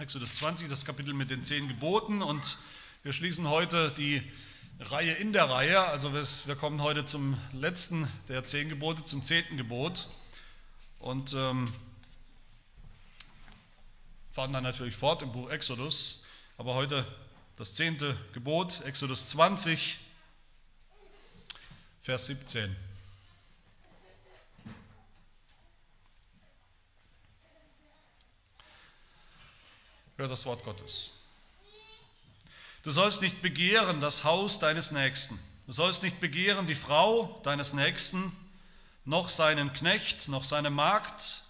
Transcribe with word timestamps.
Exodus 0.00 0.36
20, 0.36 0.68
das 0.68 0.84
Kapitel 0.84 1.12
mit 1.12 1.28
den 1.28 1.42
zehn 1.42 1.66
Geboten 1.66 2.22
und 2.22 2.58
wir 3.02 3.12
schließen 3.12 3.48
heute 3.48 3.90
die 3.90 4.22
Reihe 4.78 5.12
in 5.14 5.32
der 5.32 5.50
Reihe. 5.50 5.82
Also 5.82 6.12
wir 6.12 6.54
kommen 6.54 6.80
heute 6.82 7.04
zum 7.04 7.36
letzten 7.52 8.06
der 8.28 8.44
zehn 8.44 8.68
Gebote, 8.68 9.02
zum 9.02 9.24
zehnten 9.24 9.56
Gebot 9.56 10.06
und 11.00 11.32
ähm, 11.32 11.72
fahren 14.30 14.52
dann 14.52 14.62
natürlich 14.62 14.94
fort 14.94 15.22
im 15.22 15.32
Buch 15.32 15.50
Exodus. 15.50 16.26
Aber 16.58 16.74
heute 16.74 17.04
das 17.56 17.74
zehnte 17.74 18.16
Gebot, 18.34 18.82
Exodus 18.84 19.30
20, 19.30 19.98
Vers 22.02 22.26
17. 22.26 22.87
Hör 30.18 30.26
das 30.26 30.46
Wort 30.46 30.64
Gottes. 30.64 31.12
Du 32.82 32.90
sollst 32.90 33.22
nicht 33.22 33.40
begehren 33.40 34.00
das 34.00 34.24
Haus 34.24 34.58
deines 34.58 34.90
Nächsten. 34.90 35.38
Du 35.68 35.72
sollst 35.72 36.02
nicht 36.02 36.18
begehren 36.18 36.66
die 36.66 36.74
Frau 36.74 37.40
deines 37.44 37.72
Nächsten, 37.72 38.32
noch 39.04 39.28
seinen 39.28 39.72
Knecht, 39.72 40.26
noch 40.26 40.42
seine 40.42 40.70
Magd, 40.70 41.42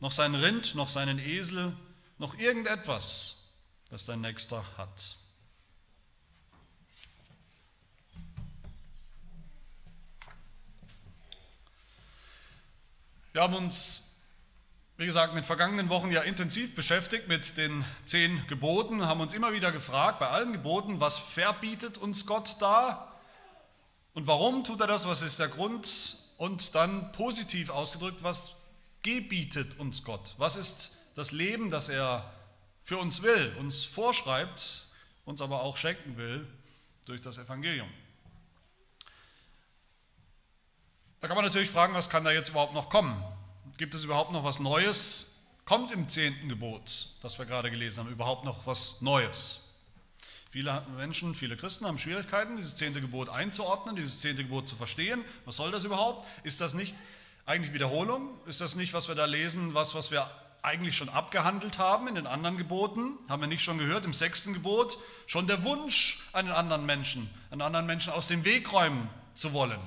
noch 0.00 0.10
sein 0.10 0.34
Rind, 0.34 0.74
noch 0.74 0.88
seinen 0.88 1.20
Esel, 1.20 1.76
noch 2.18 2.36
irgendetwas, 2.36 3.50
das 3.88 4.04
dein 4.04 4.20
Nächster 4.20 4.64
hat. 4.76 5.14
Wir 13.32 13.42
haben 13.42 13.54
uns 13.54 14.11
wie 15.02 15.06
gesagt, 15.06 15.30
in 15.30 15.34
den 15.34 15.44
vergangenen 15.44 15.88
Wochen 15.88 16.12
ja 16.12 16.22
intensiv 16.22 16.76
beschäftigt 16.76 17.26
mit 17.26 17.56
den 17.56 17.84
zehn 18.04 18.46
Geboten, 18.46 19.04
haben 19.04 19.20
uns 19.20 19.34
immer 19.34 19.52
wieder 19.52 19.72
gefragt, 19.72 20.20
bei 20.20 20.28
allen 20.28 20.52
Geboten, 20.52 21.00
was 21.00 21.18
verbietet 21.18 21.98
uns 21.98 22.24
Gott 22.24 22.58
da? 22.60 23.12
Und 24.14 24.28
warum 24.28 24.62
tut 24.62 24.80
er 24.80 24.86
das, 24.86 25.08
was 25.08 25.22
ist 25.22 25.40
der 25.40 25.48
Grund? 25.48 26.18
Und 26.36 26.76
dann 26.76 27.10
positiv 27.10 27.70
ausgedrückt, 27.70 28.22
was 28.22 28.62
gebietet 29.02 29.76
uns 29.80 30.04
Gott, 30.04 30.36
was 30.38 30.54
ist 30.54 30.98
das 31.16 31.32
Leben, 31.32 31.72
das 31.72 31.88
er 31.88 32.32
für 32.84 32.98
uns 32.98 33.22
will, 33.22 33.56
uns 33.58 33.84
vorschreibt, 33.84 34.86
uns 35.24 35.42
aber 35.42 35.62
auch 35.62 35.78
schenken 35.78 36.16
will 36.16 36.46
durch 37.06 37.20
das 37.20 37.38
Evangelium. 37.38 37.90
Da 41.20 41.26
kann 41.26 41.34
man 41.34 41.44
natürlich 41.44 41.70
fragen, 41.70 41.92
was 41.92 42.08
kann 42.08 42.22
da 42.22 42.30
jetzt 42.30 42.50
überhaupt 42.50 42.72
noch 42.72 42.88
kommen? 42.88 43.20
Gibt 43.82 43.96
es 43.96 44.04
überhaupt 44.04 44.30
noch 44.30 44.44
was 44.44 44.60
Neues? 44.60 45.38
Kommt 45.64 45.90
im 45.90 46.08
zehnten 46.08 46.48
Gebot, 46.48 47.08
das 47.20 47.40
wir 47.40 47.46
gerade 47.46 47.68
gelesen 47.68 48.04
haben, 48.04 48.12
überhaupt 48.12 48.44
noch 48.44 48.64
was 48.64 49.00
Neues? 49.00 49.70
Viele 50.52 50.86
Menschen, 50.96 51.34
viele 51.34 51.56
Christen 51.56 51.86
haben 51.86 51.98
Schwierigkeiten, 51.98 52.54
dieses 52.54 52.76
zehnte 52.76 53.00
Gebot 53.00 53.28
einzuordnen, 53.28 53.96
dieses 53.96 54.20
zehnte 54.20 54.44
Gebot 54.44 54.68
zu 54.68 54.76
verstehen. 54.76 55.24
Was 55.46 55.56
soll 55.56 55.72
das 55.72 55.82
überhaupt? 55.82 56.24
Ist 56.44 56.60
das 56.60 56.74
nicht 56.74 56.94
eigentlich 57.44 57.74
Wiederholung? 57.74 58.28
Ist 58.46 58.60
das 58.60 58.76
nicht, 58.76 58.92
was 58.92 59.08
wir 59.08 59.16
da 59.16 59.24
lesen, 59.24 59.74
was, 59.74 59.96
was 59.96 60.12
wir 60.12 60.30
eigentlich 60.62 60.96
schon 60.96 61.08
abgehandelt 61.08 61.78
haben 61.78 62.06
in 62.06 62.14
den 62.14 62.28
anderen 62.28 62.58
Geboten? 62.58 63.18
Haben 63.28 63.42
wir 63.42 63.48
nicht 63.48 63.64
schon 63.64 63.78
gehört 63.78 64.04
im 64.04 64.12
sechsten 64.12 64.54
Gebot? 64.54 64.96
Schon 65.26 65.48
der 65.48 65.64
Wunsch, 65.64 66.20
einen 66.32 66.52
anderen 66.52 66.86
Menschen, 66.86 67.28
einen 67.50 67.62
anderen 67.62 67.86
Menschen 67.86 68.12
aus 68.12 68.28
dem 68.28 68.44
Weg 68.44 68.72
räumen 68.72 69.10
zu 69.34 69.52
wollen, 69.52 69.80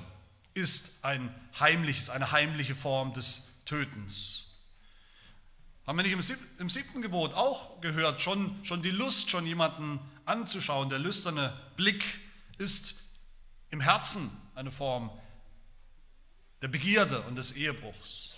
ist 0.52 1.02
ein 1.02 1.34
heimliches, 1.58 2.10
eine 2.10 2.30
heimliche 2.30 2.74
Form 2.74 3.14
des 3.14 3.55
Tötens. 3.66 4.64
Haben 5.86 5.98
wir 5.98 6.02
nicht 6.02 6.32
im 6.58 6.68
siebten 6.68 7.02
Gebot 7.02 7.34
auch 7.34 7.80
gehört, 7.80 8.20
schon, 8.20 8.64
schon 8.64 8.82
die 8.82 8.90
Lust, 8.90 9.30
schon 9.30 9.46
jemanden 9.46 10.00
anzuschauen, 10.24 10.88
der 10.88 10.98
lüsterne 10.98 11.56
Blick 11.76 12.20
ist 12.58 13.02
im 13.70 13.80
Herzen 13.80 14.30
eine 14.54 14.70
Form 14.70 15.10
der 16.62 16.68
Begierde 16.68 17.20
und 17.22 17.36
des 17.36 17.52
Ehebruchs. 17.52 18.34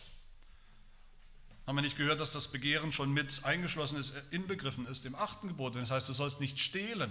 Haben 1.66 1.76
wir 1.76 1.82
nicht 1.82 1.96
gehört, 1.96 2.20
dass 2.20 2.32
das 2.32 2.48
Begehren 2.48 2.92
schon 2.92 3.12
mit 3.12 3.44
eingeschlossen 3.44 3.98
ist, 3.98 4.14
inbegriffen 4.30 4.86
ist 4.86 5.06
im 5.06 5.14
achten 5.14 5.48
Gebot, 5.48 5.74
wenn 5.74 5.82
es 5.82 5.90
heißt, 5.90 6.08
du 6.08 6.12
sollst 6.12 6.40
nicht 6.40 6.58
stehlen. 6.58 7.10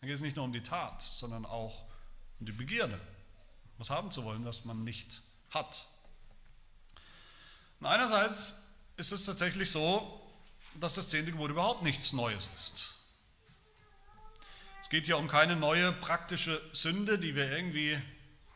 Dann 0.00 0.08
geht 0.08 0.14
es 0.14 0.20
nicht 0.20 0.36
nur 0.36 0.44
um 0.44 0.52
die 0.52 0.62
Tat, 0.62 1.02
sondern 1.02 1.44
auch 1.44 1.84
um 2.40 2.46
die 2.46 2.52
Begierde. 2.52 3.00
Was 3.78 3.90
haben 3.90 4.10
zu 4.10 4.24
wollen, 4.24 4.44
was 4.44 4.64
man 4.64 4.84
nicht 4.84 5.22
hat. 5.50 5.86
Und 7.84 7.90
einerseits 7.90 8.72
ist 8.96 9.12
es 9.12 9.26
tatsächlich 9.26 9.70
so, 9.70 10.18
dass 10.80 10.94
das 10.94 11.10
zehnte 11.10 11.32
Gebot 11.32 11.50
überhaupt 11.50 11.82
nichts 11.82 12.14
Neues 12.14 12.50
ist. 12.54 12.96
Es 14.80 14.88
geht 14.88 15.04
hier 15.04 15.18
um 15.18 15.28
keine 15.28 15.54
neue 15.54 15.92
praktische 15.92 16.58
Sünde, 16.72 17.18
die 17.18 17.34
wir 17.34 17.52
irgendwie 17.52 18.00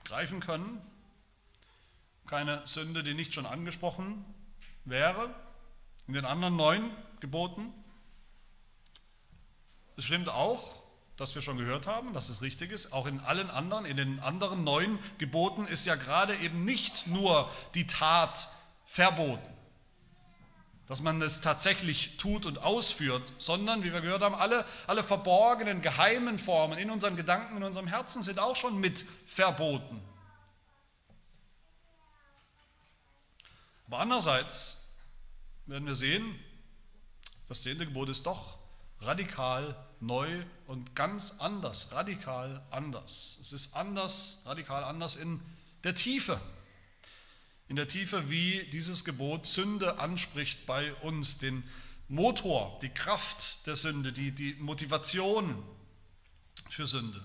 greifen 0.07 0.41
können. 0.41 0.81
Keine 2.27 2.67
Sünde, 2.67 3.03
die 3.03 3.13
nicht 3.13 3.35
schon 3.35 3.45
angesprochen 3.45 4.25
wäre 4.87 5.29
in 6.07 6.15
den 6.15 6.25
anderen 6.25 6.57
neun 6.57 6.91
Geboten. 7.21 7.71
Es 9.99 10.05
stimmt 10.05 10.31
auch, 10.31 10.83
dass 11.19 11.35
wir 11.35 11.43
schon 11.43 11.59
gehört 11.59 11.87
haben, 11.87 12.15
dass 12.15 12.31
es 12.31 12.41
richtig 12.41 12.71
ist. 12.71 12.95
Auch 12.95 13.05
in 13.05 13.21
allen 13.21 13.51
anderen, 13.51 13.85
in 13.85 13.99
den 13.99 14.21
anderen 14.21 14.65
neun 14.65 14.99
Geboten 15.19 15.67
ist 15.67 15.85
ja 15.85 15.97
gerade 15.97 16.35
eben 16.37 16.65
nicht 16.65 17.09
nur 17.09 17.51
die 17.75 17.87
Tat 17.87 18.49
verboten. 18.89 19.55
Dass 20.87 21.03
man 21.03 21.21
es 21.21 21.43
tatsächlich 21.43 22.17
tut 22.17 22.47
und 22.47 22.63
ausführt, 22.63 23.35
sondern, 23.39 23.85
wie 23.85 23.93
wir 23.93 24.01
gehört 24.01 24.23
haben, 24.23 24.35
alle, 24.35 24.65
alle 24.87 25.05
verborgenen, 25.05 25.83
geheimen 25.83 26.39
Formen 26.39 26.79
in 26.79 26.91
unseren 26.91 27.15
Gedanken, 27.15 27.59
in 27.59 27.63
unserem 27.63 27.87
Herzen 27.87 28.23
sind 28.23 28.39
auch 28.39 28.57
schon 28.57 28.81
mit 28.81 28.99
verboten. 29.27 30.03
Aber 33.87 33.99
andererseits 33.99 34.97
werden 35.67 35.87
wir 35.87 35.95
sehen, 35.95 36.39
das 37.47 37.63
zehnte 37.63 37.85
Gebot 37.85 38.09
ist 38.09 38.25
doch 38.25 38.59
radikal 39.01 39.77
neu 40.01 40.45
und 40.67 40.97
ganz 40.97 41.41
anders, 41.41 41.93
radikal 41.93 42.67
anders. 42.71 43.39
Es 43.43 43.53
ist 43.53 43.77
anders, 43.77 44.43
radikal 44.47 44.83
anders 44.83 45.17
in 45.17 45.41
der 45.85 45.95
Tiefe 45.95 46.41
in 47.69 47.77
der 47.77 47.87
Tiefe, 47.87 48.31
wie 48.31 48.65
dieses 48.73 49.05
Gebot 49.05 49.47
Sünde 49.47 49.99
anspricht 49.99 50.67
bei 50.67 50.95
uns, 50.95 51.39
den 51.39 51.63
Motor, 52.09 52.79
die 52.81 52.89
Kraft 52.89 53.67
der 53.67 53.77
Sünde, 53.77 54.13
die, 54.13 54.33
die 54.33 54.55
Motivation 54.55 55.63
für 56.71 56.87
Sünde. 56.87 57.23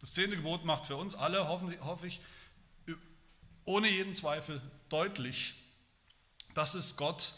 Das 0.00 0.12
zehnte 0.12 0.36
Gebot 0.36 0.64
macht 0.64 0.86
für 0.86 0.96
uns 0.96 1.14
alle, 1.14 1.48
hoffe 1.48 2.06
ich, 2.06 2.20
ohne 3.64 3.88
jeden 3.88 4.14
Zweifel 4.14 4.60
deutlich, 4.88 5.54
dass 6.54 6.74
es 6.74 6.96
Gott 6.96 7.34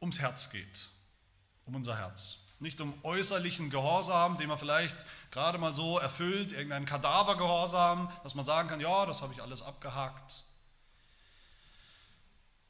ums 0.00 0.20
Herz 0.20 0.50
geht, 0.50 0.88
um 1.64 1.74
unser 1.74 1.96
Herz. 1.96 2.40
Nicht 2.58 2.80
um 2.80 2.94
äußerlichen 3.02 3.70
Gehorsam, 3.70 4.38
den 4.38 4.48
man 4.48 4.58
vielleicht 4.58 4.96
gerade 5.30 5.58
mal 5.58 5.74
so 5.74 5.98
erfüllt, 5.98 6.52
irgendeinen 6.52 6.86
Kadavergehorsam, 6.86 8.10
dass 8.22 8.34
man 8.34 8.44
sagen 8.44 8.68
kann, 8.68 8.80
ja, 8.80 9.04
das 9.06 9.22
habe 9.22 9.32
ich 9.32 9.42
alles 9.42 9.62
abgehakt. 9.62 10.45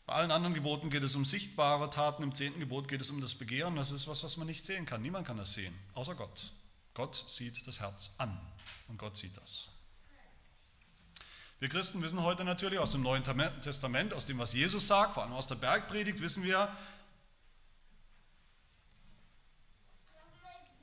Bei 0.06 0.12
allen 0.14 0.30
anderen 0.30 0.54
Geboten 0.54 0.88
geht 0.88 1.02
es 1.02 1.16
um 1.16 1.24
sichtbare 1.24 1.90
Taten, 1.90 2.22
im 2.22 2.32
zehnten 2.32 2.60
Gebot 2.60 2.86
geht 2.86 3.00
es 3.00 3.10
um 3.10 3.20
das 3.20 3.34
Begehren. 3.34 3.74
Das 3.74 3.90
ist 3.90 4.06
was, 4.06 4.22
was 4.22 4.36
man 4.36 4.46
nicht 4.46 4.64
sehen 4.64 4.86
kann. 4.86 5.02
Niemand 5.02 5.26
kann 5.26 5.36
das 5.36 5.54
sehen, 5.54 5.76
außer 5.94 6.14
Gott. 6.14 6.52
Gott 6.94 7.24
sieht 7.26 7.66
das 7.66 7.80
Herz 7.80 8.14
an 8.18 8.40
und 8.86 8.98
Gott 8.98 9.16
sieht 9.16 9.36
das. 9.36 9.68
Wir 11.58 11.68
Christen 11.68 12.02
wissen 12.02 12.22
heute 12.22 12.44
natürlich 12.44 12.78
aus 12.78 12.92
dem 12.92 13.02
Neuen 13.02 13.24
Testament, 13.62 14.12
aus 14.14 14.26
dem, 14.26 14.38
was 14.38 14.52
Jesus 14.52 14.86
sagt, 14.86 15.14
vor 15.14 15.24
allem 15.24 15.32
aus 15.32 15.48
der 15.48 15.54
Bergpredigt, 15.56 16.20
wissen 16.20 16.44
wir, 16.44 16.74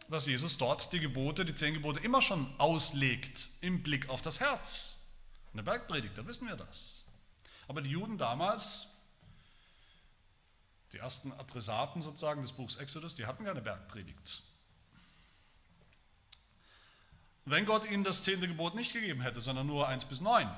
dass 0.10 0.25
Jesus 0.25 0.58
dort 0.58 0.92
die 0.92 1.00
Gebote, 1.00 1.46
die 1.46 1.56
zehn 1.56 1.74
Gebote 1.74 2.00
immer 2.02 2.22
schon 2.22 2.54
auslegt 2.60 3.50
im 3.62 3.84
Blick 3.84 4.10
auf 4.10 4.22
das 4.22 4.40
Herz. 4.42 4.98
In 5.54 5.58
der 5.58 5.64
Bergpredigt, 5.64 6.18
da 6.18 6.25
wissen 6.28 6.48
wir 6.48 6.58
das. 6.58 7.06
Aber 7.68 7.81
die 7.81 7.92
Juden 7.92 8.18
damals, 8.18 8.93
die 10.94 11.00
ersten 11.00 11.31
Adressaten 11.34 12.01
sozusagen 12.01 12.42
des 12.42 12.51
Buchs 12.51 12.75
Exodus, 12.75 13.16
die 13.16 13.25
hatten 13.25 13.45
keine 13.45 13.62
Bergpredigt. 13.62 14.44
Wenn 17.45 17.66
Gott 17.66 17.90
ihnen 17.90 18.04
das 18.04 18.24
zehnte 18.24 18.48
Gebot 18.48 18.75
nicht 18.75 18.94
gegeben 18.94 19.22
hätte, 19.22 19.42
sondern 19.42 19.68
nur 19.68 19.88
eins 19.88 20.06
bis 20.06 20.22
neun, 20.22 20.50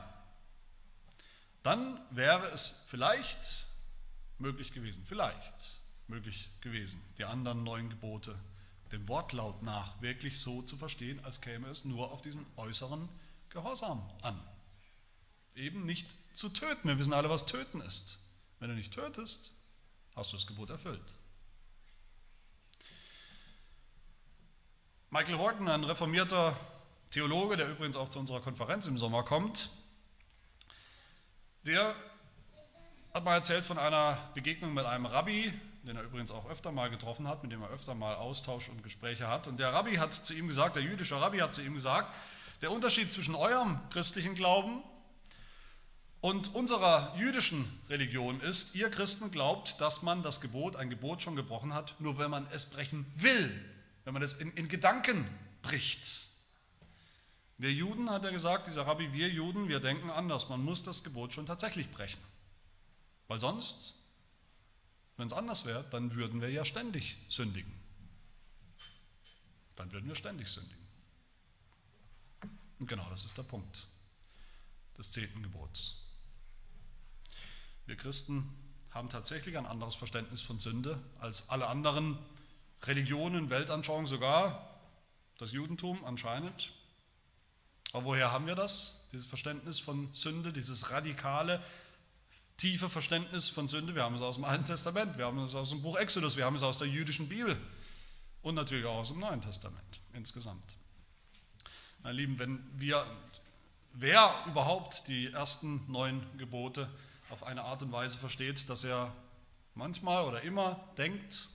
dann 1.63 1.99
wäre 2.11 2.47
es 2.51 2.83
vielleicht 2.87 3.67
möglich 4.37 4.71
gewesen, 4.71 5.03
vielleicht 5.05 5.79
möglich 6.07 6.51
gewesen, 6.61 7.01
die 7.17 7.25
anderen 7.25 7.63
neun 7.63 7.89
Gebote 7.89 8.37
dem 8.91 9.07
Wortlaut 9.07 9.63
nach 9.63 9.99
wirklich 10.01 10.39
so 10.39 10.61
zu 10.61 10.77
verstehen, 10.77 11.23
als 11.25 11.41
käme 11.41 11.69
es 11.69 11.85
nur 11.85 12.11
auf 12.11 12.21
diesen 12.21 12.45
äußeren 12.55 13.09
Gehorsam 13.49 14.07
an. 14.21 14.39
Eben 15.55 15.85
nicht 15.85 16.17
zu 16.33 16.49
töten. 16.49 16.87
Wir 16.87 16.99
wissen 16.99 17.13
alle, 17.13 17.29
was 17.29 17.45
töten 17.45 17.81
ist. 17.81 18.19
Wenn 18.59 18.69
du 18.69 18.75
nicht 18.75 18.93
tötest, 18.93 19.54
hast 20.15 20.31
du 20.31 20.37
das 20.37 20.47
Gebot 20.47 20.69
erfüllt. 20.69 21.13
Michael 25.09 25.37
Horton, 25.37 25.67
ein 25.67 25.83
reformierter 25.83 26.55
Theologe, 27.11 27.57
der 27.57 27.69
übrigens 27.69 27.95
auch 27.95 28.09
zu 28.09 28.19
unserer 28.19 28.41
Konferenz 28.41 28.87
im 28.87 28.97
Sommer 28.97 29.23
kommt, 29.23 29.69
der 31.65 31.95
hat 33.13 33.23
mal 33.23 33.35
erzählt 33.35 33.65
von 33.65 33.77
einer 33.77 34.17
Begegnung 34.33 34.73
mit 34.73 34.85
einem 34.85 35.05
Rabbi, 35.05 35.53
den 35.83 35.95
er 35.95 36.03
übrigens 36.03 36.31
auch 36.31 36.49
öfter 36.49 36.71
mal 36.71 36.89
getroffen 36.89 37.27
hat, 37.27 37.43
mit 37.43 37.51
dem 37.51 37.61
er 37.61 37.69
öfter 37.69 37.95
mal 37.95 38.15
Austausch 38.15 38.67
und 38.69 38.83
Gespräche 38.83 39.27
hat. 39.27 39.47
Und 39.47 39.59
der 39.59 39.71
Rabbi 39.71 39.95
hat 39.95 40.13
zu 40.13 40.33
ihm 40.33 40.47
gesagt, 40.47 40.75
der 40.75 40.83
jüdische 40.83 41.19
Rabbi 41.19 41.39
hat 41.39 41.55
zu 41.55 41.61
ihm 41.61 41.73
gesagt, 41.73 42.13
der 42.61 42.71
Unterschied 42.71 43.11
zwischen 43.11 43.35
eurem 43.35 43.79
christlichen 43.89 44.35
Glauben 44.35 44.83
und 46.25 46.55
unserer 46.55 47.15
jüdischen 47.19 47.71
Religion 47.87 48.41
ist, 48.41 48.73
ihr 48.73 48.89
Christen 48.89 49.29
glaubt, 49.29 49.79
dass 49.79 50.01
man 50.01 50.23
das 50.23 50.41
Gebot, 50.41 50.75
ein 50.75 50.89
Gebot 50.89 51.21
schon 51.21 51.35
gebrochen 51.35 51.71
hat, 51.75 51.93
nur 52.01 52.17
wenn 52.17 52.31
man 52.31 52.47
es 52.47 52.67
brechen 52.67 53.05
will, 53.15 53.63
wenn 54.05 54.13
man 54.15 54.23
es 54.23 54.33
in, 54.33 54.51
in 54.53 54.67
Gedanken 54.67 55.29
bricht. 55.61 56.29
Wir 57.59 57.71
Juden, 57.71 58.09
hat 58.09 58.25
er 58.25 58.31
gesagt, 58.31 58.65
dieser 58.65 58.87
Rabbi, 58.87 59.13
wir 59.13 59.29
Juden, 59.29 59.67
wir 59.67 59.79
denken 59.79 60.09
anders. 60.09 60.49
Man 60.49 60.63
muss 60.63 60.81
das 60.81 61.03
Gebot 61.03 61.31
schon 61.31 61.45
tatsächlich 61.45 61.91
brechen. 61.91 62.23
Weil 63.27 63.39
sonst, 63.39 63.93
wenn 65.17 65.27
es 65.27 65.33
anders 65.33 65.65
wäre, 65.65 65.85
dann 65.91 66.15
würden 66.15 66.41
wir 66.41 66.49
ja 66.49 66.65
ständig 66.65 67.17
sündigen. 67.29 67.71
Dann 69.75 69.91
würden 69.91 70.07
wir 70.07 70.15
ständig 70.15 70.47
sündigen. 70.49 70.87
Und 72.79 72.87
genau 72.87 73.07
das 73.11 73.25
ist 73.25 73.37
der 73.37 73.43
Punkt 73.43 73.85
des 74.97 75.11
zehnten 75.11 75.43
Gebots. 75.43 76.04
Wir 77.85 77.95
Christen 77.95 78.49
haben 78.91 79.09
tatsächlich 79.09 79.57
ein 79.57 79.65
anderes 79.65 79.93
Verständnis 79.93 80.41
von 80.41 80.57
Sünde 80.57 80.99
als 81.19 81.49
alle 81.49 81.67
anderen 81.67 82.17
Religionen, 82.83 83.49
Weltanschauungen, 83.49 84.07
sogar 84.07 84.79
das 85.37 85.51
Judentum 85.51 86.03
anscheinend. 86.03 86.71
Aber 87.93 88.05
woher 88.05 88.31
haben 88.31 88.47
wir 88.47 88.55
das? 88.55 89.07
Dieses 89.11 89.27
Verständnis 89.27 89.79
von 89.79 90.09
Sünde, 90.13 90.51
dieses 90.51 90.91
radikale, 90.91 91.61
tiefe 92.57 92.89
Verständnis 92.89 93.49
von 93.49 93.67
Sünde. 93.67 93.95
Wir 93.95 94.03
haben 94.03 94.15
es 94.15 94.21
aus 94.21 94.35
dem 94.35 94.45
Alten 94.45 94.65
Testament, 94.65 95.17
wir 95.17 95.25
haben 95.25 95.39
es 95.39 95.55
aus 95.55 95.69
dem 95.69 95.81
Buch 95.81 95.97
Exodus, 95.97 96.37
wir 96.37 96.45
haben 96.45 96.55
es 96.55 96.63
aus 96.63 96.79
der 96.79 96.87
jüdischen 96.87 97.29
Bibel 97.29 97.57
und 98.41 98.55
natürlich 98.55 98.85
auch 98.85 98.97
aus 98.97 99.09
dem 99.09 99.19
Neuen 99.19 99.41
Testament 99.41 99.99
insgesamt. 100.13 100.75
Meine 102.01 102.17
Lieben, 102.17 102.39
wenn 102.39 102.63
wir, 102.77 103.05
wer 103.93 104.43
überhaupt 104.47 105.07
die 105.07 105.27
ersten 105.27 105.83
neun 105.91 106.25
Gebote 106.37 106.89
auf 107.29 107.43
eine 107.43 107.63
Art 107.63 107.81
und 107.81 107.91
Weise 107.91 108.17
versteht, 108.17 108.69
dass 108.69 108.83
er 108.83 109.13
manchmal 109.73 110.25
oder 110.25 110.41
immer 110.41 110.93
denkt, 110.97 111.49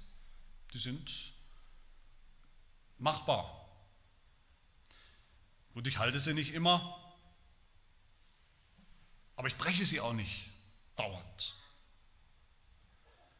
die 0.73 0.79
sind 0.79 1.33
machbar. 2.99 3.69
Und 5.75 5.87
ich 5.87 5.99
halte 5.99 6.21
sie 6.21 6.35
nicht 6.35 6.53
immer, 6.53 7.15
aber 9.37 9.49
ich 9.49 9.57
breche 9.57 9.87
sie 9.87 10.01
auch 10.01 10.13
nicht 10.13 10.51
dauernd. 10.97 11.57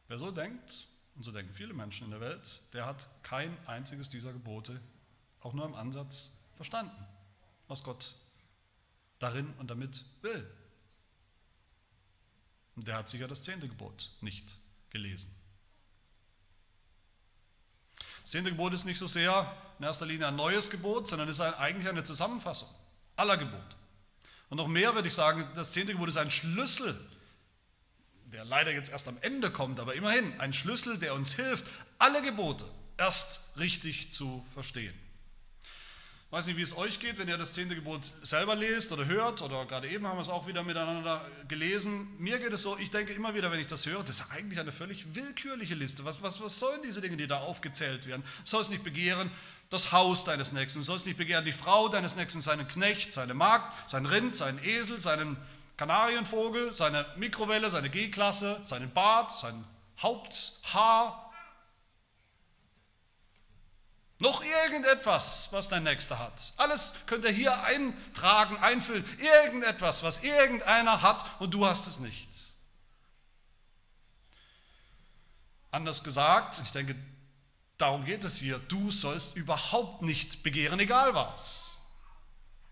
Wer 0.07 0.17
so 0.17 0.31
denkt, 0.31 0.87
und 1.15 1.23
so 1.23 1.31
denken 1.31 1.53
viele 1.53 1.73
Menschen 1.73 2.05
in 2.05 2.11
der 2.11 2.21
Welt, 2.21 2.61
der 2.73 2.85
hat 2.85 3.09
kein 3.23 3.55
einziges 3.67 4.09
dieser 4.09 4.33
Gebote 4.33 4.81
auch 5.41 5.53
nur 5.53 5.65
im 5.65 5.75
Ansatz 5.75 6.39
verstanden, 6.55 7.05
was 7.67 7.83
Gott 7.83 8.15
darin 9.19 9.53
und 9.57 9.69
damit 9.69 10.03
will. 10.21 10.49
Und 12.75 12.87
der 12.87 12.97
hat 12.97 13.09
sicher 13.09 13.27
das 13.27 13.43
zehnte 13.43 13.67
Gebot 13.67 14.11
nicht 14.21 14.55
gelesen. 14.89 15.35
Das 18.21 18.31
zehnte 18.31 18.51
Gebot 18.51 18.73
ist 18.73 18.85
nicht 18.85 18.97
so 18.97 19.07
sehr 19.07 19.55
in 19.79 19.85
erster 19.85 20.05
Linie 20.05 20.27
ein 20.27 20.35
neues 20.35 20.69
Gebot, 20.69 21.07
sondern 21.07 21.27
ist 21.27 21.41
eigentlich 21.41 21.87
eine 21.87 22.03
Zusammenfassung 22.03 22.69
aller 23.15 23.37
Gebote. 23.37 23.75
Und 24.49 24.57
noch 24.57 24.67
mehr 24.67 24.93
würde 24.95 25.07
ich 25.07 25.13
sagen, 25.13 25.45
das 25.55 25.71
zehnte 25.71 25.93
Gebot 25.93 26.09
ist 26.09 26.17
ein 26.17 26.31
Schlüssel, 26.31 26.99
der 28.25 28.45
leider 28.45 28.71
jetzt 28.71 28.91
erst 28.91 29.07
am 29.07 29.17
Ende 29.21 29.51
kommt, 29.51 29.79
aber 29.79 29.95
immerhin 29.95 30.39
ein 30.39 30.53
Schlüssel, 30.53 30.97
der 30.97 31.13
uns 31.13 31.33
hilft, 31.33 31.65
alle 31.97 32.21
Gebote 32.21 32.65
erst 32.97 33.57
richtig 33.57 34.11
zu 34.11 34.45
verstehen. 34.53 34.97
Weiß 36.31 36.47
nicht, 36.47 36.55
wie 36.55 36.61
es 36.61 36.77
euch 36.77 37.01
geht, 37.01 37.17
wenn 37.17 37.27
ihr 37.27 37.37
das 37.37 37.53
zehnte 37.53 37.75
Gebot 37.75 38.09
selber 38.23 38.55
lest 38.55 38.93
oder 38.93 39.05
hört, 39.05 39.41
oder 39.41 39.65
gerade 39.65 39.89
eben 39.89 40.07
haben 40.07 40.15
wir 40.15 40.21
es 40.21 40.29
auch 40.29 40.47
wieder 40.47 40.63
miteinander 40.63 41.25
gelesen. 41.49 42.07
Mir 42.19 42.39
geht 42.39 42.53
es 42.53 42.61
so, 42.61 42.77
ich 42.77 42.89
denke 42.89 43.11
immer 43.11 43.33
wieder, 43.35 43.51
wenn 43.51 43.59
ich 43.59 43.67
das 43.67 43.85
höre, 43.85 44.01
das 44.01 44.21
ist 44.21 44.31
eigentlich 44.31 44.57
eine 44.57 44.71
völlig 44.71 45.13
willkürliche 45.13 45.75
Liste. 45.75 46.05
Was, 46.05 46.23
was, 46.23 46.41
was 46.41 46.57
sollen 46.57 46.79
diese 46.85 47.01
Dinge, 47.01 47.17
die 47.17 47.27
da 47.27 47.39
aufgezählt 47.39 48.07
werden? 48.07 48.23
Du 48.23 48.49
sollst 48.49 48.71
nicht 48.71 48.81
begehren 48.81 49.29
das 49.69 49.91
Haus 49.91 50.23
deines 50.23 50.53
Nächsten, 50.53 50.79
du 50.79 50.85
sollst 50.85 51.05
nicht 51.05 51.17
begehren 51.17 51.43
die 51.43 51.51
Frau 51.51 51.89
deines 51.89 52.15
Nächsten, 52.15 52.39
seinen 52.39 52.65
Knecht, 52.65 53.11
seine 53.11 53.33
Magd, 53.33 53.89
sein 53.89 54.05
Rind, 54.05 54.33
seinen 54.33 54.63
Esel, 54.63 55.01
seinen 55.01 55.35
Kanarienvogel, 55.75 56.73
seine 56.73 57.05
Mikrowelle, 57.17 57.69
seine 57.69 57.89
G-Klasse, 57.89 58.61
seinen 58.63 58.91
Bart, 58.91 59.31
sein 59.31 59.65
Haupthaar, 59.99 61.30
noch 64.21 64.43
irgendetwas, 64.43 65.49
was 65.51 65.67
dein 65.67 65.83
Nächster 65.83 66.19
hat. 66.19 66.53
Alles 66.57 66.93
könnt 67.07 67.25
ihr 67.25 67.31
hier 67.31 67.63
eintragen, 67.63 68.55
einfüllen. 68.57 69.03
Irgendetwas, 69.17 70.03
was 70.03 70.23
irgendeiner 70.23 71.01
hat 71.01 71.25
und 71.39 71.53
du 71.53 71.65
hast 71.65 71.87
es 71.87 71.99
nicht. 71.99 72.29
Anders 75.71 76.03
gesagt, 76.03 76.61
ich 76.63 76.71
denke, 76.71 76.95
darum 77.77 78.05
geht 78.05 78.23
es 78.23 78.37
hier. 78.37 78.59
Du 78.67 78.91
sollst 78.91 79.35
überhaupt 79.35 80.03
nicht 80.03 80.43
begehren, 80.43 80.79
egal 80.79 81.15
was. 81.15 81.77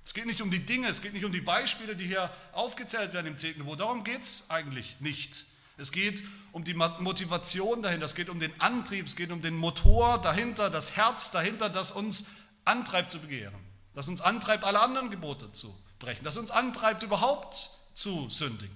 Es 0.06 0.14
geht 0.14 0.28
nicht 0.28 0.42
um 0.42 0.52
die 0.52 0.64
Dinge, 0.64 0.88
es 0.88 1.02
geht 1.02 1.14
nicht 1.14 1.26
um 1.26 1.32
die 1.32 1.42
Beispiele, 1.42 1.96
die 1.96 2.06
hier 2.06 2.32
aufgezählt 2.52 3.14
werden 3.14 3.26
im 3.26 3.38
10. 3.38 3.58
Gebot. 3.58 3.80
Darum 3.80 4.04
geht 4.04 4.22
es 4.22 4.50
eigentlich 4.50 5.00
nicht. 5.00 5.46
Es 5.80 5.92
geht 5.92 6.24
um 6.52 6.64
die 6.64 6.74
Motivation 6.74 7.82
dahinter, 7.82 8.06
es 8.06 8.16
geht 8.16 8.30
um 8.30 8.40
den 8.40 8.60
Antrieb, 8.60 9.08
es 9.08 9.16
geht 9.16 9.32
um 9.32 9.42
den 9.42 9.56
Motor 9.56 10.20
dahinter, 10.20 10.70
das 10.70 10.98
Herz 10.98 11.32
dahinter, 11.32 11.70
das 11.70 11.92
uns 11.92 12.28
antreibt 12.66 13.12
zu 13.12 13.20
begehren, 13.20 13.56
das 13.94 14.10
uns 14.10 14.20
antreibt, 14.22 14.66
alle 14.66 14.82
anderen 14.82 15.10
Gebote 15.10 15.52
zu 15.52 15.74
brechen, 15.98 16.24
das 16.26 16.38
uns 16.38 16.52
antreibt, 16.52 17.04
überhaupt 17.04 17.72
zu 17.94 18.30
sündigen. 18.30 18.76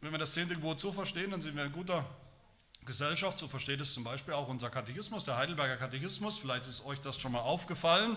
Wenn 0.00 0.12
wir 0.12 0.18
das 0.18 0.32
zehnte 0.32 0.54
Gebot 0.54 0.80
so 0.80 0.92
verstehen, 0.92 1.30
dann 1.30 1.40
sind 1.40 1.56
wir 1.56 1.64
in 1.64 1.72
guter 1.72 2.04
Gesellschaft. 2.84 3.38
So 3.38 3.46
versteht 3.46 3.80
es 3.80 3.94
zum 3.94 4.02
Beispiel 4.02 4.34
auch 4.34 4.48
unser 4.48 4.68
Katechismus, 4.68 5.24
der 5.24 5.36
Heidelberger 5.36 5.76
Katechismus. 5.76 6.38
Vielleicht 6.38 6.66
ist 6.66 6.84
euch 6.84 7.00
das 7.00 7.20
schon 7.20 7.30
mal 7.30 7.40
aufgefallen 7.40 8.16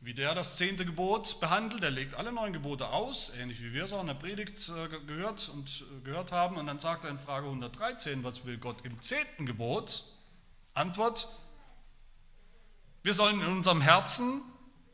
wie 0.00 0.14
der 0.14 0.34
das 0.34 0.56
zehnte 0.56 0.86
Gebot 0.86 1.40
behandelt. 1.40 1.84
Er 1.84 1.90
legt 1.90 2.14
alle 2.14 2.32
neun 2.32 2.54
Gebote 2.54 2.88
aus, 2.88 3.32
ähnlich 3.38 3.62
wie 3.62 3.74
wir 3.74 3.84
es 3.84 3.92
auch 3.92 4.00
in 4.00 4.06
der 4.06 4.14
Predigt 4.14 4.70
äh, 4.70 4.88
gehört 5.06 5.50
und 5.50 5.68
äh, 5.82 6.00
gehört 6.04 6.32
haben. 6.32 6.56
Und 6.56 6.66
dann 6.66 6.78
sagt 6.78 7.04
er 7.04 7.10
in 7.10 7.18
Frage 7.18 7.46
113, 7.46 8.24
was 8.24 8.46
will 8.46 8.56
Gott 8.56 8.82
im 8.84 9.00
zehnten 9.02 9.44
Gebot? 9.44 10.04
Antwort, 10.72 11.28
wir 13.02 13.12
sollen 13.12 13.40
in 13.42 13.46
unserem 13.46 13.82
Herzen 13.82 14.40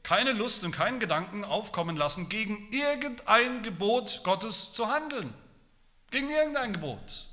keine 0.03 0.33
Lust 0.33 0.65
und 0.65 0.73
keinen 0.73 0.99
Gedanken 0.99 1.45
aufkommen 1.45 1.97
lassen, 1.97 2.29
gegen 2.29 2.69
irgendein 2.73 3.63
Gebot 3.63 4.23
Gottes 4.25 4.73
zu 4.73 4.89
handeln. 4.89 5.33
Gegen 6.11 6.31
irgendein 6.31 6.73
Gebot. 6.73 7.29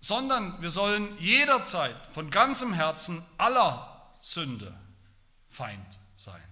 Sondern 0.00 0.60
wir 0.62 0.70
sollen 0.70 1.16
jederzeit 1.18 1.96
von 2.12 2.30
ganzem 2.30 2.72
Herzen 2.72 3.24
aller 3.38 4.12
Sünde 4.20 4.76
Feind 5.56 5.98
sein. 6.16 6.42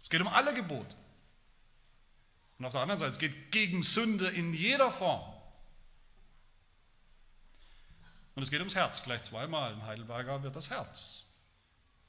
Es 0.00 0.08
geht 0.08 0.22
um 0.22 0.28
alle 0.28 0.54
Gebote. 0.54 0.96
Und 2.58 2.64
auf 2.64 2.72
der 2.72 2.80
anderen 2.80 2.98
Seite, 2.98 3.10
es 3.10 3.18
geht 3.18 3.52
gegen 3.52 3.82
Sünde 3.82 4.28
in 4.28 4.54
jeder 4.54 4.90
Form. 4.90 5.20
Und 8.34 8.42
es 8.42 8.50
geht 8.50 8.60
ums 8.60 8.74
Herz, 8.74 9.02
gleich 9.02 9.22
zweimal. 9.22 9.74
Im 9.74 9.84
Heidelberger 9.84 10.42
wird 10.42 10.56
das 10.56 10.70
Herz 10.70 11.34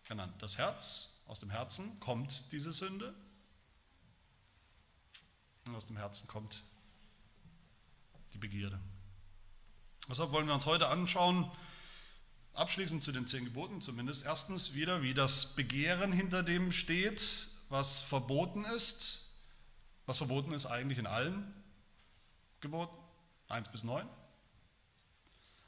genannt. 0.07 0.33
Das 0.39 0.57
Herz, 0.57 1.23
aus 1.27 1.41
dem 1.41 1.49
Herzen 1.49 1.99
kommt 1.99 2.51
diese 2.53 2.71
Sünde. 2.71 3.13
Und 5.67 5.75
aus 5.75 5.87
dem 5.87 5.97
Herzen 5.97 6.27
kommt 6.27 6.63
die 8.31 8.37
Begierde. 8.37 8.79
Deshalb 10.09 10.31
wollen 10.31 10.47
wir 10.47 10.53
uns 10.53 10.65
heute 10.65 10.87
anschauen, 10.87 11.51
Abschließend 12.57 13.03
zu 13.03 13.11
den 13.11 13.27
zehn 13.27 13.45
Geboten 13.45 13.81
zumindest. 13.81 14.25
Erstens 14.25 14.73
wieder, 14.73 15.03
wie 15.03 15.13
das 15.13 15.53
Begehren 15.53 16.11
hinter 16.11 16.41
dem 16.41 16.71
steht, 16.71 17.49
was 17.69 18.01
verboten 18.01 18.65
ist. 18.65 19.35
Was 20.07 20.17
verboten 20.17 20.53
ist 20.53 20.65
eigentlich 20.65 20.97
in 20.97 21.05
allen 21.05 21.53
Geboten, 22.59 22.97
1 23.49 23.69
bis 23.69 23.83
9. 23.83 24.03
Und 24.07 24.11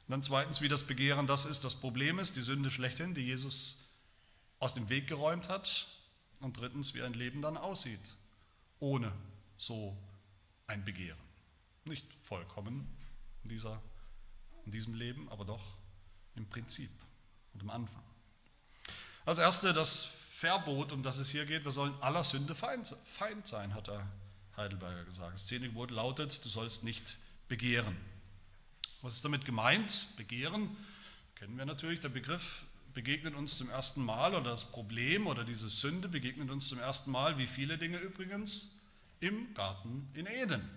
dann 0.08 0.24
zweitens, 0.24 0.62
wie 0.62 0.66
das 0.66 0.84
Begehren 0.84 1.28
das 1.28 1.46
ist, 1.46 1.62
das 1.62 1.76
Problem 1.76 2.18
ist, 2.18 2.34
die 2.34 2.42
Sünde 2.42 2.72
schlechthin, 2.72 3.14
die 3.14 3.20
Jesus 3.20 3.94
aus 4.58 4.74
dem 4.74 4.88
Weg 4.88 5.06
geräumt 5.06 5.48
hat. 5.48 5.86
Und 6.40 6.58
drittens, 6.58 6.92
wie 6.94 7.02
ein 7.02 7.14
Leben 7.14 7.40
dann 7.40 7.56
aussieht, 7.56 8.16
ohne 8.80 9.12
so 9.58 9.96
ein 10.66 10.84
Begehren. 10.84 11.20
Nicht 11.84 12.12
vollkommen 12.20 12.88
in, 13.44 13.50
dieser, 13.50 13.80
in 14.66 14.72
diesem 14.72 14.94
Leben, 14.94 15.28
aber 15.28 15.44
doch 15.44 15.79
im 16.40 16.48
Prinzip 16.48 16.90
und 17.52 17.62
im 17.62 17.70
Anfang. 17.70 18.02
Als 19.26 19.38
erste 19.38 19.72
das 19.72 20.04
Verbot, 20.04 20.92
um 20.92 21.02
das 21.02 21.18
es 21.18 21.28
hier 21.28 21.44
geht, 21.44 21.64
wir 21.64 21.72
sollen 21.72 21.94
aller 22.00 22.24
Sünde 22.24 22.54
Feind, 22.54 22.96
Feind 23.04 23.46
sein, 23.46 23.74
hat 23.74 23.88
der 23.88 24.06
Heidelberger 24.56 25.04
gesagt. 25.04 25.34
Das 25.34 25.46
zehnte 25.46 25.68
Gebot 25.68 25.90
lautet, 25.90 26.42
du 26.44 26.48
sollst 26.48 26.82
nicht 26.82 27.18
begehren. 27.48 27.96
Was 29.02 29.16
ist 29.16 29.24
damit 29.24 29.44
gemeint? 29.44 30.16
Begehren 30.16 30.76
kennen 31.34 31.58
wir 31.58 31.66
natürlich. 31.66 32.00
Der 32.00 32.08
Begriff 32.08 32.64
begegnet 32.94 33.34
uns 33.34 33.58
zum 33.58 33.68
ersten 33.68 34.02
Mal 34.02 34.34
oder 34.34 34.50
das 34.50 34.72
Problem 34.72 35.26
oder 35.26 35.44
diese 35.44 35.68
Sünde 35.68 36.08
begegnet 36.08 36.50
uns 36.50 36.68
zum 36.68 36.78
ersten 36.78 37.10
Mal, 37.10 37.36
wie 37.36 37.46
viele 37.46 37.76
Dinge 37.76 37.98
übrigens, 37.98 38.80
im 39.20 39.52
Garten 39.52 40.08
in 40.14 40.26
Eden. 40.26 40.68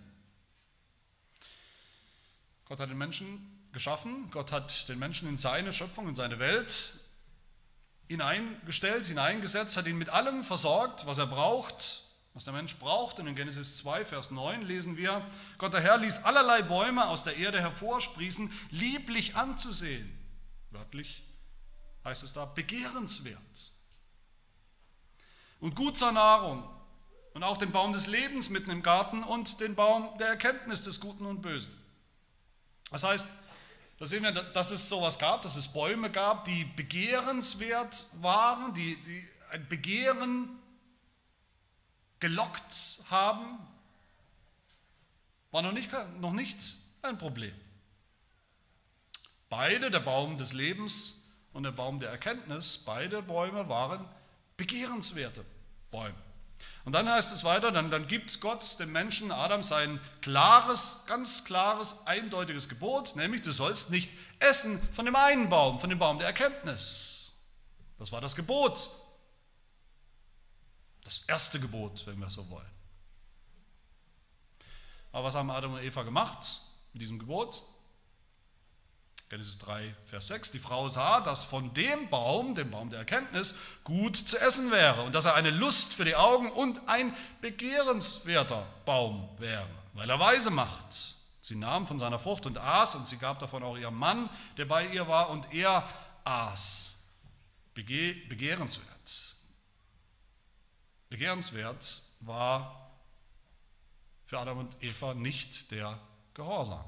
Gott 2.65 2.81
hat 2.81 2.89
den 2.89 2.97
Menschen 2.97 3.52
geschaffen, 3.73 4.29
Gott 4.31 4.51
hat 4.51 4.87
den 4.87 4.99
Menschen 4.99 5.27
in 5.27 5.37
seine 5.37 5.73
Schöpfung, 5.73 6.07
in 6.07 6.15
seine 6.15 6.39
Welt 6.39 6.93
hineingestellt, 8.07 9.05
hineingesetzt, 9.05 9.75
hat 9.77 9.87
ihn 9.87 9.97
mit 9.97 10.09
allem 10.09 10.43
versorgt, 10.43 11.05
was 11.05 11.17
er 11.17 11.27
braucht, 11.27 12.03
was 12.33 12.43
der 12.43 12.53
Mensch 12.53 12.75
braucht. 12.77 13.19
Und 13.19 13.27
in 13.27 13.35
Genesis 13.35 13.77
2, 13.77 14.05
Vers 14.05 14.31
9 14.31 14.61
lesen 14.61 14.97
wir, 14.97 15.25
Gott 15.57 15.73
der 15.73 15.81
Herr 15.81 15.97
ließ 15.97 16.23
allerlei 16.23 16.61
Bäume 16.61 17.07
aus 17.07 17.23
der 17.23 17.37
Erde 17.37 17.59
hervorsprießen, 17.61 18.51
lieblich 18.71 19.35
anzusehen. 19.35 20.11
Wörtlich 20.71 21.23
heißt 22.03 22.23
es 22.23 22.33
da, 22.33 22.45
begehrenswert. 22.45 23.71
Und 25.59 25.75
gut 25.75 25.97
zur 25.97 26.11
Nahrung. 26.11 26.63
Und 27.33 27.43
auch 27.43 27.57
den 27.57 27.71
Baum 27.71 27.93
des 27.93 28.05
Lebens 28.05 28.49
mitten 28.49 28.69
im 28.69 28.83
Garten 28.83 29.23
und 29.23 29.59
den 29.59 29.73
Baum 29.73 30.15
der 30.19 30.27
Erkenntnis 30.27 30.83
des 30.83 30.99
Guten 30.99 31.25
und 31.25 31.41
Bösen. 31.41 31.73
Das 32.91 33.03
heißt, 33.03 33.27
da 34.03 34.07
sehen 34.07 34.23
wir, 34.23 34.33
dass 34.33 34.71
es 34.71 34.89
sowas 34.89 35.17
gab, 35.17 35.43
dass 35.43 35.55
es 35.55 35.69
Bäume 35.69 36.11
gab, 36.11 36.43
die 36.43 36.65
begehrenswert 36.65 38.07
waren, 38.19 38.73
die, 38.73 39.01
die 39.01 39.25
ein 39.49 39.65
Begehren 39.69 40.49
gelockt 42.19 42.99
haben, 43.09 43.59
war 45.51 45.61
noch 45.61 45.71
nicht, 45.71 45.89
noch 46.19 46.33
nicht 46.33 46.75
ein 47.01 47.17
Problem. 47.17 47.53
Beide, 49.47 49.89
der 49.89 50.01
Baum 50.01 50.37
des 50.37 50.51
Lebens 50.51 51.31
und 51.53 51.63
der 51.63 51.71
Baum 51.71 52.01
der 52.01 52.09
Erkenntnis, 52.09 52.79
beide 52.79 53.21
Bäume 53.21 53.69
waren 53.69 54.05
begehrenswerte 54.57 55.45
Bäume. 55.91 56.13
Und 56.85 56.91
dann 56.91 57.09
heißt 57.09 57.31
es 57.31 57.45
weiter, 57.45 57.71
dann, 57.71 57.89
dann 57.89 58.07
gibt 58.07 58.41
Gott 58.41 58.77
dem 58.79 58.91
Menschen 58.91 59.31
Adam 59.31 59.63
sein 59.63 60.01
klares, 60.21 61.03
ganz 61.07 61.45
klares, 61.45 62.05
eindeutiges 62.07 62.67
Gebot, 62.67 63.15
nämlich 63.15 63.41
du 63.41 63.51
sollst 63.51 63.89
nicht 63.89 64.11
essen 64.39 64.81
von 64.91 65.05
dem 65.05 65.15
einen 65.15 65.47
Baum, 65.47 65.79
von 65.79 65.89
dem 65.89 65.99
Baum 65.99 66.17
der 66.17 66.27
Erkenntnis. 66.27 67.41
Das 67.97 68.11
war 68.11 68.19
das 68.19 68.35
Gebot. 68.35 68.89
Das 71.05 71.23
erste 71.27 71.59
Gebot, 71.59 72.05
wenn 72.05 72.19
wir 72.19 72.29
so 72.29 72.49
wollen. 72.49 72.71
Aber 75.13 75.25
was 75.25 75.35
haben 75.35 75.51
Adam 75.51 75.73
und 75.73 75.81
Eva 75.81 76.03
gemacht 76.03 76.61
mit 76.91 77.01
diesem 77.01 77.19
Gebot? 77.19 77.61
Genesis 79.33 79.57
3, 79.57 79.95
Vers 80.05 80.27
6. 80.27 80.51
Die 80.51 80.59
Frau 80.59 80.87
sah, 80.89 81.19
dass 81.19 81.43
von 81.43 81.73
dem 81.73 82.07
Baum, 82.09 82.53
dem 82.53 82.69
Baum 82.69 82.91
der 82.91 82.99
Erkenntnis, 82.99 83.57
gut 83.83 84.15
zu 84.15 84.39
essen 84.39 84.69
wäre 84.69 85.01
und 85.01 85.15
dass 85.15 85.25
er 85.25 85.33
eine 85.33 85.49
Lust 85.49 85.95
für 85.95 86.05
die 86.05 86.15
Augen 86.15 86.51
und 86.51 86.87
ein 86.87 87.15
begehrenswerter 87.41 88.63
Baum 88.85 89.27
wäre, 89.39 89.65
weil 89.93 90.07
er 90.07 90.19
weise 90.19 90.51
macht. 90.51 91.15
Sie 91.41 91.55
nahm 91.55 91.87
von 91.87 91.97
seiner 91.97 92.19
Frucht 92.19 92.45
und 92.45 92.59
aß 92.59 92.93
und 92.93 93.07
sie 93.07 93.17
gab 93.17 93.39
davon 93.39 93.63
auch 93.63 93.75
ihrem 93.75 93.97
Mann, 93.97 94.29
der 94.57 94.65
bei 94.65 94.85
ihr 94.85 95.07
war, 95.07 95.31
und 95.31 95.51
er 95.51 95.89
aß. 96.25 97.03
Bege 97.73 98.13
begehrenswert. 98.29 99.35
Begehrenswert 101.09 102.03
war 102.19 102.91
für 104.27 104.37
Adam 104.37 104.59
und 104.59 104.83
Eva 104.83 105.15
nicht 105.15 105.71
der 105.71 105.97
Gehorsam. 106.35 106.85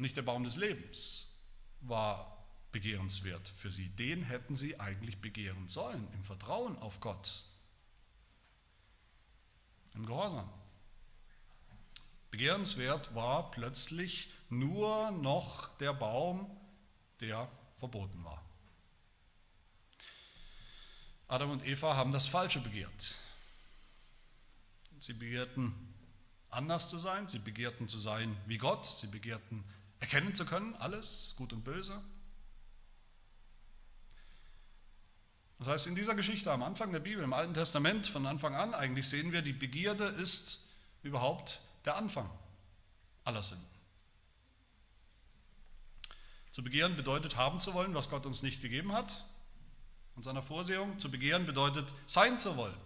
Nicht 0.00 0.16
der 0.16 0.22
Baum 0.22 0.44
des 0.44 0.56
Lebens 0.56 1.36
war 1.82 2.42
begehrenswert 2.72 3.46
für 3.48 3.70
sie. 3.70 3.90
Den 3.90 4.22
hätten 4.22 4.54
sie 4.54 4.80
eigentlich 4.80 5.20
begehren 5.20 5.68
sollen, 5.68 6.10
im 6.14 6.24
Vertrauen 6.24 6.78
auf 6.78 7.00
Gott, 7.00 7.44
im 9.94 10.06
Gehorsam. 10.06 10.48
Begehrenswert 12.30 13.14
war 13.14 13.50
plötzlich 13.50 14.30
nur 14.48 15.10
noch 15.10 15.76
der 15.76 15.92
Baum, 15.92 16.50
der 17.20 17.46
verboten 17.76 18.24
war. 18.24 18.42
Adam 21.28 21.50
und 21.50 21.66
Eva 21.66 21.94
haben 21.94 22.12
das 22.12 22.26
Falsche 22.26 22.60
begehrt. 22.60 23.16
Sie 24.98 25.12
begehrten 25.12 25.74
anders 26.48 26.88
zu 26.88 26.96
sein, 26.96 27.28
sie 27.28 27.38
begehrten 27.38 27.86
zu 27.86 27.98
sein 27.98 28.34
wie 28.46 28.56
Gott, 28.56 28.86
sie 28.86 29.06
begehrten 29.08 29.62
erkennen 30.00 30.34
zu 30.34 30.44
können, 30.46 30.74
alles, 30.76 31.34
gut 31.36 31.52
und 31.52 31.62
böse. 31.62 32.02
Das 35.58 35.68
heißt, 35.68 35.86
in 35.88 35.94
dieser 35.94 36.14
Geschichte 36.14 36.50
am 36.50 36.62
Anfang 36.62 36.90
der 36.90 37.00
Bibel, 37.00 37.22
im 37.22 37.34
Alten 37.34 37.52
Testament, 37.52 38.06
von 38.06 38.26
Anfang 38.26 38.54
an 38.54 38.72
eigentlich 38.72 39.08
sehen 39.08 39.30
wir, 39.30 39.42
die 39.42 39.52
Begierde 39.52 40.04
ist 40.04 40.70
überhaupt 41.02 41.60
der 41.84 41.96
Anfang 41.96 42.30
aller 43.24 43.42
Sünden. 43.42 43.66
Zu 46.50 46.64
begehren 46.64 46.96
bedeutet 46.96 47.36
haben 47.36 47.60
zu 47.60 47.74
wollen, 47.74 47.94
was 47.94 48.10
Gott 48.10 48.26
uns 48.26 48.42
nicht 48.42 48.62
gegeben 48.62 48.92
hat, 48.92 49.24
in 50.16 50.22
seiner 50.22 50.42
Vorsehung. 50.42 50.98
Zu 50.98 51.10
begehren 51.10 51.46
bedeutet 51.46 51.94
sein 52.06 52.38
zu 52.38 52.56
wollen, 52.56 52.76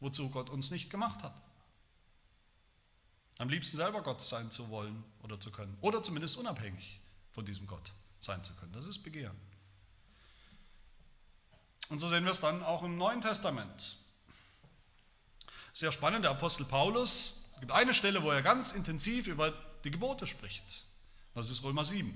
wozu 0.00 0.30
Gott 0.30 0.50
uns 0.50 0.70
nicht 0.70 0.90
gemacht 0.90 1.22
hat. 1.22 1.40
Am 3.40 3.48
liebsten 3.48 3.78
selber 3.78 4.02
Gott 4.02 4.20
sein 4.20 4.50
zu 4.50 4.68
wollen 4.68 5.02
oder 5.22 5.40
zu 5.40 5.50
können. 5.50 5.74
Oder 5.80 6.02
zumindest 6.02 6.36
unabhängig 6.36 7.00
von 7.32 7.42
diesem 7.42 7.66
Gott 7.66 7.90
sein 8.20 8.44
zu 8.44 8.54
können. 8.56 8.74
Das 8.74 8.84
ist 8.84 8.98
Begehren. 8.98 9.36
Und 11.88 12.00
so 12.00 12.10
sehen 12.10 12.24
wir 12.24 12.32
es 12.32 12.42
dann 12.42 12.62
auch 12.62 12.82
im 12.82 12.98
Neuen 12.98 13.22
Testament. 13.22 13.96
Sehr 15.72 15.90
spannend, 15.90 16.24
der 16.24 16.32
Apostel 16.32 16.66
Paulus, 16.66 17.54
gibt 17.60 17.72
eine 17.72 17.94
Stelle, 17.94 18.22
wo 18.22 18.30
er 18.30 18.42
ganz 18.42 18.72
intensiv 18.72 19.26
über 19.26 19.54
die 19.84 19.90
Gebote 19.90 20.26
spricht. 20.26 20.84
Das 21.32 21.50
ist 21.50 21.62
Römer 21.62 21.86
7. 21.86 22.10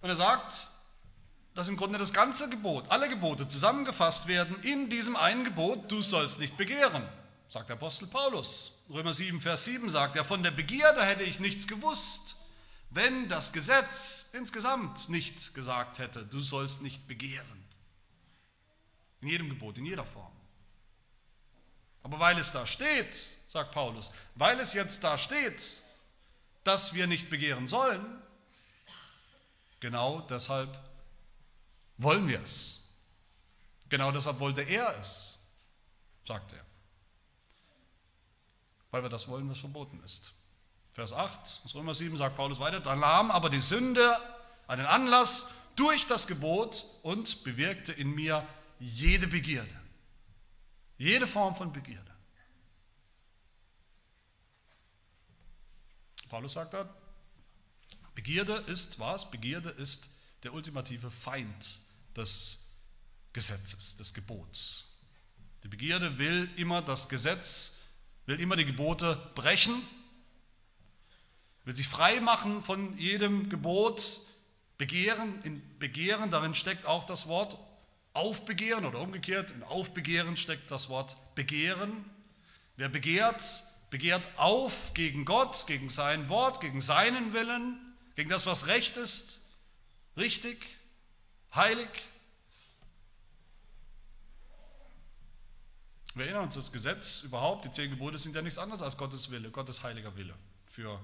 Und 0.00 0.08
er 0.08 0.16
sagt, 0.16 0.70
dass 1.54 1.68
im 1.68 1.76
Grunde 1.76 1.98
das 1.98 2.14
ganze 2.14 2.48
Gebot, 2.48 2.90
alle 2.90 3.10
Gebote 3.10 3.46
zusammengefasst 3.46 4.28
werden 4.28 4.58
in 4.62 4.88
diesem 4.88 5.14
einen 5.14 5.44
Gebot, 5.44 5.92
du 5.92 6.00
sollst 6.00 6.40
nicht 6.40 6.56
begehren 6.56 7.06
sagt 7.52 7.68
der 7.68 7.76
Apostel 7.76 8.06
Paulus. 8.06 8.82
Römer 8.88 9.12
7, 9.12 9.38
Vers 9.38 9.66
7 9.66 9.90
sagt 9.90 10.16
er, 10.16 10.24
von 10.24 10.42
der 10.42 10.52
Begierde 10.52 11.04
hätte 11.04 11.22
ich 11.22 11.38
nichts 11.38 11.68
gewusst, 11.68 12.36
wenn 12.88 13.28
das 13.28 13.52
Gesetz 13.52 14.30
insgesamt 14.32 15.10
nicht 15.10 15.54
gesagt 15.54 15.98
hätte, 15.98 16.24
du 16.24 16.40
sollst 16.40 16.80
nicht 16.80 17.06
begehren. 17.06 17.62
In 19.20 19.28
jedem 19.28 19.50
Gebot, 19.50 19.76
in 19.76 19.84
jeder 19.84 20.06
Form. 20.06 20.32
Aber 22.02 22.18
weil 22.18 22.38
es 22.38 22.52
da 22.52 22.66
steht, 22.66 23.14
sagt 23.14 23.72
Paulus, 23.72 24.12
weil 24.34 24.58
es 24.58 24.72
jetzt 24.72 25.04
da 25.04 25.18
steht, 25.18 25.82
dass 26.64 26.94
wir 26.94 27.06
nicht 27.06 27.28
begehren 27.28 27.66
sollen, 27.66 28.02
genau 29.78 30.22
deshalb 30.22 30.70
wollen 31.98 32.26
wir 32.28 32.40
es. 32.40 32.94
Genau 33.90 34.10
deshalb 34.10 34.40
wollte 34.40 34.62
er 34.62 34.98
es, 34.98 35.38
sagt 36.24 36.54
er 36.54 36.71
weil 38.92 39.02
wir 39.02 39.08
das 39.08 39.26
wollen, 39.26 39.50
was 39.50 39.58
verboten 39.58 40.00
ist. 40.04 40.32
Vers 40.92 41.12
8 41.12 41.62
aus 41.64 41.74
Römer 41.74 41.94
7 41.94 42.16
sagt 42.16 42.36
Paulus 42.36 42.60
weiter, 42.60 42.78
da 42.78 42.94
nahm 42.94 43.30
aber 43.30 43.50
die 43.50 43.60
Sünde 43.60 44.16
einen 44.68 44.86
Anlass 44.86 45.54
durch 45.74 46.06
das 46.06 46.26
Gebot 46.26 46.84
und 47.02 47.42
bewirkte 47.42 47.92
in 47.92 48.14
mir 48.14 48.46
jede 48.78 49.26
Begierde, 49.26 49.74
jede 50.98 51.26
Form 51.26 51.56
von 51.56 51.72
Begierde. 51.72 52.12
Paulus 56.28 56.52
sagt 56.52 56.74
da, 56.74 56.88
Begierde 58.14 58.54
ist 58.66 58.98
was? 58.98 59.30
Begierde 59.30 59.70
ist 59.70 60.10
der 60.42 60.52
ultimative 60.52 61.10
Feind 61.10 61.80
des 62.14 62.72
Gesetzes, 63.32 63.96
des 63.96 64.12
Gebots. 64.12 64.98
Die 65.62 65.68
Begierde 65.68 66.18
will 66.18 66.50
immer 66.56 66.82
das 66.82 67.08
Gesetz 67.08 67.81
will 68.26 68.40
immer 68.40 68.56
die 68.56 68.64
Gebote 68.64 69.16
brechen, 69.34 69.74
will 71.64 71.74
sich 71.74 71.88
frei 71.88 72.20
machen 72.20 72.62
von 72.62 72.96
jedem 72.98 73.48
Gebot, 73.48 74.20
Begehren, 74.78 75.40
in 75.44 75.62
Begehren, 75.78 76.30
darin 76.30 76.54
steckt 76.54 76.86
auch 76.86 77.04
das 77.04 77.28
Wort 77.28 77.56
Aufbegehren 78.14 78.84
oder 78.84 79.00
umgekehrt, 79.00 79.52
in 79.52 79.62
Aufbegehren 79.62 80.36
steckt 80.36 80.70
das 80.70 80.88
Wort 80.88 81.16
Begehren. 81.34 82.04
Wer 82.76 82.88
begehrt, 82.88 83.64
begehrt 83.90 84.28
auf 84.36 84.92
gegen 84.94 85.24
Gott, 85.24 85.66
gegen 85.66 85.88
sein 85.88 86.28
Wort, 86.28 86.60
gegen 86.60 86.80
seinen 86.80 87.32
Willen, 87.32 87.78
gegen 88.16 88.28
das, 88.28 88.44
was 88.44 88.66
recht 88.66 88.96
ist, 88.96 89.52
richtig, 90.16 90.58
heilig. 91.54 91.88
Wir 96.14 96.26
erinnern 96.26 96.44
uns, 96.44 96.54
das 96.54 96.72
Gesetz 96.72 97.22
überhaupt, 97.22 97.64
die 97.64 97.70
zehn 97.70 97.90
Gebote 97.90 98.18
sind 98.18 98.34
ja 98.34 98.42
nichts 98.42 98.58
anderes 98.58 98.82
als 98.82 98.96
Gottes 98.96 99.30
Wille, 99.30 99.50
Gottes 99.50 99.82
heiliger 99.82 100.14
Wille 100.16 100.34
für 100.66 101.00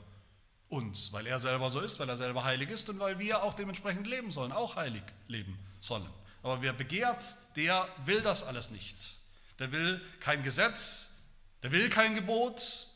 uns, 0.69 1.13
weil 1.13 1.27
er 1.27 1.39
selber 1.39 1.71
so 1.71 1.81
ist, 1.81 1.99
weil 1.99 2.09
er 2.09 2.17
selber 2.17 2.45
heilig 2.45 2.69
ist 2.71 2.89
und 2.91 3.01
weil 3.01 3.19
wir 3.19 3.43
auch 3.43 3.55
dementsprechend 3.55 4.07
leben 4.07 4.31
sollen, 4.31 4.53
auch 4.53 4.77
heilig 4.77 5.03
leben 5.27 5.59
sollen. 5.81 6.09
Aber 6.43 6.63
wer 6.63 6.73
begehrt, 6.73 7.37
der 7.57 7.89
will 8.05 8.21
das 8.21 8.45
alles 8.45 8.71
nicht. 8.71 9.19
Der 9.59 9.73
will 9.73 10.01
kein 10.21 10.43
Gesetz, 10.43 11.25
der 11.63 11.73
will 11.73 11.89
kein 11.89 12.15
Gebot 12.15 12.89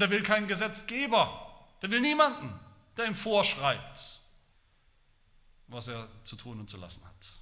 der 0.00 0.10
will 0.10 0.22
keinen 0.22 0.48
Gesetzgeber. 0.48 1.44
Der 1.82 1.90
will 1.90 2.00
niemanden, 2.00 2.58
der 2.96 3.06
ihm 3.06 3.14
vorschreibt, 3.14 4.20
was 5.68 5.88
er 5.88 6.08
zu 6.24 6.36
tun 6.36 6.60
und 6.60 6.68
zu 6.68 6.76
lassen 6.76 7.04
hat. 7.04 7.37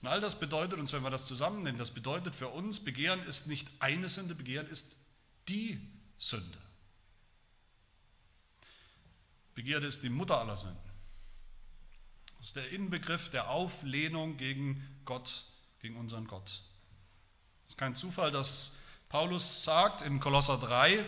Und 0.00 0.08
all 0.08 0.20
das 0.20 0.38
bedeutet 0.38 0.78
uns, 0.78 0.92
wenn 0.92 1.02
wir 1.02 1.10
das 1.10 1.26
zusammennehmen, 1.26 1.78
das 1.78 1.92
bedeutet 1.92 2.34
für 2.34 2.48
uns, 2.48 2.84
Begehren 2.84 3.20
ist 3.24 3.48
nicht 3.48 3.68
eine 3.80 4.08
Sünde, 4.08 4.34
Begehren 4.34 4.68
ist 4.68 4.98
die 5.48 5.80
Sünde. 6.18 6.58
Begierde 9.54 9.88
ist 9.88 10.04
die 10.04 10.08
Mutter 10.08 10.38
aller 10.38 10.56
Sünden. 10.56 10.78
Das 12.38 12.46
ist 12.48 12.56
der 12.56 12.70
Inbegriff 12.70 13.30
der 13.30 13.50
Auflehnung 13.50 14.36
gegen 14.36 14.86
Gott, 15.04 15.46
gegen 15.80 15.96
unseren 15.96 16.28
Gott. 16.28 16.62
Es 17.64 17.70
ist 17.70 17.78
kein 17.78 17.96
Zufall, 17.96 18.30
dass 18.30 18.76
Paulus 19.08 19.64
sagt 19.64 20.02
in 20.02 20.20
Kolosser 20.20 20.58
3, 20.58 21.04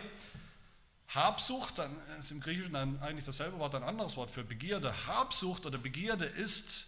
Habsucht, 1.07 1.77
dann 1.77 1.95
ist 2.19 2.31
im 2.31 2.41
Griechischen 2.41 2.75
eigentlich 2.75 3.25
dasselbe 3.25 3.57
Wort, 3.59 3.75
ein 3.75 3.83
anderes 3.83 4.17
Wort 4.17 4.31
für 4.31 4.43
Begierde. 4.43 4.93
Habsucht 5.07 5.65
oder 5.65 5.77
Begierde 5.77 6.25
ist 6.25 6.87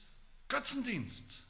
Götzendienst. 0.49 1.45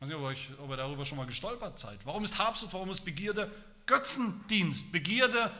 Ich 0.00 0.04
weiß 0.04 0.08
nicht, 0.08 0.18
ob, 0.18 0.24
euch, 0.24 0.48
ob 0.58 0.70
ihr 0.70 0.78
darüber 0.78 1.04
schon 1.04 1.18
mal 1.18 1.26
gestolpert 1.26 1.78
seid. 1.78 2.00
Warum 2.06 2.24
ist 2.24 2.38
Habsucht, 2.38 2.72
warum 2.72 2.88
ist 2.88 3.02
Begierde 3.02 3.54
Götzendienst? 3.84 4.92
Begierde 4.92 5.52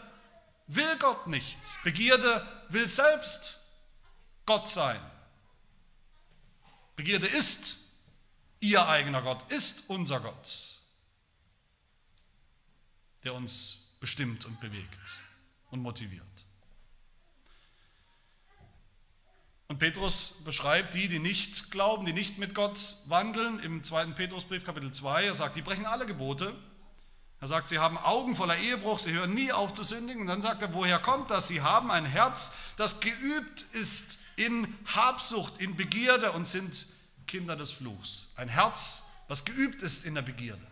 will 0.66 0.96
Gott 0.98 1.26
nicht. 1.26 1.58
Begierde 1.84 2.46
will 2.70 2.88
selbst 2.88 3.60
Gott 4.46 4.66
sein. 4.66 4.98
Begierde 6.96 7.26
ist 7.26 7.96
ihr 8.60 8.88
eigener 8.88 9.20
Gott, 9.20 9.42
ist 9.52 9.90
unser 9.90 10.20
Gott, 10.20 10.80
der 13.24 13.34
uns 13.34 13.98
bestimmt 14.00 14.46
und 14.46 14.58
bewegt 14.58 15.18
und 15.70 15.82
motiviert. 15.82 16.24
Und 19.70 19.78
Petrus 19.78 20.42
beschreibt 20.44 20.92
die, 20.92 21.06
die 21.06 21.20
nicht 21.20 21.70
glauben, 21.70 22.04
die 22.04 22.12
nicht 22.12 22.36
mit 22.36 22.54
Gott 22.54 22.78
wandeln, 23.06 23.58
im 23.60 23.82
2. 23.82 24.06
Petrusbrief 24.06 24.66
Kapitel 24.66 24.90
2. 24.92 25.24
Er 25.24 25.34
sagt, 25.34 25.54
die 25.54 25.62
brechen 25.62 25.86
alle 25.86 26.04
Gebote 26.04 26.52
er 27.40 27.46
sagt, 27.46 27.68
sie 27.68 27.78
haben 27.78 27.96
Augen 27.96 28.36
voller 28.36 28.58
Ehebruch, 28.58 28.98
sie 28.98 29.12
hören 29.12 29.32
nie 29.32 29.50
auf 29.50 29.72
zu 29.72 29.82
sündigen. 29.82 30.22
Und 30.22 30.26
dann 30.26 30.42
sagt 30.42 30.60
er, 30.60 30.74
woher 30.74 30.98
kommt 30.98 31.30
das? 31.30 31.48
Sie 31.48 31.62
haben 31.62 31.90
ein 31.90 32.04
Herz, 32.04 32.54
das 32.76 33.00
geübt 33.00 33.62
ist 33.72 34.20
in 34.36 34.76
Habsucht, 34.84 35.58
in 35.58 35.74
Begierde 35.74 36.32
und 36.32 36.46
sind 36.46 36.86
Kinder 37.26 37.56
des 37.56 37.70
Fluchs. 37.70 38.32
Ein 38.36 38.48
Herz, 38.48 39.10
was 39.28 39.46
geübt 39.46 39.82
ist 39.82 40.04
in 40.04 40.14
der 40.14 40.22
Begierde. 40.22 40.66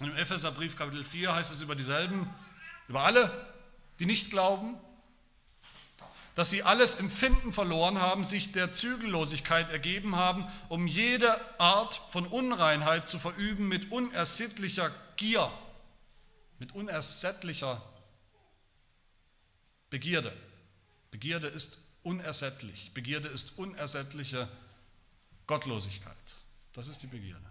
Im 0.00 0.14
Epheserbrief 0.14 0.76
Kapitel 0.76 1.02
4 1.02 1.34
heißt 1.34 1.50
es 1.50 1.62
über 1.62 1.74
dieselben, 1.74 2.28
über 2.88 3.04
alle, 3.04 3.48
die 3.98 4.04
nicht 4.04 4.30
glauben, 4.30 4.76
dass 6.34 6.50
sie 6.50 6.62
alles 6.64 6.96
Empfinden 6.96 7.52
verloren 7.52 8.00
haben, 8.00 8.24
sich 8.24 8.52
der 8.52 8.72
Zügellosigkeit 8.72 9.70
ergeben 9.70 10.16
haben, 10.16 10.46
um 10.68 10.86
jede 10.86 11.40
Art 11.60 11.94
von 11.94 12.26
Unreinheit 12.26 13.08
zu 13.08 13.18
verüben 13.18 13.68
mit 13.68 13.92
unersittlicher 13.92 14.90
Gier, 15.16 15.52
mit 16.58 16.74
unersättlicher 16.74 17.82
Begierde. 19.90 20.36
Begierde 21.12 21.46
ist 21.46 21.98
unersättlich. 22.02 22.92
Begierde 22.94 23.28
ist 23.28 23.58
unersättliche 23.58 24.48
Gottlosigkeit. 25.46 26.16
Das 26.72 26.88
ist 26.88 27.02
die 27.02 27.06
Begierde. 27.06 27.44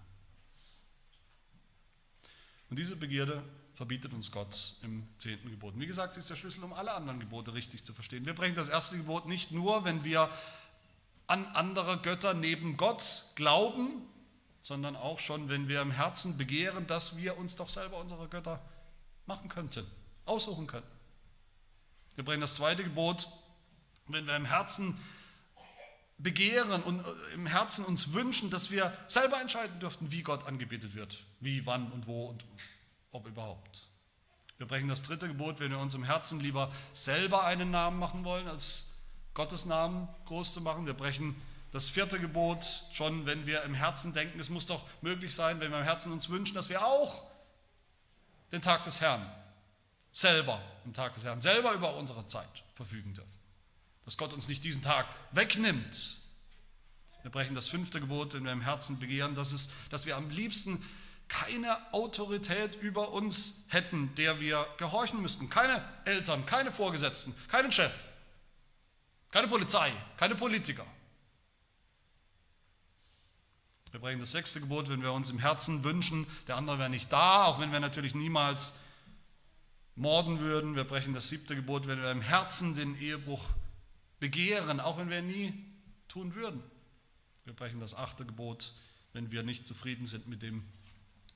Und 2.69 2.80
diese 2.80 2.98
Begierde 2.98 3.43
verbietet 3.73 4.13
uns 4.13 4.31
Gott 4.31 4.75
im 4.83 5.07
zehnten 5.17 5.49
Gebot. 5.49 5.73
Und 5.73 5.79
wie 5.79 5.88
gesagt, 5.88 6.13
sie 6.13 6.19
ist 6.19 6.29
der 6.29 6.36
Schlüssel, 6.36 6.63
um 6.63 6.73
alle 6.73 6.93
anderen 6.93 7.19
Gebote 7.19 7.53
richtig 7.53 7.83
zu 7.83 7.93
verstehen. 7.93 8.25
Wir 8.25 8.36
brechen 8.36 8.55
das 8.55 8.69
erste 8.69 8.97
Gebot 8.97 9.25
nicht 9.27 9.51
nur, 9.51 9.83
wenn 9.83 10.03
wir 10.03 10.29
an 11.27 11.45
andere 11.47 11.97
Götter 11.99 12.33
neben 12.33 12.77
Gott 12.77 13.25
glauben, 13.36 14.07
sondern 14.62 14.95
auch 14.95 15.19
schon, 15.19 15.49
wenn 15.49 15.67
wir 15.67 15.81
im 15.81 15.91
Herzen 15.91 16.38
begehren, 16.38 16.88
dass 16.88 17.17
wir 17.17 17.38
uns 17.38 17.55
doch 17.55 17.69
selber 17.69 17.97
unsere 17.97 18.27
Götter 18.27 18.62
machen 19.25 19.49
könnten, 19.49 19.86
aussuchen 20.25 20.67
könnten. 20.67 20.89
Wir 22.15 22.23
brechen 22.23 22.41
das 22.41 22.55
zweite 22.55 22.83
Gebot, 22.83 23.27
wenn 24.07 24.27
wir 24.27 24.36
im 24.36 24.45
Herzen 24.45 24.97
begehren 26.17 26.83
und 26.83 27.03
im 27.33 27.47
Herzen 27.47 27.83
uns 27.86 28.13
wünschen, 28.13 28.49
dass 28.49 28.71
wir 28.71 28.95
selber 29.07 29.41
entscheiden 29.41 29.79
dürften, 29.79 30.12
wie 30.12 30.21
Gott 30.21 30.45
angebetet 30.45 30.93
wird, 30.93 31.23
wie, 31.39 31.65
wann 31.65 31.91
und 31.91 32.07
wo 32.07 32.27
und 32.27 32.45
ob 33.13 33.26
überhaupt. 33.28 33.88
Wir 34.58 34.67
brechen 34.67 34.88
das 34.89 35.04
dritte 35.04 35.28
Gebot, 35.28 35.60
wenn 35.60 35.71
wir 35.71 35.80
uns 35.80 35.93
im 35.93 36.04
Herzen 36.04 36.39
lieber 36.39 36.71
selber 36.91 37.45
einen 37.45 37.71
Namen 37.71 37.97
machen 37.97 38.23
wollen, 38.23 38.47
als 38.47 38.97
Gottes 39.34 39.65
Namen 39.65 40.08
groß 40.26 40.54
zu 40.54 40.62
machen. 40.62 40.86
Wir 40.86 40.93
brechen 40.93 41.36
das 41.71 41.89
vierte 41.89 42.19
Gebot 42.19 42.63
schon, 42.91 43.26
wenn 43.26 43.45
wir 43.47 43.63
im 43.63 43.73
Herzen 43.73 44.13
denken, 44.13 44.39
es 44.39 44.49
muss 44.49 44.67
doch 44.67 44.86
möglich 45.02 45.34
sein, 45.34 45.60
wenn 45.60 45.71
wir 45.71 45.80
im 45.80 45.84
Herzen 45.84 46.12
uns 46.12 46.30
wünschen, 46.30 46.54
dass 46.54 46.69
wir 46.69 46.86
auch 46.86 47.26
den 48.52 48.62
Tag 48.62 48.84
des 48.84 49.02
Herrn 49.02 49.26
selber, 50.12 50.62
im 50.86 50.93
Tag 50.93 51.13
des 51.13 51.23
Herrn, 51.23 51.41
selber 51.41 51.73
über 51.73 51.95
unsere 51.95 52.28
Zeit 52.28 52.63
verfügen 52.76 53.15
dürfen. 53.15 53.34
Dass 54.06 54.17
Gott 54.17 54.34
uns 54.34 54.47
nicht 54.47 54.63
diesen 54.63 54.84
Tag 54.84 55.08
wegnimmt. 55.32 56.19
Wir 57.23 57.32
brechen 57.32 57.56
das 57.56 57.67
fünfte 57.67 57.99
Gebot, 57.99 58.34
wenn 58.34 58.43
wir 58.43 58.52
im 58.52 58.62
Herzen 58.62 58.99
begehren, 58.99 59.34
dass, 59.34 59.52
es, 59.52 59.71
dass 59.89 60.06
wir 60.06 60.15
am 60.15 60.30
liebsten 60.30 60.84
keine 61.27 61.93
Autorität 61.93 62.75
über 62.75 63.12
uns 63.12 63.65
hätten, 63.69 64.13
der 64.15 64.39
wir 64.39 64.67
gehorchen 64.77 65.21
müssten. 65.21 65.49
Keine 65.49 65.83
Eltern, 66.05 66.45
keine 66.45 66.71
Vorgesetzten, 66.71 67.36
keinen 67.47 67.71
Chef, 67.71 67.93
keine 69.31 69.47
Polizei, 69.47 69.91
keine 70.17 70.36
Politiker. 70.36 70.86
Wir 73.91 73.99
brechen 73.99 74.19
das 74.19 74.31
sechste 74.31 74.59
Gebot, 74.59 74.89
wenn 74.89 75.03
wir 75.03 75.13
uns 75.13 75.29
im 75.29 75.38
Herzen 75.38 75.83
wünschen, 75.83 76.25
der 76.47 76.57
andere 76.57 76.79
wäre 76.79 76.89
nicht 76.89 77.12
da, 77.12 77.45
auch 77.45 77.59
wenn 77.59 77.71
wir 77.71 77.79
natürlich 77.79 78.15
niemals 78.15 78.79
morden 79.95 80.39
würden. 80.39 80.75
Wir 80.75 80.83
brechen 80.83 81.13
das 81.13 81.29
siebte 81.29 81.55
Gebot, 81.55 81.88
wenn 81.88 82.01
wir 82.01 82.09
im 82.09 82.21
Herzen 82.21 82.75
den 82.75 82.99
Ehebruch 82.99 83.49
begehren, 84.19 84.79
auch 84.79 84.97
wenn 84.97 85.09
wir 85.09 85.21
nie 85.21 85.53
tun 86.07 86.33
würden. 86.33 86.63
Wir 87.45 87.53
brechen 87.53 87.79
das 87.79 87.93
achte 87.93 88.25
Gebot, 88.25 88.71
wenn 89.12 89.31
wir 89.31 89.43
nicht 89.43 89.67
zufrieden 89.67 90.05
sind 90.05 90.27
mit 90.27 90.41
dem, 90.41 90.63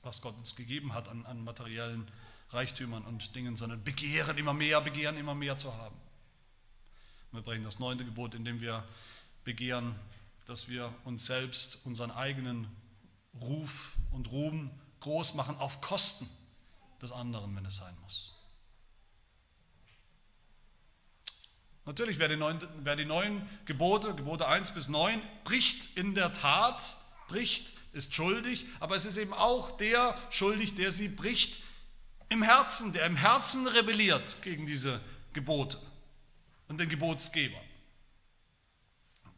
was 0.02 0.22
Gott 0.22 0.36
uns 0.36 0.56
gegeben 0.56 0.94
hat 0.94 1.08
an, 1.08 1.26
an 1.26 1.42
materiellen 1.42 2.10
Reichtümern 2.50 3.04
und 3.04 3.34
Dingen, 3.34 3.56
sondern 3.56 3.82
begehren 3.84 4.38
immer 4.38 4.54
mehr, 4.54 4.80
begehren 4.80 5.16
immer 5.16 5.34
mehr 5.34 5.58
zu 5.58 5.74
haben. 5.76 5.96
Wir 7.32 7.42
brechen 7.42 7.62
das 7.62 7.78
neunte 7.78 8.04
Gebot, 8.04 8.34
indem 8.34 8.60
wir 8.60 8.86
begehren, 9.44 9.94
dass 10.46 10.68
wir 10.68 10.94
uns 11.04 11.26
selbst, 11.26 11.84
unseren 11.84 12.10
eigenen 12.10 12.68
Ruf 13.40 13.96
und 14.12 14.30
Ruhm 14.30 14.70
groß 15.00 15.34
machen 15.34 15.56
auf 15.56 15.80
Kosten 15.80 16.28
des 17.02 17.12
anderen, 17.12 17.54
wenn 17.54 17.66
es 17.66 17.76
sein 17.76 17.96
muss. 18.02 18.34
Natürlich, 21.84 22.18
wer 22.18 22.28
die, 22.28 22.36
neun, 22.36 22.58
wer 22.80 22.96
die 22.96 23.04
neun 23.06 23.48
Gebote, 23.64 24.14
Gebote 24.14 24.46
1 24.46 24.74
bis 24.74 24.88
9, 24.88 25.22
bricht 25.44 25.96
in 25.96 26.14
der 26.14 26.32
Tat, 26.32 26.98
bricht 27.28 27.72
ist 27.92 28.14
schuldig, 28.14 28.66
aber 28.80 28.96
es 28.96 29.04
ist 29.04 29.16
eben 29.16 29.32
auch 29.32 29.76
der 29.76 30.14
schuldig, 30.30 30.74
der 30.74 30.90
sie 30.90 31.08
bricht 31.08 31.60
im 32.28 32.42
Herzen, 32.42 32.92
der 32.92 33.06
im 33.06 33.16
Herzen 33.16 33.66
rebelliert 33.66 34.42
gegen 34.42 34.66
diese 34.66 35.00
Gebote 35.32 35.78
und 36.68 36.78
den 36.78 36.88
Gebotsgeber. 36.88 37.58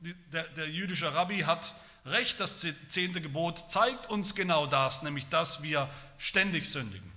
Der, 0.00 0.44
der 0.48 0.68
jüdische 0.68 1.12
Rabbi 1.14 1.40
hat 1.40 1.74
recht, 2.06 2.40
das 2.40 2.66
zehnte 2.88 3.20
Gebot 3.20 3.70
zeigt 3.70 4.08
uns 4.08 4.34
genau 4.34 4.66
das, 4.66 5.02
nämlich 5.02 5.28
dass 5.28 5.62
wir 5.62 5.90
ständig 6.18 6.68
sündigen. 6.68 7.09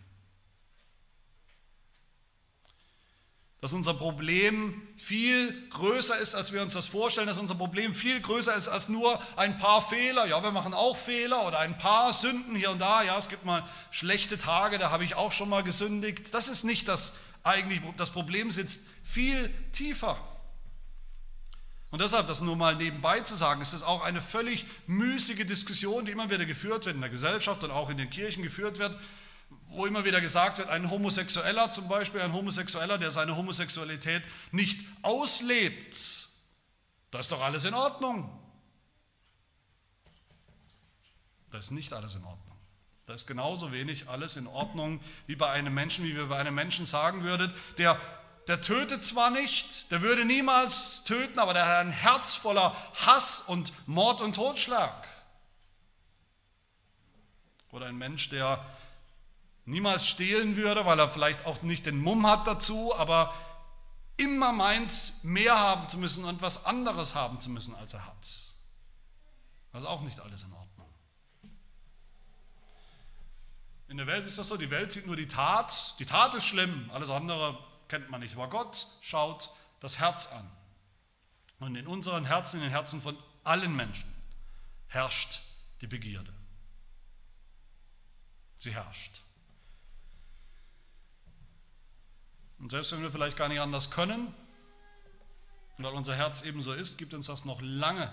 Dass 3.63 3.71
unser 3.71 3.93
Problem 3.93 4.85
viel 4.97 5.69
größer 5.69 6.17
ist, 6.17 6.35
als 6.35 6.51
wir 6.51 6.61
uns 6.61 6.73
das 6.73 6.87
vorstellen, 6.87 7.27
dass 7.27 7.37
unser 7.37 7.55
Problem 7.55 7.95
viel 7.95 8.19
größer 8.19 8.53
ist 8.53 8.67
als 8.67 8.89
nur 8.89 9.17
ein 9.37 9.55
paar 9.55 9.81
Fehler. 9.81 10.25
Ja, 10.25 10.43
wir 10.43 10.51
machen 10.51 10.73
auch 10.73 10.97
Fehler 10.97 11.47
oder 11.47 11.59
ein 11.59 11.77
paar 11.77 12.11
Sünden 12.11 12.57
hier 12.57 12.71
und 12.71 12.79
da. 12.79 13.03
Ja, 13.03 13.17
es 13.17 13.29
gibt 13.29 13.45
mal 13.45 13.63
schlechte 13.89 14.37
Tage, 14.37 14.79
da 14.79 14.91
habe 14.91 15.05
ich 15.05 15.15
auch 15.15 15.31
schon 15.31 15.47
mal 15.47 15.63
gesündigt. 15.63 16.33
Das 16.33 16.49
ist 16.49 16.65
nicht 16.65 16.89
das 16.89 17.15
eigentlich, 17.45 17.79
das 17.95 18.09
Problem 18.09 18.51
sitzt 18.51 18.85
viel 19.05 19.49
tiefer. 19.71 20.17
Und 21.89 22.01
deshalb, 22.01 22.27
das 22.27 22.41
nur 22.41 22.57
mal 22.57 22.75
nebenbei 22.75 23.21
zu 23.21 23.37
sagen, 23.37 23.61
ist 23.61 23.71
es 23.71 23.83
auch 23.83 24.03
eine 24.03 24.19
völlig 24.19 24.65
müßige 24.87 25.45
Diskussion, 25.47 26.05
die 26.05 26.11
immer 26.11 26.29
wieder 26.29 26.45
geführt 26.45 26.85
wird 26.85 26.95
in 26.95 27.01
der 27.01 27.09
Gesellschaft 27.09 27.63
und 27.63 27.71
auch 27.71 27.89
in 27.89 27.95
den 27.95 28.09
Kirchen 28.09 28.43
geführt 28.43 28.77
wird 28.77 28.97
wo 29.73 29.85
immer 29.85 30.05
wieder 30.05 30.21
gesagt 30.21 30.59
wird, 30.59 30.69
ein 30.69 30.89
Homosexueller 30.89 31.71
zum 31.71 31.87
Beispiel, 31.87 32.21
ein 32.21 32.33
Homosexueller, 32.33 32.97
der 32.97 33.11
seine 33.11 33.35
Homosexualität 33.35 34.23
nicht 34.51 34.79
auslebt, 35.01 36.29
da 37.11 37.19
ist 37.19 37.31
doch 37.31 37.41
alles 37.41 37.65
in 37.65 37.73
Ordnung. 37.73 38.39
Da 41.51 41.59
ist 41.59 41.71
nicht 41.71 41.93
alles 41.93 42.15
in 42.15 42.23
Ordnung. 42.23 42.57
Da 43.05 43.13
ist 43.13 43.27
genauso 43.27 43.71
wenig 43.71 44.09
alles 44.09 44.37
in 44.37 44.47
Ordnung 44.47 44.99
wie 45.27 45.35
bei 45.35 45.49
einem 45.49 45.73
Menschen, 45.73 46.05
wie 46.05 46.15
wir 46.15 46.27
bei 46.27 46.39
einem 46.39 46.55
Menschen 46.55 46.85
sagen 46.85 47.23
würden, 47.23 47.53
der, 47.77 47.99
der 48.47 48.61
tötet 48.61 49.03
zwar 49.03 49.29
nicht, 49.29 49.91
der 49.91 50.01
würde 50.01 50.25
niemals 50.25 51.03
töten, 51.03 51.37
aber 51.37 51.53
der 51.53 51.67
hat 51.67 51.85
ein 51.85 51.91
Herz 51.91 52.35
voller 52.35 52.75
Hass 53.05 53.41
und 53.41 53.73
Mord 53.87 54.21
und 54.21 54.33
Totschlag. 54.35 55.07
Oder 57.71 57.87
ein 57.87 57.97
Mensch, 57.97 58.29
der 58.29 58.65
niemals 59.65 60.05
stehlen 60.05 60.55
würde, 60.55 60.85
weil 60.85 60.99
er 60.99 61.09
vielleicht 61.09 61.45
auch 61.45 61.61
nicht 61.61 61.85
den 61.85 61.99
Mumm 61.99 62.27
hat 62.27 62.47
dazu, 62.47 62.95
aber 62.97 63.33
immer 64.17 64.51
meint, 64.51 65.23
mehr 65.23 65.59
haben 65.59 65.87
zu 65.89 65.97
müssen 65.97 66.25
und 66.25 66.41
was 66.41 66.65
anderes 66.65 67.15
haben 67.15 67.39
zu 67.41 67.49
müssen, 67.49 67.75
als 67.75 67.93
er 67.93 68.05
hat. 68.05 68.21
Das 69.71 69.83
ist 69.83 69.89
auch 69.89 70.01
nicht 70.01 70.19
alles 70.19 70.43
in 70.43 70.53
Ordnung. 70.53 70.93
In 73.87 73.97
der 73.97 74.07
Welt 74.07 74.25
ist 74.25 74.37
das 74.37 74.47
so, 74.47 74.57
die 74.57 74.69
Welt 74.69 74.91
sieht 74.91 75.07
nur 75.07 75.15
die 75.15 75.27
Tat, 75.27 75.95
die 75.99 76.05
Tat 76.05 76.35
ist 76.35 76.45
schlimm, 76.45 76.89
alles 76.93 77.09
andere 77.09 77.57
kennt 77.87 78.09
man 78.09 78.21
nicht, 78.21 78.35
aber 78.35 78.49
Gott 78.49 78.87
schaut 79.01 79.51
das 79.79 79.99
Herz 79.99 80.31
an. 80.33 80.51
Und 81.59 81.75
in 81.75 81.87
unseren 81.87 82.25
Herzen, 82.25 82.57
in 82.57 82.63
den 82.63 82.71
Herzen 82.71 83.01
von 83.01 83.17
allen 83.43 83.75
Menschen 83.75 84.11
herrscht 84.87 85.41
die 85.81 85.87
Begierde. 85.87 86.33
Sie 88.57 88.73
herrscht. 88.73 89.22
Und 92.63 92.69
selbst 92.69 92.93
wenn 92.93 93.01
wir 93.01 93.11
vielleicht 93.11 93.35
gar 93.35 93.49
nicht 93.49 93.59
anders 93.59 93.91
können, 93.91 94.33
weil 95.79 95.93
unser 95.93 96.15
Herz 96.15 96.43
ebenso 96.43 96.71
ist, 96.71 96.97
gibt 96.97 97.13
uns 97.13 97.25
das 97.25 97.43
noch 97.43 97.61
lange 97.61 98.09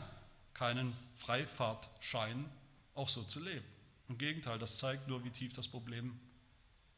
keinen 0.54 0.92
Freifahrtschein, 1.14 2.50
auch 2.96 3.08
so 3.08 3.22
zu 3.22 3.38
leben. 3.38 3.64
Im 4.08 4.18
Gegenteil, 4.18 4.58
das 4.58 4.78
zeigt 4.78 5.06
nur, 5.06 5.22
wie 5.22 5.30
tief 5.30 5.52
das 5.52 5.68
Problem 5.68 6.18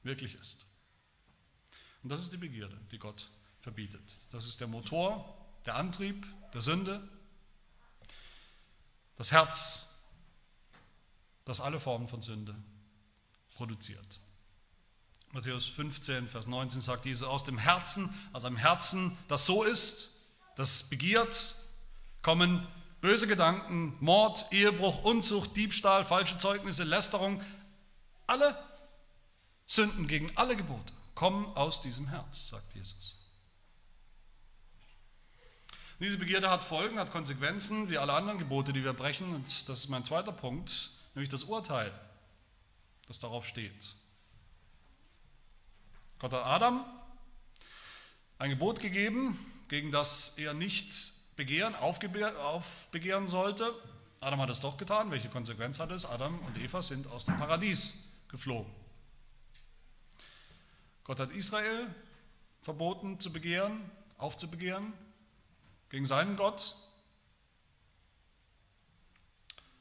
wirklich 0.02 0.34
ist. 0.36 0.64
Und 2.02 2.08
das 2.08 2.22
ist 2.22 2.32
die 2.32 2.38
Begierde, 2.38 2.80
die 2.90 2.98
Gott 2.98 3.28
verbietet. 3.60 4.32
Das 4.32 4.46
ist 4.46 4.58
der 4.62 4.68
Motor, 4.68 5.36
der 5.66 5.76
Antrieb 5.76 6.26
der 6.54 6.62
Sünde, 6.62 7.06
das 9.16 9.30
Herz, 9.30 9.88
das 11.44 11.60
alle 11.60 11.78
Formen 11.78 12.08
von 12.08 12.22
Sünde 12.22 12.56
produziert. 13.50 14.21
Matthäus 15.32 15.66
15, 15.66 16.28
Vers 16.28 16.46
19 16.46 16.82
sagt 16.82 17.06
Jesus, 17.06 17.26
aus 17.26 17.44
dem 17.44 17.56
Herzen, 17.56 18.14
aus 18.32 18.44
einem 18.44 18.58
Herzen, 18.58 19.16
das 19.28 19.46
so 19.46 19.62
ist, 19.62 20.20
das 20.56 20.90
begiert, 20.90 21.56
kommen 22.20 22.66
böse 23.00 23.26
Gedanken, 23.26 23.96
Mord, 24.00 24.46
Ehebruch, 24.52 25.04
Unzucht, 25.04 25.56
Diebstahl, 25.56 26.04
falsche 26.04 26.36
Zeugnisse, 26.36 26.84
Lästerung, 26.84 27.40
alle 28.26 28.56
Sünden 29.64 30.06
gegen 30.06 30.30
alle 30.36 30.54
Gebote 30.54 30.92
kommen 31.14 31.46
aus 31.56 31.80
diesem 31.80 32.08
Herz, 32.08 32.48
sagt 32.48 32.74
Jesus. 32.74 33.18
Diese 35.98 36.18
Begierde 36.18 36.50
hat 36.50 36.64
Folgen, 36.64 36.98
hat 36.98 37.10
Konsequenzen, 37.10 37.88
wie 37.88 37.96
alle 37.96 38.12
anderen 38.12 38.38
Gebote, 38.38 38.72
die 38.72 38.82
wir 38.82 38.92
brechen. 38.92 39.32
Und 39.32 39.68
das 39.68 39.80
ist 39.80 39.88
mein 39.88 40.04
zweiter 40.04 40.32
Punkt, 40.32 40.90
nämlich 41.14 41.28
das 41.28 41.44
Urteil, 41.44 41.92
das 43.06 43.20
darauf 43.20 43.46
steht. 43.46 43.94
Gott 46.22 46.34
hat 46.34 46.44
Adam 46.44 46.84
ein 48.38 48.50
Gebot 48.50 48.78
gegeben, 48.78 49.36
gegen 49.66 49.90
das 49.90 50.38
er 50.38 50.54
nicht 50.54 51.34
begehren, 51.34 51.74
aufbegehren 51.74 53.26
sollte. 53.26 53.74
Adam 54.20 54.40
hat 54.40 54.48
es 54.48 54.60
doch 54.60 54.76
getan. 54.76 55.10
Welche 55.10 55.28
Konsequenz 55.28 55.80
hat 55.80 55.90
es? 55.90 56.06
Adam 56.06 56.38
und 56.46 56.56
Eva 56.58 56.80
sind 56.80 57.08
aus 57.08 57.24
dem 57.24 57.36
Paradies 57.38 58.12
geflogen. 58.28 58.72
Gott 61.02 61.18
hat 61.18 61.32
Israel 61.32 61.92
verboten 62.60 63.18
zu 63.18 63.32
begehren, 63.32 63.80
aufzubegehren 64.16 64.92
gegen 65.88 66.04
seinen 66.04 66.36
Gott. 66.36 66.76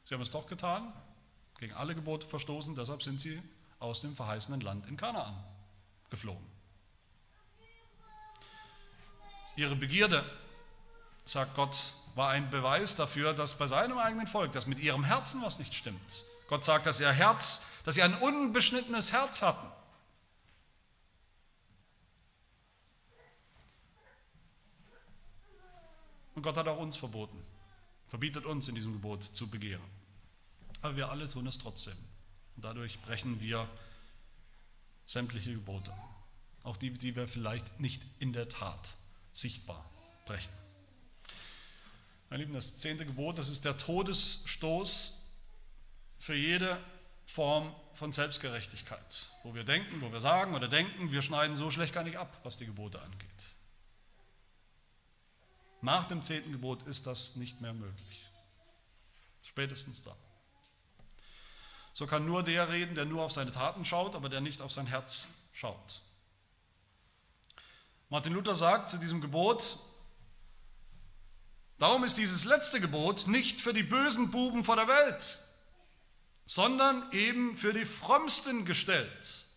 Sie 0.06 0.16
haben 0.16 0.22
es 0.22 0.32
doch 0.32 0.48
getan, 0.48 0.92
gegen 1.60 1.74
alle 1.74 1.94
Gebote 1.94 2.26
verstoßen, 2.26 2.76
deshalb 2.76 3.04
sind 3.04 3.22
sie 3.22 3.40
aus 3.78 4.02
dem 4.02 4.16
verheißenen 4.16 4.62
Land 4.62 4.88
in 4.88 4.98
Kanaan 4.98 5.36
geflogen. 6.12 6.46
Ihre 9.56 9.76
Begierde, 9.76 10.24
sagt 11.26 11.56
Gott, 11.56 11.94
war 12.14 12.30
ein 12.30 12.50
Beweis 12.50 12.96
dafür, 12.96 13.34
dass 13.34 13.58
bei 13.58 13.68
seinem 13.68 13.98
eigenen 13.98 14.28
Volk, 14.28 14.52
dass 14.52 14.68
mit 14.68 14.80
ihrem 14.80 15.04
Herzen 15.04 15.42
was 15.42 15.58
nicht 15.58 15.74
stimmt. 15.74 16.26
Gott 16.48 16.64
sagt, 16.64 16.86
dass 16.86 17.00
ihr 17.00 17.12
Herz, 17.12 17.72
dass 17.86 17.96
sie 17.96 18.04
ein 18.04 18.14
unbeschnittenes 18.16 19.14
Herz 19.14 19.42
hatten. 19.42 19.68
Und 26.36 26.44
Gott 26.44 26.58
hat 26.58 26.68
auch 26.68 26.80
uns 26.80 26.98
verboten, 26.98 27.42
verbietet 28.08 28.46
uns 28.46 28.68
in 28.68 28.76
diesem 28.76 28.94
Gebot 28.94 29.24
zu 29.24 29.50
begehren. 29.50 29.84
Aber 30.82 30.96
wir 30.96 31.10
alle 31.10 31.30
tun 31.30 31.48
es 31.48 31.58
trotzdem. 31.58 31.98
Und 32.56 32.66
dadurch 32.66 33.02
brechen 33.02 33.40
wir 33.40 33.70
sämtliche 35.06 35.54
Gebote, 35.54 35.94
auch 36.64 36.78
die, 36.78 36.92
die 36.92 37.16
wir 37.16 37.28
vielleicht 37.28 37.80
nicht 37.80 38.02
in 38.20 38.34
der 38.34 38.50
Tat 38.50 38.96
sichtbar 39.34 39.90
brechen. 40.26 40.54
Meine 42.30 42.44
Lieben, 42.44 42.54
das 42.54 42.80
zehnte 42.80 43.06
Gebot, 43.06 43.38
das 43.38 43.50
ist 43.50 43.66
der 43.66 43.78
Todesstoß 43.78 45.32
für 46.18 46.36
jede 46.36 46.78
Form 47.26 47.76
von 47.94 48.12
Selbstgerechtigkeit, 48.12 49.32
wo 49.44 49.54
wir 49.54 49.64
denken, 49.64 50.02
wo 50.02 50.12
wir 50.12 50.22
sagen 50.22 50.54
oder 50.54 50.68
denken, 50.68 51.12
wir 51.12 51.22
schneiden 51.22 51.56
so 51.56 51.72
schlecht 51.72 51.94
gar 51.94 52.04
nicht 52.04 52.18
ab, 52.18 52.40
was 52.44 52.58
die 52.58 52.66
Gebote 52.66 53.02
angeht. 53.02 53.56
Nach 55.82 56.08
dem 56.08 56.24
zehnten 56.24 56.52
Gebot 56.52 56.84
ist 56.84 57.08
das 57.08 57.36
nicht 57.38 57.60
mehr 57.60 57.74
möglich. 57.74 58.26
Spätestens 59.42 60.04
da. 60.04 60.16
So 61.94 62.08
kann 62.08 62.26
nur 62.26 62.44
der 62.44 62.70
reden, 62.70 62.96
der 62.96 63.06
nur 63.06 63.24
auf 63.24 63.32
seine 63.32 63.52
Taten 63.52 63.84
schaut, 63.86 64.16
aber 64.16 64.30
der 64.30 64.42
nicht 64.42 64.62
auf 64.62 64.72
sein 64.72 64.88
Herz 64.88 65.28
schaut. 65.54 66.02
Martin 68.10 68.34
Luther 68.34 68.56
sagt 68.56 68.90
zu 68.90 68.98
diesem 68.98 69.22
Gebot, 69.22 69.78
darum 71.78 72.04
ist 72.04 72.18
dieses 72.18 72.46
letzte 72.46 72.80
Gebot 72.82 73.28
nicht 73.28 73.62
für 73.62 73.74
die 73.74 73.84
bösen 73.84 74.32
Buben 74.32 74.64
vor 74.64 74.76
der 74.76 74.88
Welt, 74.88 75.40
sondern 76.46 77.10
eben 77.12 77.56
für 77.56 77.74
die 77.74 77.86
Frömmsten 77.86 78.66
gestellt, 78.66 79.48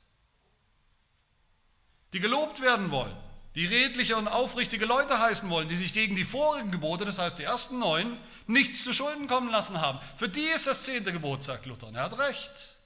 die 2.13 2.21
gelobt 2.21 2.61
werden 2.61 2.91
wollen 2.91 3.24
die 3.55 3.67
redliche 3.67 4.17
und 4.17 4.27
aufrichtige 4.27 4.85
Leute 4.85 5.21
heißen 5.21 5.49
wollen, 5.49 5.69
die 5.69 5.77
sich 5.77 5.93
gegen 5.93 6.17
die 6.17 6.25
vorigen 6.25 6.71
Gebote, 6.73 7.05
das 7.05 7.19
heißt 7.19 7.39
die 7.39 7.45
ersten 7.45 7.79
neun, 7.79 8.19
nichts 8.47 8.83
zu 8.83 8.93
Schulden 8.93 9.29
kommen 9.29 9.51
lassen 9.51 9.81
haben. 9.81 10.01
Für 10.17 10.29
die 10.29 10.41
ist 10.41 10.67
das 10.67 10.85
zehnte 10.85 11.13
Gebot, 11.13 11.45
sagt 11.45 11.67
Luther. 11.67 11.87
Und 11.87 11.95
er 11.95 12.05
hat 12.05 12.19
recht. 12.19 12.79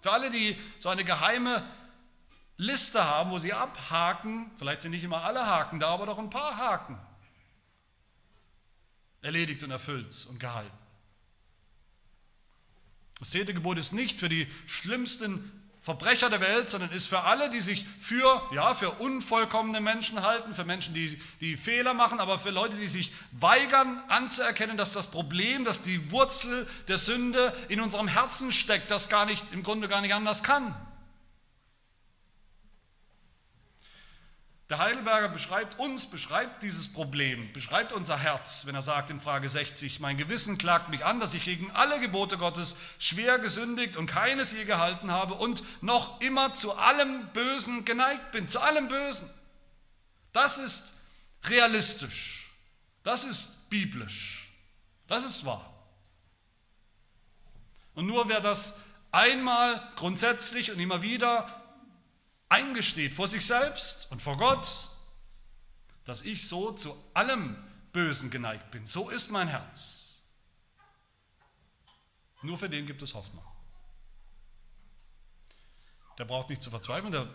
Für 0.00 0.12
alle, 0.12 0.30
die 0.30 0.58
so 0.78 0.88
eine 0.88 1.04
geheime 1.04 1.64
Liste 2.56 3.04
haben, 3.04 3.30
wo 3.30 3.38
sie 3.38 3.52
abhaken, 3.52 4.50
vielleicht 4.58 4.82
sind 4.82 4.90
nicht 4.90 5.04
immer 5.04 5.22
alle 5.22 5.46
Haken 5.46 5.78
da, 5.78 5.88
aber 5.88 6.06
doch 6.06 6.18
ein 6.18 6.30
paar 6.30 6.56
Haken, 6.56 6.98
erledigt 9.22 9.62
und 9.62 9.70
erfüllt 9.70 10.26
und 10.28 10.40
gehalten. 10.40 10.76
Das 13.20 13.30
zehnte 13.30 13.54
Gebot 13.54 13.78
ist 13.78 13.92
nicht 13.92 14.18
für 14.18 14.28
die 14.28 14.48
schlimmsten 14.66 15.57
Verbrecher 15.88 16.28
der 16.28 16.42
Welt, 16.42 16.68
sondern 16.68 16.90
ist 16.92 17.06
für 17.06 17.22
alle, 17.22 17.48
die 17.48 17.62
sich 17.62 17.86
für, 17.98 18.42
ja, 18.52 18.74
für 18.74 18.90
unvollkommene 18.90 19.80
Menschen 19.80 20.22
halten, 20.22 20.54
für 20.54 20.66
Menschen, 20.66 20.92
die, 20.92 21.18
die 21.40 21.56
Fehler 21.56 21.94
machen, 21.94 22.20
aber 22.20 22.38
für 22.38 22.50
Leute, 22.50 22.76
die 22.76 22.88
sich 22.88 23.10
weigern 23.32 24.02
anzuerkennen, 24.08 24.76
dass 24.76 24.92
das 24.92 25.10
Problem, 25.10 25.64
dass 25.64 25.80
die 25.80 26.10
Wurzel 26.10 26.68
der 26.88 26.98
Sünde 26.98 27.54
in 27.68 27.80
unserem 27.80 28.06
Herzen 28.06 28.52
steckt, 28.52 28.90
das 28.90 29.08
gar 29.08 29.24
nicht, 29.24 29.46
im 29.54 29.62
Grunde 29.62 29.88
gar 29.88 30.02
nicht 30.02 30.12
anders 30.12 30.42
kann. 30.42 30.76
Der 34.68 34.78
Heidelberger 34.80 35.28
beschreibt 35.30 35.78
uns, 35.78 36.10
beschreibt 36.10 36.62
dieses 36.62 36.92
Problem, 36.92 37.50
beschreibt 37.54 37.94
unser 37.94 38.18
Herz, 38.18 38.66
wenn 38.66 38.74
er 38.74 38.82
sagt 38.82 39.08
in 39.08 39.18
Frage 39.18 39.48
60, 39.48 39.98
mein 40.00 40.18
Gewissen 40.18 40.58
klagt 40.58 40.90
mich 40.90 41.06
an, 41.06 41.20
dass 41.20 41.32
ich 41.32 41.46
gegen 41.46 41.70
alle 41.70 41.98
Gebote 42.00 42.36
Gottes 42.36 42.76
schwer 42.98 43.38
gesündigt 43.38 43.96
und 43.96 44.06
keines 44.06 44.52
je 44.52 44.64
gehalten 44.64 45.10
habe 45.10 45.34
und 45.34 45.62
noch 45.82 46.20
immer 46.20 46.52
zu 46.52 46.76
allem 46.76 47.28
Bösen 47.32 47.86
geneigt 47.86 48.30
bin, 48.30 48.46
zu 48.46 48.60
allem 48.60 48.88
Bösen. 48.88 49.30
Das 50.34 50.58
ist 50.58 50.92
realistisch, 51.44 52.52
das 53.04 53.24
ist 53.24 53.70
biblisch, 53.70 54.50
das 55.06 55.24
ist 55.24 55.46
wahr. 55.46 55.64
Und 57.94 58.06
nur 58.06 58.28
wer 58.28 58.40
das 58.40 58.82
einmal 59.12 59.80
grundsätzlich 59.96 60.70
und 60.70 60.78
immer 60.78 61.00
wieder 61.00 61.57
eingesteht 62.48 63.14
vor 63.14 63.28
sich 63.28 63.44
selbst 63.44 64.10
und 64.10 64.22
vor 64.22 64.36
Gott, 64.36 64.88
dass 66.04 66.22
ich 66.22 66.48
so 66.48 66.72
zu 66.72 66.96
allem 67.14 67.56
Bösen 67.92 68.30
geneigt 68.30 68.70
bin. 68.70 68.86
So 68.86 69.10
ist 69.10 69.30
mein 69.30 69.48
Herz. 69.48 70.22
Nur 72.42 72.56
für 72.56 72.70
den 72.70 72.86
gibt 72.86 73.02
es 73.02 73.14
Hoffnung. 73.14 73.44
Der 76.18 76.24
braucht 76.24 76.48
nicht 76.48 76.62
zu 76.62 76.70
verzweifeln, 76.70 77.12
der 77.12 77.28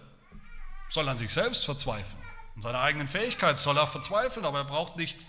soll 0.89 1.07
an 1.07 1.17
sich 1.17 1.31
selbst 1.31 1.65
verzweifeln. 1.65 2.21
In 2.55 2.61
seiner 2.61 2.81
eigenen 2.81 3.07
Fähigkeit 3.07 3.57
soll 3.57 3.77
er 3.77 3.87
verzweifeln, 3.87 4.45
aber 4.45 4.59
er 4.59 4.65
braucht 4.65 4.97
nicht 4.97 5.25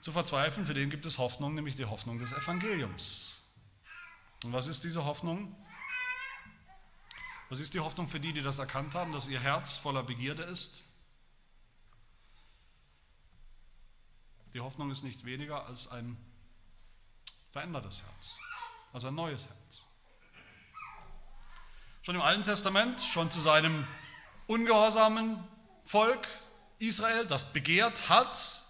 zu 0.00 0.12
verzweifeln. 0.12 0.66
Für 0.66 0.74
den 0.74 0.90
gibt 0.90 1.06
es 1.06 1.18
Hoffnung, 1.18 1.54
nämlich 1.54 1.76
die 1.76 1.84
Hoffnung 1.84 2.18
des 2.18 2.32
Evangeliums. 2.32 3.42
Und 4.44 4.52
was 4.52 4.66
ist 4.66 4.84
diese 4.84 5.04
Hoffnung? 5.04 5.54
Was 7.50 7.58
ist 7.58 7.74
die 7.74 7.80
Hoffnung 7.80 8.06
für 8.06 8.20
die, 8.20 8.32
die 8.32 8.42
das 8.42 8.60
erkannt 8.60 8.94
haben, 8.94 9.12
dass 9.12 9.28
ihr 9.28 9.40
Herz 9.40 9.76
voller 9.76 10.04
Begierde 10.04 10.44
ist? 10.44 10.84
Die 14.54 14.60
Hoffnung 14.60 14.90
ist 14.92 15.02
nichts 15.02 15.24
weniger 15.24 15.66
als 15.66 15.90
ein 15.90 16.16
verändertes 17.50 18.02
Herz, 18.02 18.38
als 18.92 19.04
ein 19.04 19.16
neues 19.16 19.48
Herz. 19.48 19.84
Schon 22.02 22.14
im 22.14 22.22
Alten 22.22 22.44
Testament, 22.44 23.00
schon 23.00 23.32
zu 23.32 23.40
seinem 23.40 23.84
ungehorsamen 24.46 25.42
Volk 25.84 26.28
Israel, 26.78 27.26
das 27.26 27.52
begehrt 27.52 28.08
hat, 28.08 28.62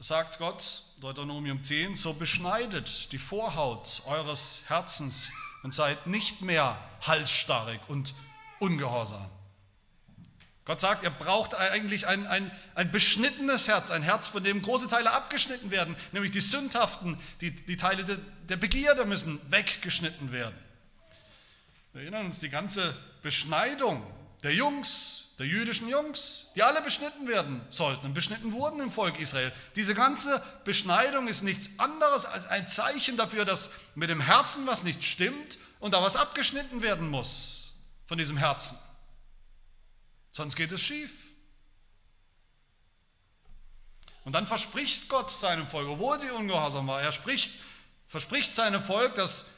sagt 0.00 0.38
Gott, 0.38 0.85
Deuteronomium 1.00 1.62
10, 1.62 1.94
so 1.94 2.14
beschneidet 2.14 3.12
die 3.12 3.18
Vorhaut 3.18 4.02
eures 4.06 4.62
Herzens 4.68 5.34
und 5.62 5.74
seid 5.74 6.06
nicht 6.06 6.40
mehr 6.40 6.78
halsstarrig 7.02 7.80
und 7.88 8.14
ungehorsam. 8.60 9.28
Gott 10.64 10.80
sagt, 10.80 11.02
ihr 11.02 11.10
braucht 11.10 11.54
eigentlich 11.54 12.06
ein, 12.06 12.26
ein, 12.26 12.50
ein 12.74 12.90
beschnittenes 12.90 13.68
Herz, 13.68 13.90
ein 13.90 14.02
Herz, 14.02 14.28
von 14.28 14.42
dem 14.42 14.62
große 14.62 14.88
Teile 14.88 15.12
abgeschnitten 15.12 15.70
werden, 15.70 15.96
nämlich 16.12 16.32
die 16.32 16.40
sündhaften, 16.40 17.18
die, 17.42 17.50
die 17.50 17.76
Teile 17.76 18.02
de, 18.04 18.18
der 18.48 18.56
Begierde 18.56 19.04
müssen 19.04 19.38
weggeschnitten 19.50 20.32
werden. 20.32 20.56
Wir 21.92 22.02
erinnern 22.02 22.24
uns, 22.24 22.40
die 22.40 22.48
ganze 22.48 22.96
Beschneidung 23.20 24.02
der 24.42 24.54
Jungs, 24.54 25.25
der 25.38 25.46
jüdischen 25.46 25.88
Jungs, 25.88 26.46
die 26.54 26.62
alle 26.62 26.80
beschnitten 26.80 27.28
werden 27.28 27.60
sollten 27.68 28.06
und 28.06 28.14
beschnitten 28.14 28.52
wurden 28.52 28.80
im 28.80 28.90
Volk 28.90 29.18
Israel. 29.18 29.52
Diese 29.74 29.94
ganze 29.94 30.42
Beschneidung 30.64 31.28
ist 31.28 31.42
nichts 31.42 31.78
anderes 31.78 32.24
als 32.24 32.46
ein 32.46 32.66
Zeichen 32.66 33.16
dafür, 33.18 33.44
dass 33.44 33.70
mit 33.94 34.08
dem 34.08 34.20
Herzen 34.20 34.66
was 34.66 34.82
nicht 34.82 35.04
stimmt 35.04 35.58
und 35.78 35.92
da 35.92 36.02
was 36.02 36.16
abgeschnitten 36.16 36.80
werden 36.80 37.08
muss 37.10 37.74
von 38.06 38.16
diesem 38.16 38.38
Herzen. 38.38 38.78
Sonst 40.32 40.56
geht 40.56 40.72
es 40.72 40.80
schief. 40.80 41.26
Und 44.24 44.32
dann 44.32 44.46
verspricht 44.46 45.08
Gott 45.08 45.30
seinem 45.30 45.68
Volk, 45.68 45.88
obwohl 45.88 46.18
sie 46.18 46.30
ungehorsam 46.30 46.86
war, 46.86 47.00
er 47.00 47.12
spricht, 47.12 47.52
verspricht 48.08 48.54
seinem 48.54 48.82
Volk, 48.82 49.14
das 49.14 49.50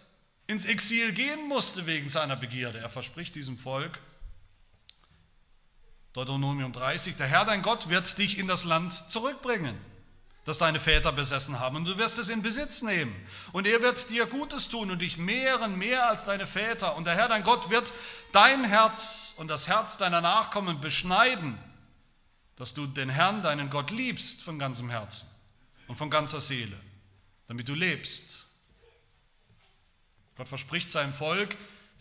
ins 0.47 0.67
Exil 0.67 1.13
gehen 1.13 1.49
musste 1.49 1.87
wegen 1.87 2.09
seiner 2.09 2.37
Begierde. 2.37 2.79
Er 2.79 2.91
verspricht 2.91 3.35
diesem 3.35 3.57
Volk, 3.57 4.01
Deuteronomium 6.13 6.73
30, 6.73 7.17
der 7.17 7.27
Herr 7.27 7.45
dein 7.45 7.63
Gott 7.63 7.89
wird 7.89 8.19
dich 8.19 8.39
in 8.39 8.49
das 8.49 8.65
Land 8.65 8.93
zurückbringen, 8.93 9.79
das 10.45 10.59
deine 10.59 10.81
Väter 10.81 11.13
besessen 11.13 11.61
haben, 11.61 11.77
und 11.77 11.85
du 11.85 11.99
wirst 11.99 12.19
es 12.19 12.29
in 12.29 12.43
Besitz 12.43 12.83
nehmen. 12.83 13.15
Und 13.53 13.67
er 13.67 13.83
wird 13.83 14.09
dir 14.11 14.27
Gutes 14.27 14.69
tun 14.69 14.91
und 14.91 15.01
dich 15.01 15.19
mehren, 15.19 15.77
mehr 15.77 16.09
als 16.09 16.25
deine 16.25 16.47
Väter. 16.47 16.97
Und 16.97 17.05
der 17.05 17.15
Herr 17.15 17.29
dein 17.29 17.43
Gott 17.43 17.71
wird 17.71 17.93
dein 18.33 18.65
Herz 18.65 19.35
und 19.37 19.49
das 19.49 19.69
Herz 19.69 19.99
deiner 19.99 20.21
Nachkommen 20.21 20.81
beschneiden, 20.81 21.59
dass 22.57 22.75
du 22.75 22.87
den 22.87 23.11
Herrn, 23.11 23.43
deinen 23.43 23.71
Gott, 23.71 23.91
liebst 23.91 24.43
von 24.43 24.59
ganzem 24.59 24.91
Herzen 24.91 25.29
und 25.87 25.97
von 25.97 26.11
ganzer 26.11 26.41
Seele, 26.41 26.77
damit 27.47 27.69
du 27.69 27.75
lebst. 27.75 28.49
Gott 30.37 30.49
verspricht 30.49 30.91
seinem 30.91 31.13
Volk, 31.13 31.57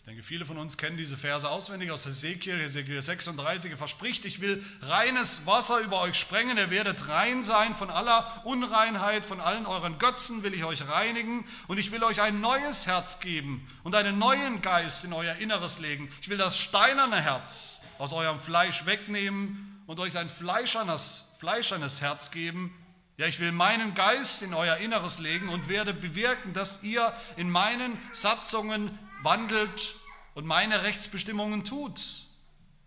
denke, 0.08 0.22
viele 0.22 0.46
von 0.46 0.56
uns 0.56 0.78
kennen 0.78 0.96
diese 0.96 1.18
Verse 1.18 1.46
auswendig 1.46 1.90
aus 1.90 2.06
Ezekiel, 2.06 2.58
Ezekiel 2.60 3.02
36. 3.02 3.72
Er 3.72 3.76
verspricht, 3.76 4.24
ich 4.24 4.40
will 4.40 4.64
reines 4.80 5.46
Wasser 5.46 5.80
über 5.80 6.00
euch 6.00 6.18
sprengen, 6.18 6.56
ihr 6.56 6.70
werdet 6.70 7.08
rein 7.08 7.42
sein 7.42 7.74
von 7.74 7.90
aller 7.90 8.40
Unreinheit, 8.46 9.26
von 9.26 9.38
allen 9.38 9.66
euren 9.66 9.98
Götzen 9.98 10.42
will 10.42 10.54
ich 10.54 10.64
euch 10.64 10.88
reinigen 10.88 11.44
und 11.66 11.76
ich 11.76 11.92
will 11.92 12.02
euch 12.02 12.22
ein 12.22 12.40
neues 12.40 12.86
Herz 12.86 13.20
geben 13.20 13.68
und 13.82 13.94
einen 13.94 14.18
neuen 14.18 14.62
Geist 14.62 15.04
in 15.04 15.12
euer 15.12 15.34
Inneres 15.34 15.78
legen. 15.78 16.08
Ich 16.22 16.30
will 16.30 16.38
das 16.38 16.58
steinerne 16.58 17.20
Herz 17.20 17.82
aus 17.98 18.14
eurem 18.14 18.38
Fleisch 18.38 18.86
wegnehmen 18.86 19.82
und 19.86 20.00
euch 20.00 20.16
ein 20.16 20.30
fleischernes, 20.30 21.34
fleischernes 21.38 22.00
Herz 22.00 22.30
geben. 22.30 22.74
Ja, 23.18 23.26
ich 23.26 23.40
will 23.40 23.52
meinen 23.52 23.94
Geist 23.94 24.42
in 24.42 24.54
euer 24.54 24.78
Inneres 24.78 25.18
legen 25.18 25.50
und 25.50 25.68
werde 25.68 25.92
bewirken, 25.92 26.54
dass 26.54 26.82
ihr 26.82 27.12
in 27.36 27.50
meinen 27.50 27.98
Satzungen 28.12 28.98
wandelt 29.22 29.97
und 30.38 30.46
meine 30.46 30.84
Rechtsbestimmungen 30.84 31.64
tut. 31.64 31.98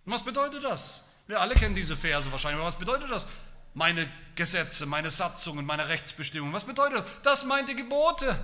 Und 0.06 0.14
was 0.14 0.24
bedeutet 0.24 0.64
das? 0.64 1.10
Wir 1.28 1.42
alle 1.42 1.54
kennen 1.54 1.76
diese 1.76 1.98
Verse 1.98 2.32
wahrscheinlich, 2.32 2.58
aber 2.58 2.68
was 2.68 2.80
bedeutet 2.80 3.12
das? 3.12 3.28
Meine 3.74 4.10
Gesetze, 4.36 4.86
meine 4.86 5.10
Satzungen, 5.10 5.66
meine 5.66 5.90
Rechtsbestimmungen. 5.90 6.56
Was 6.56 6.64
bedeutet 6.64 7.00
das? 7.00 7.22
Das 7.24 7.46
meint 7.46 7.68
die 7.68 7.76
Gebote, 7.76 8.40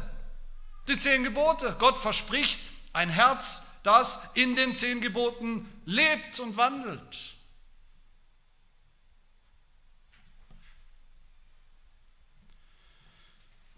die 0.89 0.97
zehn 0.97 1.23
Gebote. 1.23 1.73
Gott 1.79 1.97
verspricht 1.97 2.59
ein 2.91 3.09
Herz, 3.09 3.79
das 3.83 4.31
in 4.33 4.57
den 4.57 4.75
zehn 4.75 4.99
Geboten 4.99 5.65
lebt 5.85 6.41
und 6.41 6.57
wandelt. 6.57 7.37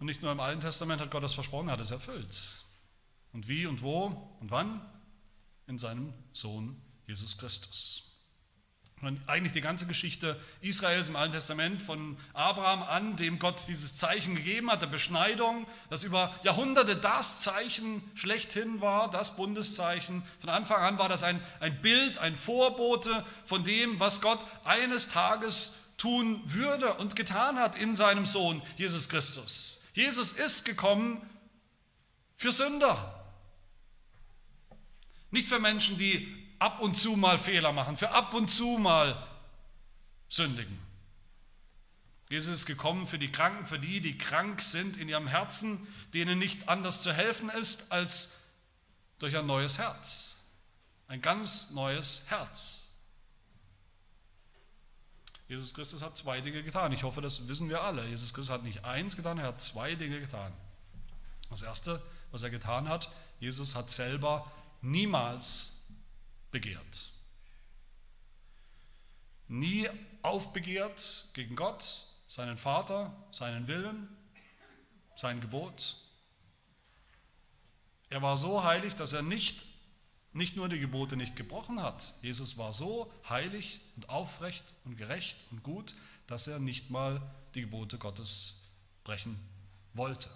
Und 0.00 0.06
nicht 0.06 0.22
nur 0.22 0.32
im 0.32 0.40
Alten 0.40 0.60
Testament 0.60 1.00
hat 1.00 1.12
Gott 1.12 1.22
das 1.22 1.34
versprochen, 1.34 1.68
er 1.68 1.74
hat 1.74 1.80
es 1.80 1.92
erfüllt. 1.92 2.64
Und 3.32 3.46
wie 3.46 3.66
und 3.66 3.80
wo 3.82 4.06
und 4.40 4.50
wann? 4.50 4.84
In 5.70 5.78
seinem 5.78 6.12
Sohn 6.32 6.82
Jesus 7.06 7.38
Christus. 7.38 8.18
Und 9.02 9.20
eigentlich 9.28 9.52
die 9.52 9.60
ganze 9.60 9.86
Geschichte 9.86 10.36
Israels 10.60 11.08
im 11.08 11.14
Alten 11.14 11.34
Testament 11.34 11.80
von 11.80 12.18
Abraham 12.34 12.82
an, 12.82 13.16
dem 13.16 13.38
Gott 13.38 13.68
dieses 13.68 13.94
Zeichen 13.94 14.34
gegeben 14.34 14.68
hat, 14.68 14.82
der 14.82 14.88
Beschneidung, 14.88 15.68
das 15.88 16.02
über 16.02 16.34
Jahrhunderte 16.42 16.96
das 16.96 17.42
Zeichen 17.42 18.02
schlechthin 18.16 18.80
war, 18.80 19.10
das 19.10 19.36
Bundeszeichen. 19.36 20.24
Von 20.40 20.50
Anfang 20.50 20.82
an 20.82 20.98
war 20.98 21.08
das 21.08 21.22
ein, 21.22 21.40
ein 21.60 21.80
Bild, 21.80 22.18
ein 22.18 22.34
Vorbote 22.34 23.24
von 23.44 23.62
dem, 23.62 24.00
was 24.00 24.20
Gott 24.20 24.44
eines 24.64 25.06
Tages 25.06 25.92
tun 25.98 26.42
würde 26.46 26.94
und 26.94 27.14
getan 27.14 27.60
hat 27.60 27.76
in 27.76 27.94
seinem 27.94 28.26
Sohn 28.26 28.60
Jesus 28.76 29.08
Christus. 29.08 29.84
Jesus 29.94 30.32
ist 30.32 30.64
gekommen 30.64 31.20
für 32.34 32.50
Sünder. 32.50 33.19
Nicht 35.30 35.48
für 35.48 35.58
Menschen, 35.58 35.98
die 35.98 36.36
ab 36.58 36.80
und 36.80 36.96
zu 36.96 37.16
mal 37.16 37.38
Fehler 37.38 37.72
machen, 37.72 37.96
für 37.96 38.10
ab 38.10 38.34
und 38.34 38.50
zu 38.50 38.78
mal 38.78 39.26
sündigen. 40.28 40.78
Jesus 42.30 42.60
ist 42.60 42.66
gekommen 42.66 43.06
für 43.06 43.18
die 43.18 43.32
Kranken, 43.32 43.66
für 43.66 43.78
die, 43.78 44.00
die 44.00 44.16
krank 44.16 44.62
sind 44.62 44.96
in 44.96 45.08
ihrem 45.08 45.26
Herzen, 45.26 45.84
denen 46.14 46.38
nicht 46.38 46.68
anders 46.68 47.02
zu 47.02 47.12
helfen 47.12 47.48
ist 47.50 47.90
als 47.90 48.36
durch 49.18 49.36
ein 49.36 49.46
neues 49.46 49.78
Herz. 49.78 50.44
Ein 51.08 51.20
ganz 51.20 51.70
neues 51.72 52.22
Herz. 52.28 52.90
Jesus 55.48 55.74
Christus 55.74 56.02
hat 56.02 56.16
zwei 56.16 56.40
Dinge 56.40 56.62
getan. 56.62 56.92
Ich 56.92 57.02
hoffe, 57.02 57.20
das 57.20 57.48
wissen 57.48 57.68
wir 57.68 57.82
alle. 57.82 58.06
Jesus 58.06 58.32
Christus 58.32 58.52
hat 58.52 58.62
nicht 58.62 58.84
eins 58.84 59.16
getan, 59.16 59.38
er 59.38 59.48
hat 59.48 59.60
zwei 59.60 59.96
Dinge 59.96 60.20
getan. 60.20 60.52
Das 61.50 61.62
erste, 61.62 62.00
was 62.30 62.42
er 62.44 62.50
getan 62.50 62.88
hat, 62.88 63.10
Jesus 63.40 63.74
hat 63.74 63.90
selber 63.90 64.48
niemals 64.80 65.84
begehrt. 66.50 67.12
Nie 69.48 69.88
aufbegehrt 70.22 71.28
gegen 71.34 71.56
Gott, 71.56 72.06
seinen 72.28 72.58
Vater, 72.58 73.12
seinen 73.32 73.66
Willen, 73.66 74.08
sein 75.16 75.40
Gebot. 75.40 75.96
Er 78.08 78.22
war 78.22 78.36
so 78.36 78.62
heilig, 78.64 78.94
dass 78.94 79.12
er 79.12 79.22
nicht 79.22 79.64
nicht 80.32 80.56
nur 80.56 80.68
die 80.68 80.78
Gebote 80.78 81.16
nicht 81.16 81.36
gebrochen 81.36 81.82
hat, 81.82 82.14
Jesus 82.22 82.56
war 82.56 82.72
so 82.72 83.12
heilig 83.28 83.80
und 83.96 84.08
aufrecht 84.08 84.74
und 84.84 84.96
gerecht 84.96 85.44
und 85.50 85.62
gut, 85.62 85.94
dass 86.26 86.46
er 86.46 86.60
nicht 86.60 86.90
mal 86.90 87.20
die 87.54 87.62
Gebote 87.62 87.98
Gottes 87.98 88.68
brechen 89.02 89.38
wollte. 89.92 90.30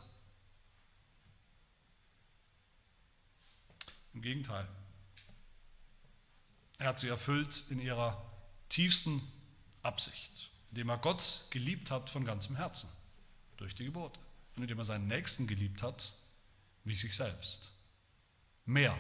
Im 4.14 4.22
Gegenteil, 4.22 4.66
er 6.78 6.88
hat 6.88 6.98
sie 6.98 7.08
erfüllt 7.08 7.64
in 7.70 7.80
ihrer 7.80 8.24
tiefsten 8.68 9.20
Absicht, 9.82 10.50
indem 10.70 10.88
er 10.88 10.98
Gott 10.98 11.46
geliebt 11.50 11.90
hat 11.90 12.10
von 12.10 12.24
ganzem 12.24 12.56
Herzen 12.56 12.88
durch 13.56 13.74
die 13.74 13.84
Gebote 13.84 14.20
und 14.56 14.62
indem 14.62 14.78
er 14.78 14.84
seinen 14.84 15.08
Nächsten 15.08 15.46
geliebt 15.46 15.82
hat 15.82 16.14
wie 16.84 16.94
sich 16.94 17.16
selbst. 17.16 17.70
Mehr 18.66 18.96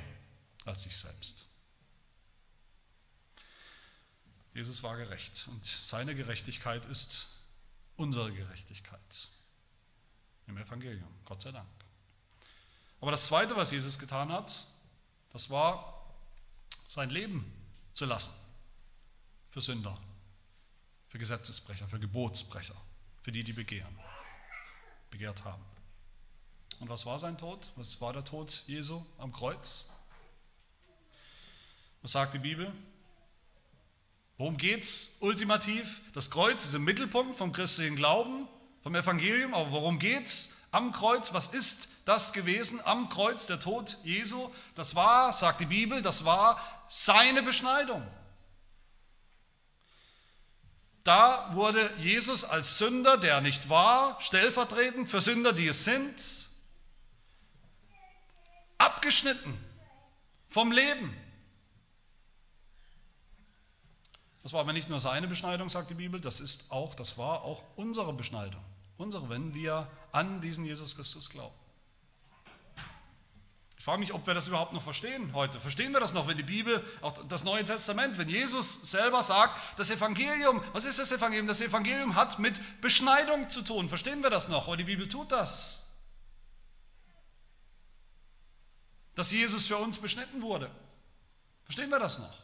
als 0.64 0.82
sich 0.82 0.96
selbst. 0.96 1.46
Jesus 4.54 4.82
war 4.82 4.96
gerecht 4.96 5.48
und 5.48 5.64
seine 5.64 6.14
Gerechtigkeit 6.14 6.86
ist 6.86 7.28
unsere 7.96 8.32
Gerechtigkeit 8.32 9.28
im 10.46 10.56
Evangelium, 10.56 11.12
Gott 11.24 11.42
sei 11.42 11.52
Dank. 11.52 11.68
Aber 13.00 13.10
das 13.10 13.26
Zweite, 13.26 13.56
was 13.56 13.70
Jesus 13.70 13.98
getan 13.98 14.30
hat, 14.30 14.66
das 15.34 15.50
war 15.50 16.00
sein 16.70 17.10
Leben 17.10 17.44
zu 17.92 18.06
lassen 18.06 18.32
für 19.50 19.60
Sünder, 19.60 20.00
für 21.08 21.18
Gesetzesbrecher, 21.18 21.88
für 21.88 21.98
Gebotsbrecher, 21.98 22.76
für 23.20 23.32
die, 23.32 23.42
die 23.42 23.52
begehren, 23.52 23.98
begehrt 25.10 25.44
haben. 25.44 25.62
Und 26.78 26.88
was 26.88 27.04
war 27.04 27.18
sein 27.18 27.36
Tod? 27.36 27.72
Was 27.74 28.00
war 28.00 28.12
der 28.12 28.24
Tod 28.24 28.62
Jesu 28.68 29.04
am 29.18 29.32
Kreuz? 29.32 29.90
Was 32.02 32.12
sagt 32.12 32.34
die 32.34 32.38
Bibel? 32.38 32.72
Worum 34.38 34.56
geht 34.56 34.82
es 34.82 35.16
ultimativ? 35.18 36.00
Das 36.12 36.30
Kreuz 36.30 36.64
ist 36.64 36.74
im 36.74 36.84
Mittelpunkt 36.84 37.34
vom 37.34 37.52
christlichen 37.52 37.96
Glauben, 37.96 38.46
vom 38.84 38.94
Evangelium, 38.94 39.52
aber 39.52 39.72
worum 39.72 39.98
geht 39.98 40.26
es 40.26 40.68
am 40.70 40.92
Kreuz? 40.92 41.32
Was 41.32 41.48
ist 41.48 41.88
das 42.04 42.32
gewesen 42.32 42.80
am 42.84 43.08
Kreuz, 43.08 43.46
der 43.46 43.60
Tod 43.60 43.96
Jesu? 44.04 44.50
Das 44.74 44.94
war, 44.94 45.32
sagt 45.32 45.60
die 45.60 45.66
Bibel, 45.66 46.02
das 46.02 46.24
war 46.24 46.60
seine 46.88 47.42
Beschneidung. 47.42 48.06
Da 51.04 51.50
wurde 51.52 51.92
Jesus 51.98 52.44
als 52.44 52.78
Sünder, 52.78 53.18
der 53.18 53.42
nicht 53.42 53.68
war, 53.68 54.18
stellvertretend 54.20 55.08
für 55.08 55.20
Sünder, 55.20 55.52
die 55.52 55.68
es 55.68 55.84
sind, 55.84 56.48
abgeschnitten 58.78 59.62
vom 60.48 60.72
Leben. 60.72 61.14
Das 64.42 64.52
war 64.52 64.60
aber 64.60 64.72
nicht 64.72 64.88
nur 64.88 65.00
seine 65.00 65.26
Beschneidung, 65.26 65.68
sagt 65.70 65.90
die 65.90 65.94
Bibel, 65.94 66.20
das 66.20 66.40
ist 66.40 66.70
auch, 66.70 66.94
das 66.94 67.16
war 67.16 67.42
auch 67.42 67.62
unsere 67.76 68.12
Beschneidung. 68.12 68.62
Unsere, 68.96 69.28
wenn 69.28 69.54
wir 69.54 69.90
an 70.12 70.40
diesen 70.40 70.64
Jesus 70.64 70.96
Christus 70.96 71.28
glauben. 71.28 71.54
Ich 73.84 73.86
frage 73.86 74.00
mich, 74.00 74.14
ob 74.14 74.26
wir 74.26 74.32
das 74.32 74.48
überhaupt 74.48 74.72
noch 74.72 74.80
verstehen 74.80 75.34
heute. 75.34 75.60
Verstehen 75.60 75.92
wir 75.92 76.00
das 76.00 76.14
noch, 76.14 76.26
wenn 76.26 76.38
die 76.38 76.42
Bibel, 76.42 76.82
auch 77.02 77.12
das 77.28 77.44
Neue 77.44 77.66
Testament, 77.66 78.16
wenn 78.16 78.30
Jesus 78.30 78.90
selber 78.90 79.22
sagt, 79.22 79.60
das 79.78 79.90
Evangelium, 79.90 80.64
was 80.72 80.86
ist 80.86 80.98
das 80.98 81.12
Evangelium? 81.12 81.46
Das 81.46 81.60
Evangelium 81.60 82.14
hat 82.14 82.38
mit 82.38 82.80
Beschneidung 82.80 83.50
zu 83.50 83.60
tun. 83.60 83.90
Verstehen 83.90 84.22
wir 84.22 84.30
das 84.30 84.48
noch? 84.48 84.68
Weil 84.68 84.78
die 84.78 84.84
Bibel 84.84 85.06
tut 85.06 85.30
das. 85.32 85.84
dass 89.14 89.30
Jesus 89.32 89.66
für 89.66 89.76
uns 89.76 89.98
beschnitten 89.98 90.40
wurde. 90.40 90.70
Verstehen 91.64 91.90
wir 91.90 91.98
das 91.98 92.18
noch? 92.18 92.38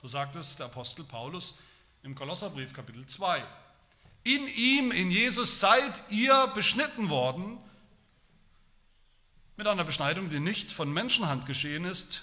So 0.00 0.08
sagt 0.08 0.34
es 0.36 0.56
der 0.56 0.64
Apostel 0.64 1.04
Paulus 1.04 1.58
im 2.02 2.14
Kolosserbrief 2.14 2.72
Kapitel 2.72 3.04
2. 3.04 3.44
In 4.22 4.48
ihm, 4.48 4.92
in 4.92 5.10
Jesus 5.10 5.60
seid 5.60 6.02
ihr 6.08 6.46
beschnitten 6.54 7.10
worden 7.10 7.58
mit 9.56 9.66
einer 9.66 9.84
Beschneidung, 9.84 10.30
die 10.30 10.40
nicht 10.40 10.72
von 10.72 10.92
Menschenhand 10.92 11.46
geschehen 11.46 11.84
ist, 11.84 12.22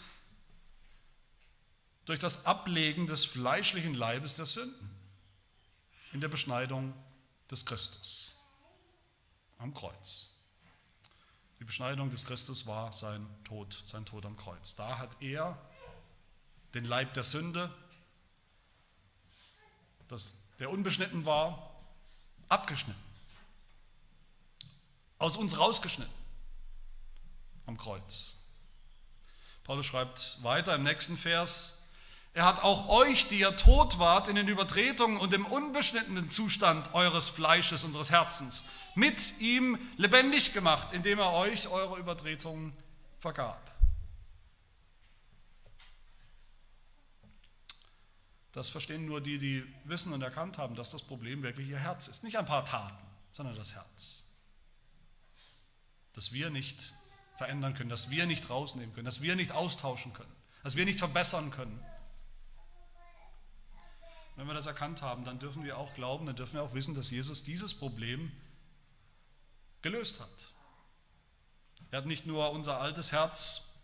durch 2.06 2.20
das 2.20 2.46
Ablegen 2.46 3.08
des 3.08 3.26
fleischlichen 3.26 3.94
Leibes 3.94 4.36
der 4.36 4.46
Sünden 4.46 4.90
in 6.12 6.20
der 6.20 6.28
Beschneidung 6.28 6.94
des 7.50 7.66
Christus 7.66 8.36
am 9.60 9.74
Kreuz. 9.74 10.30
Die 11.60 11.64
Beschneidung 11.64 12.10
des 12.10 12.26
Christus 12.26 12.66
war 12.66 12.92
sein 12.92 13.26
Tod, 13.44 13.82
sein 13.86 14.06
Tod 14.06 14.26
am 14.26 14.36
Kreuz. 14.36 14.76
Da 14.76 14.98
hat 14.98 15.16
er 15.22 15.58
den 16.74 16.86
Leib 16.86 17.14
der 17.14 17.24
Sünde, 17.24 17.74
das, 20.08 20.48
der 20.60 20.72
unbeschnitten 20.72 21.26
war, 21.26 21.76
abgeschnitten. 22.50 23.00
Aus 25.20 25.38
uns 25.38 25.60
rausgeschnitten 25.60 26.21
am 27.66 27.78
Kreuz. 27.78 28.48
Paulus 29.64 29.86
schreibt 29.86 30.44
weiter 30.44 30.76
im 30.76 30.84
nächsten 30.84 31.18
Vers, 31.18 31.82
er 32.34 32.46
hat 32.46 32.64
auch 32.64 32.88
euch, 32.88 33.28
die 33.28 33.40
ihr 33.40 33.56
tot 33.58 34.00
wart 34.00 34.30
in 34.30 34.36
den 34.36 34.48
Übertretungen 34.48 35.18
und 35.18 35.34
im 35.34 35.46
unbeschnittenen 35.46 36.30
Zustand 36.30 36.94
eures 36.94 37.30
Fleisches, 37.30 37.84
unseres 37.84 38.10
Herzens, 38.10 38.66
mit 38.96 39.40
ihm 39.42 39.78
lebendig 39.98 40.54
gemacht, 40.54 40.94
indem 40.94 41.20
er 41.20 41.34
euch 41.34 41.68
eure 41.68 42.00
Übertretungen 42.00 42.74
vergab. 43.20 43.72
Das 48.54 48.70
verstehen 48.70 49.06
nur 49.06 49.22
die, 49.22 49.38
die 49.38 49.66
wissen 49.86 50.12
und 50.12 50.22
erkannt 50.22 50.58
haben, 50.58 50.76
dass 50.76 50.92
das 50.92 51.04
Problem 51.04 51.42
wirklich 51.42 51.70
ihr 51.70 51.80
Herz 51.80 52.08
ist. 52.08 52.24
Nicht 52.24 52.38
ein 52.38 52.46
paar 52.46 52.66
Taten, 52.66 52.98
sondern 53.32 53.56
das 53.56 53.76
Herz. 53.76 54.26
Dass 56.14 56.34
wir 56.34 56.50
nicht 56.50 56.94
verändern 57.42 57.74
können, 57.74 57.90
dass 57.90 58.12
wir 58.12 58.28
nicht 58.28 58.52
rausnehmen 58.52 58.94
können, 58.94 59.06
dass 59.06 59.22
wir 59.22 59.36
nicht 59.36 59.52
austauschen 59.52 60.14
können, 60.14 60.32
dass 60.62 60.76
wir 60.76 60.86
nicht 60.86 61.00
verbessern 61.00 61.50
können. 61.50 61.84
Wenn 64.36 64.46
wir 64.46 64.54
das 64.54 64.68
erkannt 64.68 65.02
haben, 65.02 65.26
dann 65.26 65.40
dürfen 65.40 65.64
wir 65.64 65.80
auch 65.80 65.96
glauben, 65.96 66.28
dann 66.28 66.36
dürfen 66.36 66.54
wir 66.54 66.62
auch 66.62 66.76
wissen, 66.76 66.94
dass 66.94 67.10
Jesus 67.10 67.44
dieses 67.44 67.74
Problem 67.74 68.32
gelöst 69.82 70.20
hat. 70.20 70.54
Er 71.90 71.98
hat 71.98 72.06
nicht 72.06 72.28
nur 72.28 72.52
unser 72.52 72.80
altes 72.80 73.12
Herz, 73.12 73.80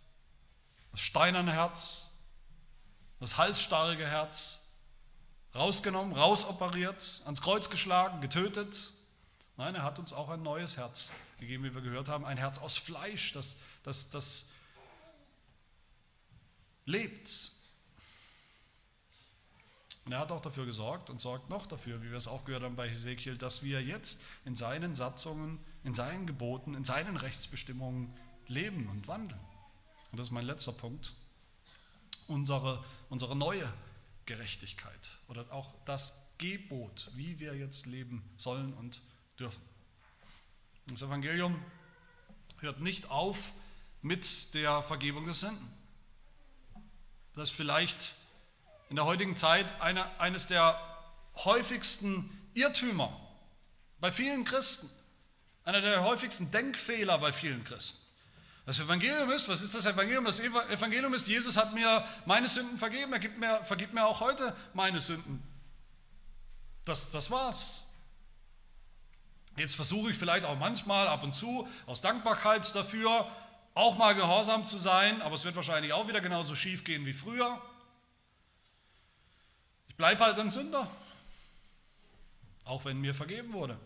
das 0.91 1.01
steinerne 1.01 1.51
Herz, 1.51 2.27
das 3.19 3.39
halsstarrige 3.39 4.05
Herz 4.05 4.69
rausgenommen, 5.55 6.13
rausoperiert, 6.13 7.21
ans 7.25 7.41
Kreuz 7.41 7.71
geschlagen, 7.71 8.21
getötet. 8.21 8.93
Nein, 9.57 9.75
er 9.75 9.83
hat 9.83 9.99
uns 9.99 10.13
auch 10.13 10.29
ein 10.29 10.43
neues 10.43 10.77
Herz 10.77 11.11
gegeben, 11.39 11.63
wie 11.63 11.73
wir 11.73 11.81
gehört 11.81 12.09
haben, 12.09 12.25
ein 12.25 12.37
Herz 12.37 12.59
aus 12.59 12.77
Fleisch, 12.77 13.31
das, 13.33 13.57
das, 13.83 14.09
das 14.11 14.51
lebt. 16.85 17.51
Und 20.05 20.13
er 20.13 20.19
hat 20.19 20.31
auch 20.31 20.41
dafür 20.41 20.65
gesorgt 20.65 21.09
und 21.09 21.19
sorgt 21.19 21.49
noch 21.49 21.65
dafür, 21.65 22.01
wie 22.01 22.11
wir 22.11 22.17
es 22.17 22.27
auch 22.27 22.45
gehört 22.45 22.63
haben 22.63 22.75
bei 22.75 22.87
Hesekiel, 22.87 23.37
dass 23.37 23.63
wir 23.63 23.83
jetzt 23.83 24.23
in 24.45 24.55
seinen 24.55 24.95
Satzungen 24.95 25.59
in 25.87 25.95
seinen 25.95 26.27
Geboten, 26.27 26.75
in 26.75 26.83
seinen 26.83 27.15
Rechtsbestimmungen 27.15 28.13
leben 28.47 28.89
und 28.89 29.07
wandeln. 29.07 29.39
Und 30.11 30.19
das 30.19 30.27
ist 30.27 30.31
mein 30.31 30.45
letzter 30.45 30.73
Punkt. 30.73 31.13
Unsere, 32.27 32.83
unsere 33.09 33.37
neue 33.37 33.71
Gerechtigkeit 34.25 35.17
oder 35.29 35.49
auch 35.53 35.73
das 35.85 36.33
Gebot, 36.37 37.09
wie 37.15 37.39
wir 37.39 37.55
jetzt 37.55 37.85
leben 37.85 38.21
sollen 38.35 38.73
und 38.73 39.01
dürfen. 39.39 39.61
Das 40.87 41.01
Evangelium 41.01 41.63
hört 42.59 42.79
nicht 42.79 43.09
auf 43.09 43.51
mit 44.01 44.53
der 44.53 44.81
Vergebung 44.83 45.25
der 45.25 45.33
Sünden. 45.33 45.71
Das 47.35 47.49
ist 47.49 47.55
vielleicht 47.55 48.15
in 48.89 48.95
der 48.95 49.05
heutigen 49.05 49.35
Zeit 49.35 49.81
eine, 49.81 50.19
eines 50.19 50.47
der 50.47 50.79
häufigsten 51.35 52.29
Irrtümer 52.53 53.15
bei 53.99 54.11
vielen 54.11 54.43
Christen. 54.43 54.89
Einer 55.63 55.81
der 55.81 56.03
häufigsten 56.03 56.49
Denkfehler 56.51 57.17
bei 57.17 57.33
vielen 57.33 57.63
Christen. 57.63 58.07
Das 58.65 58.79
Evangelium 58.79 59.29
ist, 59.31 59.47
was 59.47 59.61
ist 59.61 59.75
das 59.75 59.85
Evangelium? 59.85 60.25
Das 60.25 60.39
Evangelium 60.39 61.13
ist, 61.13 61.27
Jesus 61.27 61.57
hat 61.57 61.73
mir 61.73 62.05
meine 62.25 62.49
Sünden 62.49 62.77
vergeben, 62.77 63.13
er 63.13 63.19
gibt 63.19 63.37
mir, 63.37 63.63
vergibt 63.63 63.93
mir 63.93 64.05
auch 64.05 64.19
heute 64.19 64.55
meine 64.73 64.99
Sünden. 64.99 65.41
Das, 66.85 67.09
das 67.11 67.29
war's. 67.31 67.86
Jetzt 69.57 69.75
versuche 69.75 70.11
ich 70.11 70.17
vielleicht 70.17 70.45
auch 70.45 70.57
manchmal 70.57 71.07
ab 71.07 71.23
und 71.23 71.33
zu 71.33 71.67
aus 71.87 72.01
Dankbarkeit 72.01 72.73
dafür 72.75 73.29
auch 73.73 73.97
mal 73.97 74.13
gehorsam 74.13 74.65
zu 74.65 74.77
sein, 74.77 75.21
aber 75.21 75.35
es 75.35 75.45
wird 75.45 75.55
wahrscheinlich 75.55 75.93
auch 75.93 76.07
wieder 76.07 76.21
genauso 76.21 76.55
schief 76.55 76.83
gehen 76.83 77.05
wie 77.05 77.13
früher. 77.13 77.59
Ich 79.87 79.95
bleibe 79.95 80.23
halt 80.23 80.37
ein 80.39 80.51
Sünder, 80.51 80.87
auch 82.65 82.85
wenn 82.85 83.01
mir 83.01 83.15
vergeben 83.15 83.53
wurde. 83.53 83.77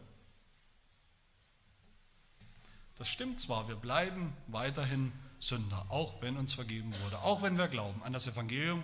Das 2.97 3.07
stimmt 3.07 3.39
zwar, 3.39 3.67
wir 3.67 3.75
bleiben 3.75 4.33
weiterhin 4.47 5.11
Sünder, 5.39 5.85
auch 5.89 6.21
wenn 6.21 6.37
uns 6.37 6.53
vergeben 6.53 6.93
wurde. 7.03 7.17
Auch 7.19 7.41
wenn 7.41 7.57
wir 7.57 7.67
glauben 7.67 8.03
an 8.03 8.13
das 8.13 8.27
Evangelium, 8.27 8.83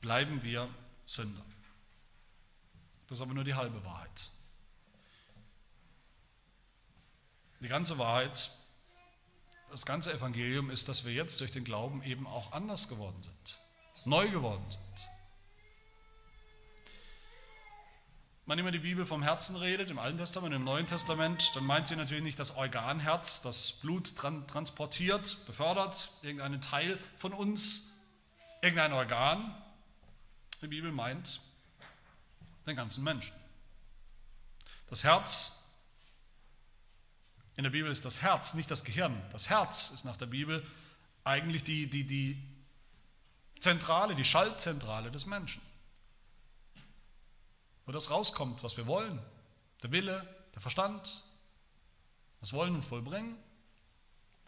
bleiben 0.00 0.42
wir 0.42 0.68
Sünder. 1.06 1.42
Das 3.08 3.18
ist 3.18 3.22
aber 3.22 3.34
nur 3.34 3.44
die 3.44 3.54
halbe 3.54 3.84
Wahrheit. 3.84 4.30
Die 7.60 7.68
ganze 7.68 7.98
Wahrheit, 7.98 8.50
das 9.70 9.84
ganze 9.84 10.12
Evangelium 10.12 10.70
ist, 10.70 10.88
dass 10.88 11.04
wir 11.04 11.12
jetzt 11.12 11.40
durch 11.40 11.50
den 11.50 11.62
Glauben 11.62 12.02
eben 12.02 12.26
auch 12.26 12.52
anders 12.52 12.88
geworden 12.88 13.22
sind, 13.22 13.58
neu 14.06 14.30
geworden 14.30 14.64
sind. 14.68 14.80
Wenn 18.46 18.58
immer 18.58 18.72
die 18.72 18.80
Bibel 18.80 19.06
vom 19.06 19.22
Herzen 19.22 19.54
redet, 19.56 19.90
im 19.90 19.98
Alten 19.98 20.16
Testament, 20.16 20.54
im 20.54 20.64
Neuen 20.64 20.86
Testament, 20.86 21.54
dann 21.54 21.64
meint 21.64 21.86
sie 21.86 21.94
natürlich 21.94 22.24
nicht 22.24 22.38
das 22.38 22.56
Organherz, 22.56 23.42
das 23.42 23.74
Blut 23.74 24.16
transportiert, 24.16 25.46
befördert, 25.46 26.10
irgendeinen 26.22 26.60
Teil 26.60 26.98
von 27.16 27.32
uns, 27.32 28.00
irgendein 28.62 28.92
Organ. 28.92 29.54
Die 30.62 30.66
Bibel 30.66 30.90
meint 30.90 31.40
den 32.66 32.74
ganzen 32.74 33.04
Menschen. 33.04 33.34
Das 34.88 35.04
Herz, 35.04 35.59
in 37.60 37.64
der 37.64 37.70
Bibel 37.70 37.90
ist 37.92 38.06
das 38.06 38.22
Herz, 38.22 38.54
nicht 38.54 38.70
das 38.70 38.84
Gehirn. 38.84 39.22
Das 39.32 39.50
Herz 39.50 39.90
ist 39.90 40.06
nach 40.06 40.16
der 40.16 40.24
Bibel 40.24 40.66
eigentlich 41.24 41.62
die, 41.62 41.90
die, 41.90 42.06
die 42.06 42.42
Zentrale, 43.60 44.14
die 44.14 44.24
Schaltzentrale 44.24 45.10
des 45.10 45.26
Menschen. 45.26 45.60
Wo 47.84 47.92
das 47.92 48.10
rauskommt, 48.10 48.64
was 48.64 48.78
wir 48.78 48.86
wollen, 48.86 49.20
der 49.82 49.92
Wille, 49.92 50.26
der 50.54 50.62
Verstand, 50.62 51.26
das 52.40 52.54
Wollen 52.54 52.74
und 52.74 52.80
Vollbringen, 52.80 53.36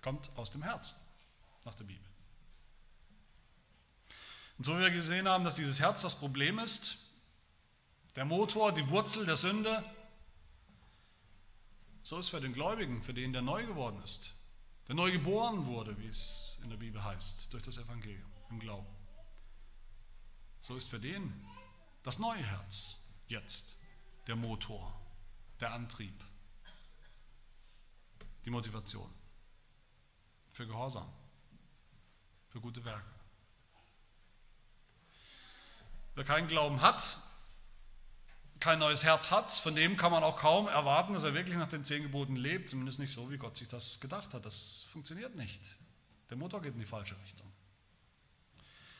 kommt 0.00 0.30
aus 0.36 0.50
dem 0.50 0.62
Herzen, 0.62 0.96
nach 1.66 1.74
der 1.74 1.84
Bibel. 1.84 2.08
Und 4.56 4.64
so 4.64 4.74
wie 4.78 4.80
wir 4.80 4.90
gesehen 4.90 5.28
haben, 5.28 5.44
dass 5.44 5.56
dieses 5.56 5.80
Herz 5.80 6.00
das 6.00 6.18
Problem 6.18 6.58
ist, 6.58 7.10
der 8.16 8.24
Motor, 8.24 8.72
die 8.72 8.88
Wurzel 8.88 9.26
der 9.26 9.36
Sünde. 9.36 9.84
So 12.03 12.18
ist 12.18 12.28
für 12.28 12.40
den 12.40 12.53
Gläubigen, 12.53 13.00
für 13.00 13.14
den 13.14 13.32
der 13.32 13.42
neu 13.42 13.64
geworden 13.64 14.03
ist, 14.03 14.34
der 14.88 14.94
neu 14.94 15.12
geboren 15.12 15.66
wurde, 15.66 15.96
wie 15.98 16.09
es 16.09 16.61
in 16.62 16.70
der 16.70 16.76
Bibel 16.76 17.03
heißt, 17.03 17.53
durch 17.53 17.62
das 17.62 17.78
Evangelium, 17.78 18.30
im 18.50 18.59
Glauben. 18.59 18.88
So 20.61 20.76
ist 20.76 20.88
für 20.88 20.98
den 20.98 21.32
das 22.03 22.18
neue 22.18 22.42
Herz 22.42 23.07
jetzt 23.28 23.78
der 24.26 24.36
Motor, 24.36 25.00
der 25.61 25.72
Antrieb, 25.72 26.24
die 28.44 28.50
Motivation 28.50 29.09
für 30.53 30.66
Gehorsam, 30.66 31.09
für 32.48 32.61
gute 32.61 32.84
Werke. 32.84 33.11
Wer 36.14 36.24
keinen 36.24 36.48
Glauben 36.48 36.80
hat, 36.82 37.18
kein 38.62 38.78
neues 38.78 39.02
Herz 39.02 39.32
hat, 39.32 39.50
von 39.50 39.74
dem 39.74 39.96
kann 39.96 40.12
man 40.12 40.22
auch 40.22 40.36
kaum 40.36 40.68
erwarten, 40.68 41.14
dass 41.14 41.24
er 41.24 41.34
wirklich 41.34 41.56
nach 41.56 41.66
den 41.66 41.82
zehn 41.82 42.04
Geboten 42.04 42.36
lebt, 42.36 42.68
zumindest 42.68 43.00
nicht 43.00 43.12
so, 43.12 43.28
wie 43.28 43.36
Gott 43.36 43.56
sich 43.56 43.66
das 43.66 43.98
gedacht 43.98 44.34
hat. 44.34 44.46
Das 44.46 44.86
funktioniert 44.88 45.34
nicht. 45.34 45.60
Der 46.30 46.36
Motor 46.36 46.62
geht 46.62 46.74
in 46.74 46.78
die 46.78 46.86
falsche 46.86 47.20
Richtung. 47.24 47.50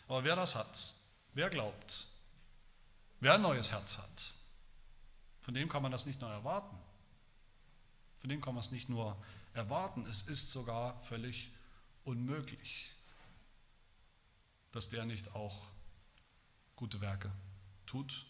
Aber 0.09 0.25
wer 0.25 0.35
das 0.35 0.57
hat, 0.57 0.95
wer 1.35 1.49
glaubt, 1.49 2.09
wer 3.21 3.35
ein 3.35 3.43
neues 3.43 3.71
Herz 3.71 3.99
hat, 3.99 4.35
von 5.39 5.55
dem 5.55 5.69
kann 5.69 5.83
man 5.83 5.93
das 5.93 6.07
nicht 6.07 6.21
nur 6.21 6.31
erwarten. 6.31 6.77
Von 8.19 8.31
dem 8.31 8.41
kann 8.41 8.55
man 8.55 8.65
es 8.65 8.73
nicht 8.73 8.89
nur 8.89 9.17
erwarten, 9.55 10.05
es 10.07 10.23
ist 10.23 10.51
sogar 10.51 11.01
völlig 11.05 11.53
unmöglich, 12.03 12.91
dass 14.73 14.89
der 14.89 15.05
nicht 15.05 15.37
auch 15.37 15.69
gute 16.75 17.01
Werke 17.01 17.31
tut 17.87 18.27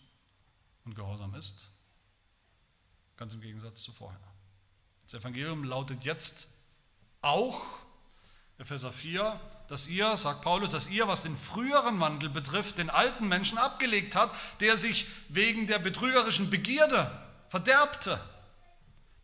und 0.84 0.94
gehorsam 0.94 1.34
ist. 1.34 1.70
Ganz 3.16 3.34
im 3.34 3.40
Gegensatz 3.40 3.82
zu 3.82 3.92
vorher. 3.92 4.20
Das 5.04 5.14
Evangelium 5.20 5.64
lautet 5.64 6.04
jetzt 6.04 6.48
auch, 7.20 7.62
Epheser 8.58 8.92
4, 8.92 9.40
dass 9.68 9.88
ihr, 9.88 10.16
sagt 10.16 10.42
Paulus, 10.42 10.72
dass 10.72 10.88
ihr, 10.88 11.08
was 11.08 11.22
den 11.22 11.36
früheren 11.36 11.98
Wandel 12.00 12.28
betrifft, 12.28 12.78
den 12.78 12.90
alten 12.90 13.28
Menschen 13.28 13.58
abgelegt 13.58 14.16
habt, 14.16 14.36
der 14.60 14.76
sich 14.76 15.06
wegen 15.28 15.66
der 15.66 15.78
betrügerischen 15.78 16.50
Begierde 16.50 17.10
verderbte. 17.48 18.20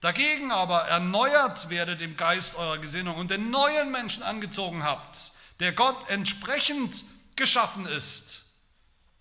Dagegen 0.00 0.52
aber 0.52 0.82
erneuert 0.82 1.70
werdet 1.70 2.00
im 2.02 2.16
Geist 2.16 2.56
eurer 2.56 2.78
Gesinnung 2.78 3.16
und 3.16 3.30
den 3.30 3.50
neuen 3.50 3.90
Menschen 3.90 4.22
angezogen 4.22 4.84
habt, 4.84 5.32
der 5.60 5.72
Gott 5.72 6.08
entsprechend 6.08 7.04
geschaffen 7.34 7.86
ist, 7.86 8.54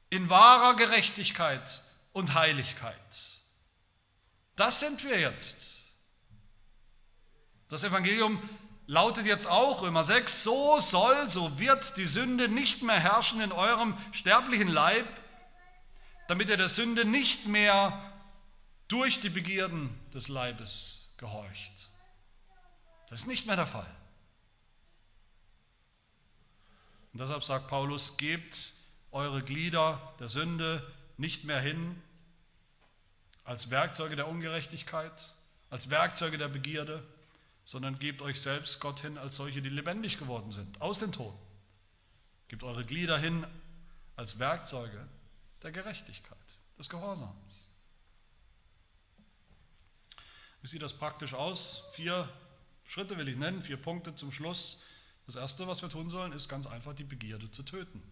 in 0.09 0.29
wahrer 0.29 0.75
Gerechtigkeit 0.75 1.83
und 2.17 2.33
Heiligkeit. 2.33 2.95
Das 4.55 4.79
sind 4.79 5.03
wir 5.03 5.19
jetzt. 5.19 5.93
Das 7.69 7.83
Evangelium 7.83 8.41
lautet 8.87 9.27
jetzt 9.27 9.45
auch, 9.45 9.83
Römer 9.83 10.03
6, 10.03 10.43
so 10.43 10.79
soll, 10.79 11.29
so 11.29 11.59
wird 11.59 11.95
die 11.97 12.07
Sünde 12.07 12.49
nicht 12.49 12.81
mehr 12.81 12.99
herrschen 12.99 13.39
in 13.39 13.51
eurem 13.51 13.95
sterblichen 14.13 14.67
Leib, 14.67 15.05
damit 16.27 16.49
ihr 16.49 16.57
der 16.57 16.69
Sünde 16.69 17.05
nicht 17.05 17.45
mehr 17.45 18.11
durch 18.87 19.19
die 19.19 19.29
Begierden 19.29 19.95
des 20.11 20.27
Leibes 20.27 21.13
gehorcht. 21.17 21.89
Das 23.09 23.21
ist 23.21 23.27
nicht 23.27 23.45
mehr 23.45 23.57
der 23.57 23.67
Fall. 23.67 23.95
Und 27.13 27.21
deshalb 27.21 27.43
sagt 27.43 27.67
Paulus, 27.67 28.17
gebt 28.17 28.73
eure 29.11 29.43
Glieder 29.43 30.15
der 30.19 30.29
Sünde 30.29 30.81
nicht 31.17 31.43
mehr 31.43 31.59
hin 31.59 32.01
als 33.47 33.69
Werkzeuge 33.69 34.17
der 34.17 34.27
Ungerechtigkeit, 34.27 35.33
als 35.69 35.89
Werkzeuge 35.89 36.37
der 36.37 36.49
Begierde, 36.49 37.01
sondern 37.63 37.97
gebt 37.97 38.21
euch 38.21 38.41
selbst 38.41 38.81
Gott 38.81 38.99
hin 38.99 39.17
als 39.17 39.37
solche, 39.37 39.61
die 39.61 39.69
lebendig 39.69 40.19
geworden 40.19 40.51
sind, 40.51 40.81
aus 40.81 40.99
den 40.99 41.13
Toten. 41.13 41.39
Gebt 42.49 42.63
eure 42.63 42.83
Glieder 42.83 43.17
hin 43.17 43.47
als 44.17 44.39
Werkzeuge 44.39 45.07
der 45.63 45.71
Gerechtigkeit, 45.71 46.57
des 46.77 46.89
Gehorsams. 46.89 47.69
Wie 50.61 50.67
sieht 50.67 50.81
das 50.81 50.93
praktisch 50.93 51.33
aus? 51.33 51.87
Vier 51.93 52.27
Schritte 52.85 53.17
will 53.17 53.29
ich 53.29 53.37
nennen, 53.37 53.61
vier 53.61 53.77
Punkte 53.77 54.13
zum 54.13 54.33
Schluss. 54.33 54.83
Das 55.25 55.37
Erste, 55.37 55.67
was 55.67 55.81
wir 55.81 55.89
tun 55.89 56.09
sollen, 56.09 56.33
ist 56.33 56.49
ganz 56.49 56.67
einfach 56.67 56.93
die 56.93 57.05
Begierde 57.05 57.49
zu 57.49 57.63
töten. 57.63 58.03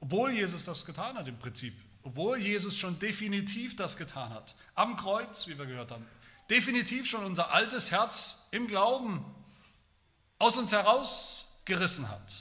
Obwohl 0.00 0.32
Jesus 0.32 0.64
das 0.64 0.84
getan 0.84 1.16
hat 1.16 1.28
im 1.28 1.38
Prinzip. 1.38 1.87
Obwohl 2.02 2.38
Jesus 2.38 2.76
schon 2.76 2.98
definitiv 2.98 3.76
das 3.76 3.96
getan 3.96 4.30
hat, 4.30 4.54
am 4.74 4.96
Kreuz, 4.96 5.46
wie 5.48 5.58
wir 5.58 5.66
gehört 5.66 5.90
haben, 5.90 6.06
definitiv 6.48 7.06
schon 7.06 7.24
unser 7.24 7.52
altes 7.52 7.90
Herz 7.90 8.48
im 8.50 8.66
Glauben 8.66 9.24
aus 10.38 10.56
uns 10.56 10.72
herausgerissen 10.72 12.08
hat, 12.08 12.34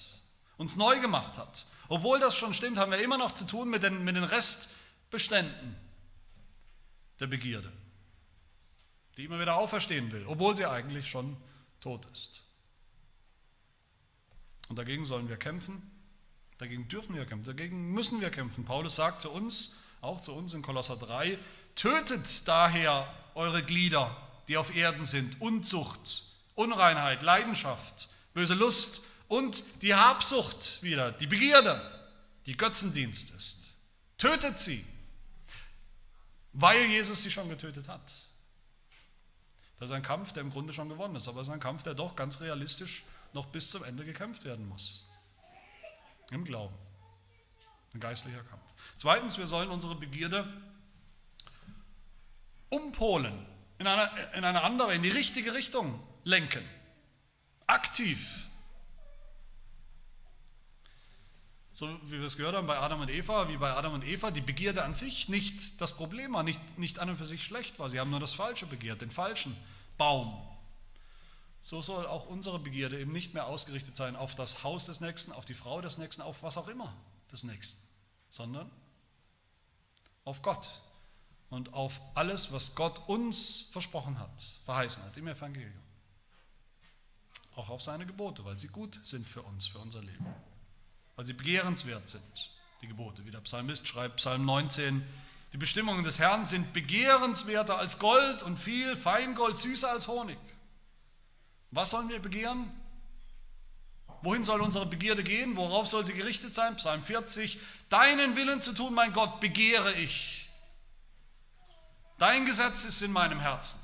uns 0.57 0.75
neu 0.75 0.99
gemacht 0.99 1.37
hat. 1.37 1.65
Obwohl 1.89 2.19
das 2.19 2.35
schon 2.35 2.53
stimmt, 2.53 2.77
haben 2.77 2.91
wir 2.91 2.99
immer 2.99 3.17
noch 3.17 3.33
zu 3.33 3.45
tun 3.45 3.69
mit 3.69 3.83
den, 3.83 4.03
mit 4.03 4.15
den 4.15 4.23
Restbeständen 4.23 5.75
der 7.19 7.27
Begierde, 7.27 7.71
die 9.17 9.25
immer 9.25 9.39
wieder 9.39 9.55
auferstehen 9.55 10.11
will, 10.11 10.25
obwohl 10.27 10.55
sie 10.55 10.65
eigentlich 10.65 11.09
schon 11.09 11.37
tot 11.79 12.05
ist. 12.11 12.43
Und 14.69 14.77
dagegen 14.77 15.05
sollen 15.05 15.29
wir 15.29 15.37
kämpfen 15.37 15.96
Dagegen 16.57 16.87
dürfen 16.87 17.15
wir 17.15 17.25
kämpfen, 17.25 17.45
dagegen 17.45 17.93
müssen 17.93 18.19
wir 18.19 18.31
kämpfen. 18.31 18.65
Paulus 18.65 18.95
sagt 18.95 19.21
zu 19.21 19.31
uns, 19.31 19.77
auch 20.01 20.21
zu 20.21 20.33
uns 20.33 20.53
in 20.53 20.61
Kolosser 20.61 20.97
3, 20.97 21.37
tötet 21.75 22.47
daher 22.47 23.13
eure 23.35 23.61
Glieder, 23.61 24.15
die 24.47 24.57
auf 24.57 24.75
Erden 24.75 25.05
sind, 25.05 25.39
Unzucht, 25.39 26.23
Unreinheit, 26.55 27.21
Leidenschaft, 27.21 28.09
böse 28.33 28.55
Lust 28.55 29.03
und 29.27 29.63
die 29.83 29.93
Habsucht 29.93 30.81
wieder, 30.81 31.11
die 31.11 31.27
Begierde, 31.27 31.79
die 32.45 32.57
Götzendienst 32.57 33.35
ist. 33.35 33.75
Tötet 34.17 34.57
sie, 34.57 34.83
weil 36.53 36.85
Jesus 36.85 37.21
sie 37.21 37.31
schon 37.31 37.49
getötet 37.49 37.87
hat. 37.87 38.13
Das 39.79 39.89
ist 39.89 39.95
ein 39.95 40.01
Kampf, 40.01 40.33
der 40.33 40.41
im 40.41 40.49
Grunde 40.49 40.73
schon 40.73 40.89
gewonnen 40.89 41.15
ist, 41.15 41.27
aber 41.27 41.41
es 41.41 41.47
ist 41.47 41.53
ein 41.53 41.59
Kampf, 41.59 41.83
der 41.83 41.93
doch 41.93 42.15
ganz 42.15 42.41
realistisch 42.41 43.03
noch 43.33 43.45
bis 43.47 43.69
zum 43.69 43.83
Ende 43.83 44.03
gekämpft 44.03 44.43
werden 44.43 44.67
muss. 44.67 45.06
Im 46.31 46.43
Glauben. 46.43 46.75
Ein 47.93 47.99
geistlicher 47.99 48.43
Kampf. 48.43 48.73
Zweitens, 48.97 49.37
wir 49.37 49.47
sollen 49.47 49.69
unsere 49.69 49.95
Begierde 49.95 50.47
umpolen, 52.69 53.45
in 53.79 53.87
eine, 53.87 54.09
in 54.33 54.43
eine 54.43 54.63
andere, 54.63 54.93
in 54.93 55.03
die 55.03 55.09
richtige 55.09 55.53
Richtung 55.53 55.99
lenken. 56.23 56.63
Aktiv. 57.65 58.49
So 61.71 61.87
wie 62.05 62.19
wir 62.19 62.25
es 62.25 62.37
gehört 62.37 62.55
haben 62.55 62.67
bei 62.67 62.77
Adam 62.77 63.01
und 63.01 63.09
Eva, 63.09 63.47
wie 63.49 63.57
bei 63.57 63.71
Adam 63.71 63.93
und 63.93 64.03
Eva, 64.03 64.31
die 64.31 64.41
Begierde 64.41 64.83
an 64.83 64.93
sich 64.93 65.29
nicht 65.29 65.79
das 65.79 65.95
Problem 65.95 66.33
war, 66.33 66.43
nicht, 66.43 66.79
nicht 66.79 66.99
an 66.99 67.09
und 67.09 67.17
für 67.17 67.25
sich 67.25 67.43
schlecht 67.43 67.77
war. 67.77 67.89
Sie 67.89 67.99
haben 67.99 68.09
nur 68.09 68.19
das 68.19 68.33
Falsche 68.33 68.65
begehrt, 68.65 69.01
den 69.01 69.11
falschen 69.11 69.55
Baum 69.97 70.35
so 71.67 71.81
soll 71.81 72.07
auch 72.07 72.27
unsere 72.27 72.59
Begierde 72.59 72.97
eben 72.97 73.11
nicht 73.11 73.33
mehr 73.33 73.45
ausgerichtet 73.45 73.97
sein 73.97 74.15
auf 74.15 74.35
das 74.35 74.63
Haus 74.63 74.85
des 74.85 75.01
Nächsten, 75.01 75.33
auf 75.33 75.43
die 75.43 75.53
Frau 75.53 75.81
des 75.81 75.97
Nächsten, 75.97 76.21
auf 76.21 76.41
was 76.41 76.57
auch 76.57 76.69
immer 76.69 76.95
des 77.29 77.43
Nächsten, 77.43 77.85
sondern 78.29 78.71
auf 80.23 80.41
Gott 80.41 80.69
und 81.49 81.73
auf 81.73 81.99
alles, 82.13 82.53
was 82.53 82.73
Gott 82.75 83.09
uns 83.09 83.67
versprochen 83.73 84.17
hat, 84.17 84.41
verheißen 84.63 85.03
hat 85.03 85.17
im 85.17 85.27
Evangelium. 85.27 85.83
Auch 87.57 87.67
auf 87.67 87.81
seine 87.81 88.05
Gebote, 88.05 88.45
weil 88.45 88.57
sie 88.57 88.69
gut 88.69 88.97
sind 89.03 89.27
für 89.27 89.41
uns, 89.41 89.67
für 89.67 89.79
unser 89.79 90.01
Leben. 90.01 90.25
Weil 91.17 91.25
sie 91.25 91.33
begehrenswert 91.33 92.07
sind, 92.07 92.51
die 92.81 92.87
Gebote. 92.87 93.25
Wie 93.25 93.31
der 93.31 93.41
Psalmist 93.41 93.85
schreibt, 93.89 94.17
Psalm 94.17 94.45
19, 94.45 95.05
die 95.51 95.57
Bestimmungen 95.57 96.05
des 96.05 96.17
Herrn 96.17 96.45
sind 96.45 96.71
begehrenswerter 96.71 97.77
als 97.77 97.99
Gold 97.99 98.41
und 98.43 98.57
viel 98.57 98.95
Feingold, 98.95 99.57
süßer 99.57 99.91
als 99.91 100.07
Honig. 100.07 100.37
Was 101.71 101.91
sollen 101.91 102.09
wir 102.09 102.19
begehren? 102.19 102.71
Wohin 104.21 104.43
soll 104.43 104.61
unsere 104.61 104.85
Begierde 104.85 105.23
gehen? 105.23 105.55
Worauf 105.57 105.87
soll 105.87 106.03
sie 106.05 106.13
gerichtet 106.13 106.55
sein? 106.55 106.75
Psalm 106.77 107.03
40. 107.03 107.59
Deinen 107.89 108.35
Willen 108.35 108.61
zu 108.61 108.73
tun, 108.73 108.93
mein 108.93 109.13
Gott, 109.13 109.39
begehre 109.39 109.93
ich. 109.93 110.49
Dein 112.17 112.45
Gesetz 112.45 112.85
ist 112.85 113.01
in 113.01 113.11
meinem 113.11 113.39
Herzen. 113.39 113.79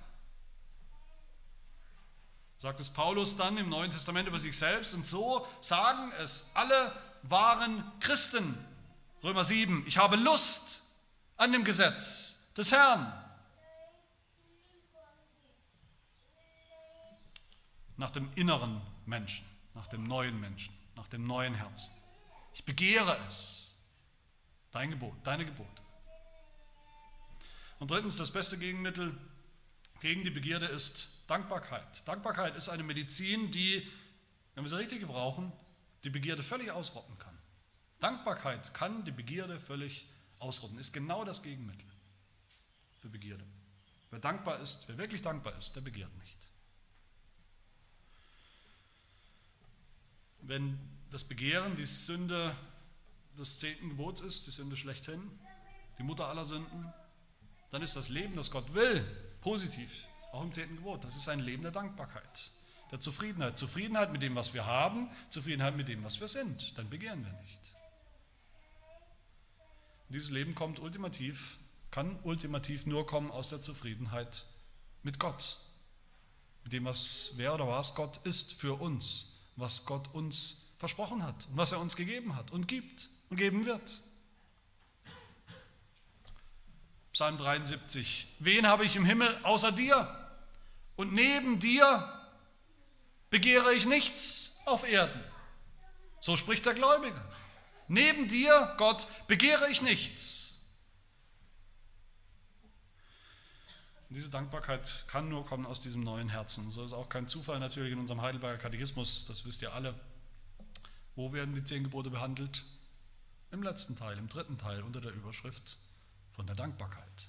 Sagt 2.57 2.79
es 2.79 2.89
Paulus 2.89 3.35
dann 3.35 3.57
im 3.57 3.69
Neuen 3.69 3.91
Testament 3.91 4.27
über 4.27 4.39
sich 4.39 4.57
selbst. 4.57 4.93
Und 4.93 5.05
so 5.05 5.45
sagen 5.59 6.11
es 6.23 6.49
alle 6.53 6.93
wahren 7.23 7.83
Christen. 7.99 8.57
Römer 9.23 9.43
7. 9.43 9.83
Ich 9.85 9.97
habe 9.97 10.15
Lust 10.15 10.83
an 11.37 11.51
dem 11.51 11.63
Gesetz 11.63 12.51
des 12.57 12.71
Herrn. 12.71 13.22
Nach 18.03 18.11
dem 18.11 18.29
inneren 18.35 18.81
Menschen, 19.05 19.45
nach 19.75 19.87
dem 19.87 20.03
neuen 20.03 20.37
Menschen, 20.37 20.73
nach 20.97 21.07
dem 21.07 21.23
neuen 21.23 21.53
Herzen. 21.53 21.93
Ich 22.53 22.65
begehre 22.65 23.17
es. 23.29 23.77
Dein 24.71 24.91
Gebot, 24.91 25.15
deine 25.23 25.45
Gebote. 25.45 25.81
Und 27.79 27.91
drittens, 27.91 28.17
das 28.17 28.33
beste 28.33 28.57
Gegenmittel 28.57 29.17
gegen 30.01 30.21
die 30.25 30.31
Begierde 30.31 30.65
ist 30.65 31.23
Dankbarkeit. 31.27 32.05
Dankbarkeit 32.05 32.57
ist 32.57 32.67
eine 32.67 32.83
Medizin, 32.83 33.51
die, 33.51 33.89
wenn 34.53 34.65
wir 34.65 34.69
sie 34.69 34.79
richtig 34.79 34.99
gebrauchen, 34.99 35.53
die 36.03 36.09
Begierde 36.09 36.43
völlig 36.43 36.71
ausrotten 36.71 37.17
kann. 37.19 37.37
Dankbarkeit 37.99 38.73
kann 38.73 39.05
die 39.05 39.11
Begierde 39.11 39.61
völlig 39.61 40.09
ausrotten, 40.39 40.77
ist 40.77 40.91
genau 40.91 41.23
das 41.23 41.41
Gegenmittel 41.41 41.87
für 42.99 43.07
Begierde. 43.07 43.45
Wer 44.11 44.19
dankbar 44.19 44.59
ist, 44.59 44.89
wer 44.89 44.97
wirklich 44.97 45.21
dankbar 45.21 45.55
ist, 45.55 45.77
der 45.77 45.81
begehrt 45.81 46.13
nicht. 46.17 46.49
Wenn 50.43 50.77
das 51.09 51.23
Begehren 51.23 51.75
die 51.75 51.85
Sünde 51.85 52.55
des 53.37 53.59
zehnten 53.59 53.89
Gebots 53.89 54.21
ist, 54.21 54.47
die 54.47 54.51
Sünde 54.51 54.75
schlechthin, 54.75 55.21
die 55.97 56.03
Mutter 56.03 56.27
aller 56.27 56.45
Sünden, 56.45 56.91
dann 57.69 57.81
ist 57.81 57.95
das 57.95 58.09
Leben, 58.09 58.35
das 58.35 58.51
Gott 58.51 58.73
will, 58.73 59.03
positiv, 59.41 60.05
auch 60.31 60.43
im 60.43 60.51
zehnten 60.51 60.75
Gebot. 60.75 61.03
Das 61.03 61.15
ist 61.15 61.27
ein 61.29 61.39
Leben 61.39 61.63
der 61.63 61.71
Dankbarkeit, 61.71 62.51
der 62.91 62.99
Zufriedenheit. 62.99 63.57
Zufriedenheit 63.57 64.11
mit 64.11 64.21
dem, 64.21 64.35
was 64.35 64.53
wir 64.53 64.65
haben, 64.65 65.09
Zufriedenheit 65.29 65.75
mit 65.75 65.87
dem, 65.87 66.03
was 66.03 66.19
wir 66.19 66.27
sind. 66.27 66.77
Dann 66.77 66.89
begehren 66.89 67.25
wir 67.25 67.33
nicht. 67.41 67.61
Dieses 70.09 70.29
Leben 70.29 70.53
kommt 70.53 70.79
ultimativ, 70.79 71.57
kann 71.89 72.19
ultimativ 72.23 72.85
nur 72.85 73.07
kommen 73.07 73.31
aus 73.31 73.49
der 73.49 73.61
Zufriedenheit 73.61 74.45
mit 75.01 75.19
Gott. 75.19 75.57
Mit 76.63 76.73
dem, 76.73 76.85
was 76.85 77.33
wer 77.37 77.55
oder 77.55 77.67
was 77.67 77.95
Gott 77.95 78.17
ist 78.25 78.53
für 78.53 78.79
uns, 78.79 79.32
was 79.55 79.85
Gott 79.85 80.13
uns 80.13 80.75
versprochen 80.79 81.23
hat 81.23 81.47
und 81.49 81.57
was 81.57 81.71
er 81.71 81.79
uns 81.79 81.95
gegeben 81.95 82.35
hat 82.35 82.51
und 82.51 82.67
gibt 82.67 83.09
und 83.29 83.37
geben 83.37 83.65
wird. 83.65 84.03
Psalm 87.13 87.37
73. 87.37 88.27
Wen 88.39 88.67
habe 88.67 88.85
ich 88.85 88.95
im 88.95 89.05
Himmel 89.05 89.39
außer 89.43 89.71
dir? 89.71 90.19
Und 90.95 91.13
neben 91.13 91.59
dir 91.59 92.21
begehre 93.29 93.73
ich 93.73 93.85
nichts 93.85 94.59
auf 94.65 94.87
Erden. 94.87 95.23
So 96.19 96.37
spricht 96.37 96.65
der 96.65 96.73
Gläubige. 96.73 97.21
Neben 97.87 98.27
dir, 98.27 98.73
Gott, 98.77 99.07
begehre 99.27 99.69
ich 99.69 99.81
nichts. 99.81 100.52
Und 104.13 104.17
diese 104.17 104.29
Dankbarkeit 104.29 105.05
kann 105.07 105.27
nur 105.27 105.43
kommen 105.43 105.65
aus 105.65 105.79
diesem 105.79 106.03
neuen 106.03 106.29
Herzen. 106.29 106.69
So 106.69 106.85
ist 106.85 106.93
auch 106.93 107.09
kein 107.09 107.25
Zufall 107.25 107.59
natürlich 107.59 107.93
in 107.93 107.97
unserem 107.97 108.21
Heidelberger 108.21 108.59
Katechismus, 108.59 109.25
das 109.25 109.43
wisst 109.43 109.63
ihr 109.63 109.73
alle. 109.73 109.95
Wo 111.15 111.33
werden 111.33 111.55
die 111.55 111.63
zehn 111.63 111.81
Gebote 111.81 112.11
behandelt? 112.11 112.63
Im 113.49 113.63
letzten 113.63 113.97
Teil, 113.97 114.19
im 114.19 114.29
dritten 114.29 114.59
Teil 114.59 114.83
unter 114.83 115.01
der 115.01 115.11
Überschrift 115.13 115.77
von 116.33 116.45
der 116.45 116.55
Dankbarkeit. 116.55 117.27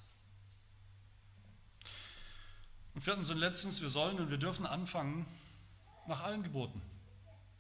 Und 2.95 3.01
viertens 3.01 3.31
und 3.31 3.39
letztens, 3.39 3.81
wir 3.81 3.89
sollen 3.89 4.19
und 4.19 4.29
wir 4.29 4.37
dürfen 4.37 4.67
anfangen, 4.67 5.25
nach 6.07 6.23
allen 6.23 6.43
Geboten 6.43 6.83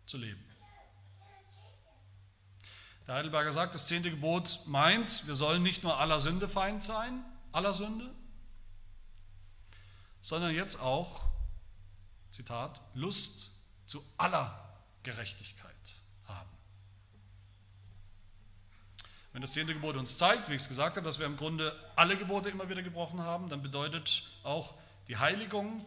zu 0.04 0.18
leben. 0.18 0.44
Der 3.06 3.14
Heidelberger 3.14 3.54
sagt, 3.54 3.74
das 3.74 3.86
zehnte 3.86 4.10
Gebot 4.10 4.66
meint, 4.66 5.26
wir 5.26 5.34
sollen 5.34 5.62
nicht 5.62 5.82
nur 5.82 5.98
aller 5.98 6.20
Sünde 6.20 6.46
Feind 6.46 6.82
sein, 6.82 7.24
aller 7.52 7.72
Sünde, 7.72 8.12
sondern 10.24 10.54
jetzt 10.54 10.80
auch, 10.80 11.20
Zitat, 12.30 12.80
Lust 12.94 13.50
zu 13.84 14.02
aller 14.16 14.58
Gerechtigkeit. 15.02 15.70
Wenn 19.34 19.42
das 19.42 19.52
zehnte 19.52 19.74
Gebot 19.74 19.96
uns 19.96 20.16
zeigt, 20.16 20.48
wie 20.48 20.54
ich 20.54 20.62
es 20.62 20.68
gesagt 20.68 20.96
habe, 20.96 21.04
dass 21.04 21.18
wir 21.18 21.26
im 21.26 21.36
Grunde 21.36 21.76
alle 21.96 22.16
Gebote 22.16 22.50
immer 22.50 22.68
wieder 22.68 22.82
gebrochen 22.82 23.20
haben, 23.20 23.48
dann 23.48 23.62
bedeutet 23.62 24.22
auch 24.44 24.74
die 25.08 25.16
Heiligung 25.16 25.84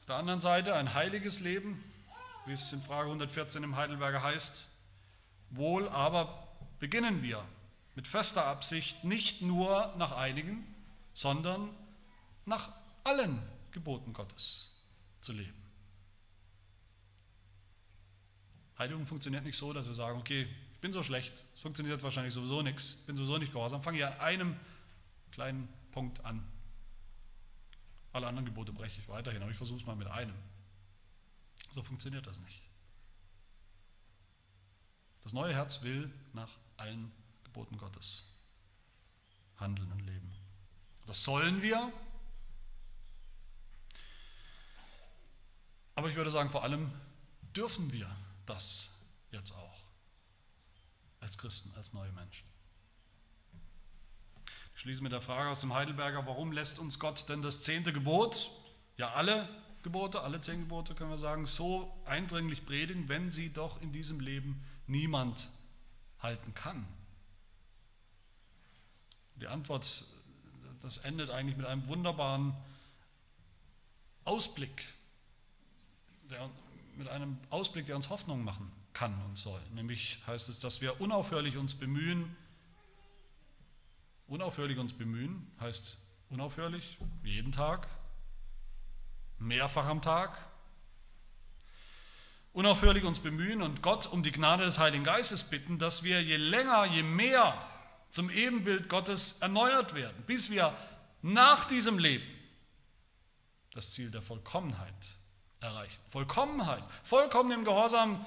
auf 0.00 0.06
der 0.06 0.16
anderen 0.16 0.40
Seite 0.40 0.74
ein 0.74 0.92
heiliges 0.92 1.38
Leben, 1.38 1.82
wie 2.46 2.52
es 2.52 2.72
in 2.72 2.82
Frage 2.82 3.06
114 3.06 3.62
im 3.62 3.76
Heidelberger 3.76 4.24
heißt. 4.24 4.70
Wohl 5.50 5.88
aber 5.88 6.48
beginnen 6.80 7.22
wir 7.22 7.44
mit 7.94 8.08
fester 8.08 8.46
Absicht 8.46 9.04
nicht 9.04 9.40
nur 9.40 9.94
nach 9.98 10.16
einigen, 10.16 10.66
sondern 11.14 11.70
nach 12.44 12.72
allen 13.04 13.40
Geboten 13.70 14.12
Gottes 14.12 14.82
zu 15.20 15.32
leben. 15.32 15.60
Heiligung 18.78 19.04
funktioniert 19.04 19.44
nicht 19.44 19.56
so, 19.56 19.72
dass 19.72 19.86
wir 19.86 19.94
sagen, 19.94 20.18
okay, 20.18 20.48
ich 20.72 20.80
bin 20.80 20.92
so 20.92 21.02
schlecht, 21.02 21.44
es 21.54 21.60
funktioniert 21.60 22.02
wahrscheinlich 22.02 22.32
sowieso 22.32 22.62
nichts, 22.62 22.94
bin 23.06 23.14
sowieso 23.14 23.36
nicht 23.36 23.52
gehorsam, 23.52 23.82
fange 23.82 23.98
ich 23.98 24.04
an 24.04 24.14
einem 24.14 24.56
kleinen 25.32 25.68
Punkt 25.92 26.24
an. 26.24 26.42
Alle 28.12 28.26
anderen 28.26 28.46
Gebote 28.46 28.72
breche 28.72 29.00
ich 29.00 29.08
weiterhin, 29.08 29.42
aber 29.42 29.50
ich 29.50 29.56
versuche 29.58 29.80
es 29.80 29.86
mal 29.86 29.96
mit 29.96 30.08
einem. 30.08 30.34
So 31.72 31.82
funktioniert 31.82 32.26
das 32.26 32.38
nicht. 32.40 32.68
Das 35.20 35.32
neue 35.32 35.52
Herz 35.52 35.82
will 35.82 36.10
nach 36.32 36.56
allen 36.76 37.12
Geboten 37.44 37.76
Gottes 37.76 38.34
handeln 39.56 39.92
und 39.92 40.00
leben. 40.00 40.32
Das 41.06 41.22
sollen 41.22 41.60
wir. 41.60 41.92
Aber 46.00 46.08
ich 46.08 46.16
würde 46.16 46.30
sagen, 46.30 46.48
vor 46.48 46.64
allem 46.64 46.90
dürfen 47.54 47.92
wir 47.92 48.10
das 48.46 49.02
jetzt 49.32 49.52
auch 49.52 49.84
als 51.20 51.36
Christen, 51.36 51.70
als 51.76 51.92
neue 51.92 52.10
Menschen. 52.12 52.48
Ich 54.74 54.80
schließe 54.80 55.02
mit 55.02 55.12
der 55.12 55.20
Frage 55.20 55.50
aus 55.50 55.60
dem 55.60 55.74
Heidelberger, 55.74 56.24
warum 56.24 56.52
lässt 56.52 56.78
uns 56.78 57.00
Gott 57.00 57.28
denn 57.28 57.42
das 57.42 57.64
zehnte 57.64 57.92
Gebot, 57.92 58.50
ja 58.96 59.10
alle 59.10 59.46
Gebote, 59.82 60.22
alle 60.22 60.40
zehn 60.40 60.60
Gebote 60.60 60.94
können 60.94 61.10
wir 61.10 61.18
sagen, 61.18 61.44
so 61.44 61.94
eindringlich 62.06 62.64
predigen, 62.64 63.10
wenn 63.10 63.30
sie 63.30 63.52
doch 63.52 63.82
in 63.82 63.92
diesem 63.92 64.20
Leben 64.20 64.64
niemand 64.86 65.50
halten 66.18 66.54
kann? 66.54 66.88
Die 69.36 69.48
Antwort, 69.48 70.06
das 70.80 70.96
endet 70.96 71.28
eigentlich 71.28 71.58
mit 71.58 71.66
einem 71.66 71.86
wunderbaren 71.88 72.56
Ausblick, 74.24 74.82
der, 76.30 76.48
mit 76.96 77.08
einem 77.08 77.38
Ausblick, 77.50 77.86
der 77.86 77.96
uns 77.96 78.08
Hoffnung 78.10 78.44
machen 78.44 78.70
kann 78.92 79.20
und 79.24 79.36
soll. 79.36 79.60
Nämlich 79.74 80.18
heißt 80.26 80.48
es, 80.48 80.60
dass 80.60 80.80
wir 80.80 81.00
unaufhörlich 81.00 81.56
uns 81.56 81.74
bemühen, 81.74 82.36
unaufhörlich 84.26 84.78
uns 84.78 84.92
bemühen, 84.92 85.50
heißt 85.60 85.98
unaufhörlich, 86.30 86.98
jeden 87.24 87.52
Tag, 87.52 87.88
mehrfach 89.38 89.86
am 89.86 90.02
Tag, 90.02 90.38
unaufhörlich 92.52 93.04
uns 93.04 93.20
bemühen 93.20 93.62
und 93.62 93.82
Gott 93.82 94.06
um 94.06 94.22
die 94.22 94.32
Gnade 94.32 94.64
des 94.64 94.78
Heiligen 94.78 95.04
Geistes 95.04 95.44
bitten, 95.44 95.78
dass 95.78 96.02
wir 96.02 96.22
je 96.22 96.36
länger, 96.36 96.84
je 96.86 97.02
mehr 97.02 97.54
zum 98.08 98.30
Ebenbild 98.30 98.88
Gottes 98.88 99.40
erneuert 99.40 99.94
werden, 99.94 100.22
bis 100.26 100.50
wir 100.50 100.76
nach 101.22 101.64
diesem 101.64 101.98
Leben 101.98 102.26
das 103.72 103.92
Ziel 103.92 104.10
der 104.10 104.22
Vollkommenheit 104.22 105.19
erreichen. 105.60 106.00
Vollkommenheit, 106.08 106.82
vollkommen 107.02 107.52
im 107.52 107.64
Gehorsam 107.64 108.24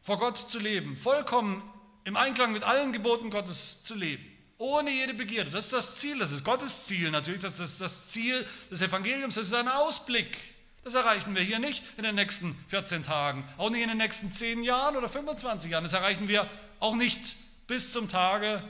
vor 0.00 0.18
Gott 0.18 0.38
zu 0.38 0.58
leben, 0.58 0.96
vollkommen 0.96 1.62
im 2.04 2.16
Einklang 2.16 2.52
mit 2.52 2.64
allen 2.64 2.92
Geboten 2.92 3.30
Gottes 3.30 3.82
zu 3.82 3.94
leben, 3.94 4.24
ohne 4.58 4.90
jede 4.90 5.14
Begierde. 5.14 5.50
Das 5.50 5.66
ist 5.66 5.72
das 5.72 5.96
Ziel, 5.96 6.18
das 6.18 6.32
ist 6.32 6.44
Gottes 6.44 6.86
Ziel 6.86 7.10
natürlich, 7.10 7.40
das 7.40 7.60
ist 7.60 7.80
das 7.80 8.08
Ziel 8.08 8.46
des 8.70 8.80
Evangeliums, 8.80 9.34
das 9.34 9.48
ist 9.48 9.54
ein 9.54 9.68
Ausblick. 9.68 10.36
Das 10.84 10.94
erreichen 10.94 11.34
wir 11.34 11.42
hier 11.42 11.58
nicht 11.58 11.84
in 11.98 12.04
den 12.04 12.14
nächsten 12.14 12.54
14 12.68 13.02
Tagen, 13.02 13.46
auch 13.58 13.68
nicht 13.68 13.82
in 13.82 13.88
den 13.88 13.98
nächsten 13.98 14.32
10 14.32 14.62
Jahren 14.62 14.96
oder 14.96 15.08
25 15.08 15.70
Jahren. 15.70 15.84
Das 15.84 15.92
erreichen 15.92 16.28
wir 16.28 16.48
auch 16.80 16.94
nicht 16.94 17.36
bis 17.66 17.92
zum 17.92 18.08
Tage 18.08 18.62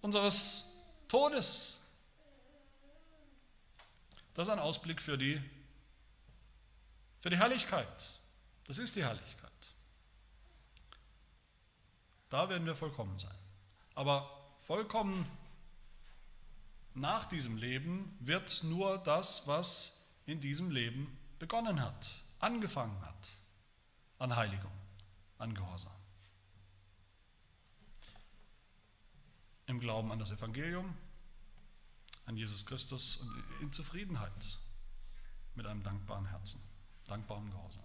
unseres 0.00 0.76
Todes. 1.08 1.80
Das 4.34 4.46
ist 4.46 4.52
ein 4.52 4.60
Ausblick 4.60 5.00
für 5.00 5.18
die, 5.18 5.40
für 7.26 7.30
die 7.30 7.38
Herrlichkeit. 7.38 8.20
Das 8.68 8.78
ist 8.78 8.94
die 8.94 9.02
Herrlichkeit. 9.02 9.50
Da 12.28 12.48
werden 12.48 12.64
wir 12.64 12.76
vollkommen 12.76 13.18
sein. 13.18 13.34
Aber 13.96 14.30
vollkommen 14.60 15.28
nach 16.94 17.24
diesem 17.24 17.56
Leben 17.56 18.16
wird 18.20 18.62
nur 18.62 18.98
das, 18.98 19.48
was 19.48 20.06
in 20.26 20.38
diesem 20.38 20.70
Leben 20.70 21.18
begonnen 21.40 21.80
hat, 21.80 22.22
angefangen 22.38 23.04
hat, 23.04 23.28
an 24.20 24.36
Heiligung, 24.36 24.78
an 25.38 25.52
Gehorsam. 25.52 25.90
Im 29.66 29.80
Glauben 29.80 30.12
an 30.12 30.20
das 30.20 30.30
Evangelium, 30.30 30.96
an 32.26 32.36
Jesus 32.36 32.64
Christus 32.66 33.16
und 33.16 33.62
in 33.62 33.72
Zufriedenheit 33.72 34.60
mit 35.56 35.66
einem 35.66 35.82
dankbaren 35.82 36.26
Herzen, 36.26 36.62
dankbarem 37.06 37.50
Gehorsam. 37.50 37.82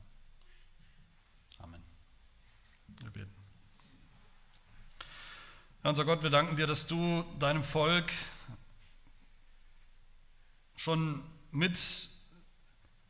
Amen. 1.59 1.84
Wir 3.01 3.11
beten. 3.11 3.36
Herr 5.82 5.89
unser 5.89 6.05
Gott, 6.05 6.24
wir 6.24 6.30
danken 6.30 6.55
dir, 6.55 6.67
dass 6.67 6.88
du 6.88 7.24
deinem 7.39 7.63
Volk 7.63 8.11
schon 10.76 11.24
mit 11.51 12.09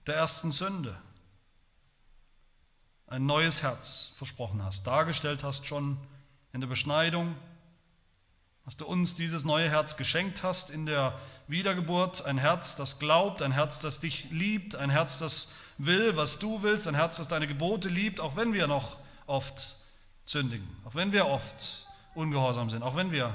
der 0.08 0.16
ersten 0.16 0.52
Sünde 0.52 1.00
ein 3.08 3.26
neues 3.26 3.62
Herz 3.62 4.12
versprochen 4.16 4.64
hast, 4.64 4.88
dargestellt 4.88 5.44
hast 5.44 5.68
schon 5.68 5.98
in 6.54 6.62
der 6.62 6.68
Beschneidung, 6.68 7.36
dass 8.66 8.78
du 8.78 8.86
uns 8.86 9.16
dieses 9.16 9.44
neue 9.44 9.70
Herz 9.70 9.98
geschenkt 9.98 10.44
hast 10.44 10.70
in 10.70 10.86
der 10.86 11.20
Wiedergeburt, 11.48 12.26
ein 12.26 12.38
Herz, 12.38 12.76
das 12.76 13.00
glaubt, 13.00 13.42
ein 13.42 13.52
Herz, 13.52 13.80
das 13.80 14.00
dich 14.00 14.30
liebt, 14.30 14.76
ein 14.76 14.90
Herz, 14.90 15.20
das 15.20 15.54
will, 15.78 16.16
was 16.16 16.40
du 16.40 16.62
willst, 16.62 16.88
ein 16.88 16.96
Herz, 16.96 17.18
das 17.18 17.28
deine 17.28 17.48
Gebote 17.48 17.90
liebt, 17.90 18.20
auch 18.20 18.36
wenn 18.36 18.54
wir 18.54 18.68
noch 18.68 18.98
oft 19.26 19.78
sündigen, 20.26 20.68
auch 20.86 20.96
wenn 20.96 21.12
wir 21.12 21.28
oft 21.28 21.88
ungehorsam 22.14 22.70
sind, 22.70 22.84
auch 22.84 22.96
wenn 22.96 23.12
wir 23.12 23.34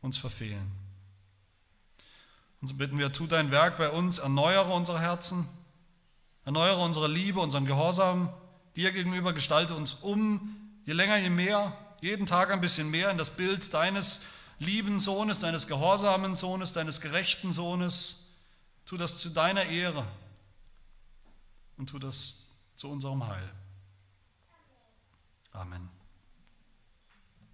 uns 0.00 0.16
verfehlen. 0.16 0.70
Und 2.60 2.68
so 2.68 2.74
bitten 2.74 2.98
wir, 2.98 3.12
tu 3.12 3.26
dein 3.26 3.50
Werk 3.50 3.76
bei 3.76 3.90
uns, 3.90 4.18
erneuere 4.18 4.72
unsere 4.72 5.00
Herzen, 5.00 5.48
erneuere 6.44 6.78
unsere 6.78 7.08
Liebe, 7.08 7.40
unseren 7.40 7.66
Gehorsam 7.66 8.32
dir 8.76 8.92
gegenüber, 8.92 9.32
gestalte 9.32 9.74
uns 9.74 9.94
um, 9.94 10.56
je 10.84 10.92
länger, 10.92 11.16
je 11.16 11.30
mehr, 11.30 11.76
jeden 12.00 12.26
Tag 12.26 12.50
ein 12.50 12.60
bisschen 12.60 12.90
mehr 12.90 13.10
in 13.10 13.18
das 13.18 13.30
Bild 13.30 13.72
deines 13.74 14.24
lieben 14.58 15.00
Sohnes, 15.00 15.38
deines 15.38 15.66
gehorsamen 15.66 16.34
Sohnes, 16.34 16.72
deines 16.72 17.00
gerechten 17.00 17.52
Sohnes. 17.52 18.34
Tu 18.84 18.96
das 18.96 19.18
zu 19.18 19.30
deiner 19.30 19.64
Ehre 19.64 20.06
und 21.76 21.88
tu 21.88 21.98
das 21.98 22.48
zu 22.74 22.90
unserem 22.90 23.26
Heil. 23.26 23.50
Amen. 25.52 25.95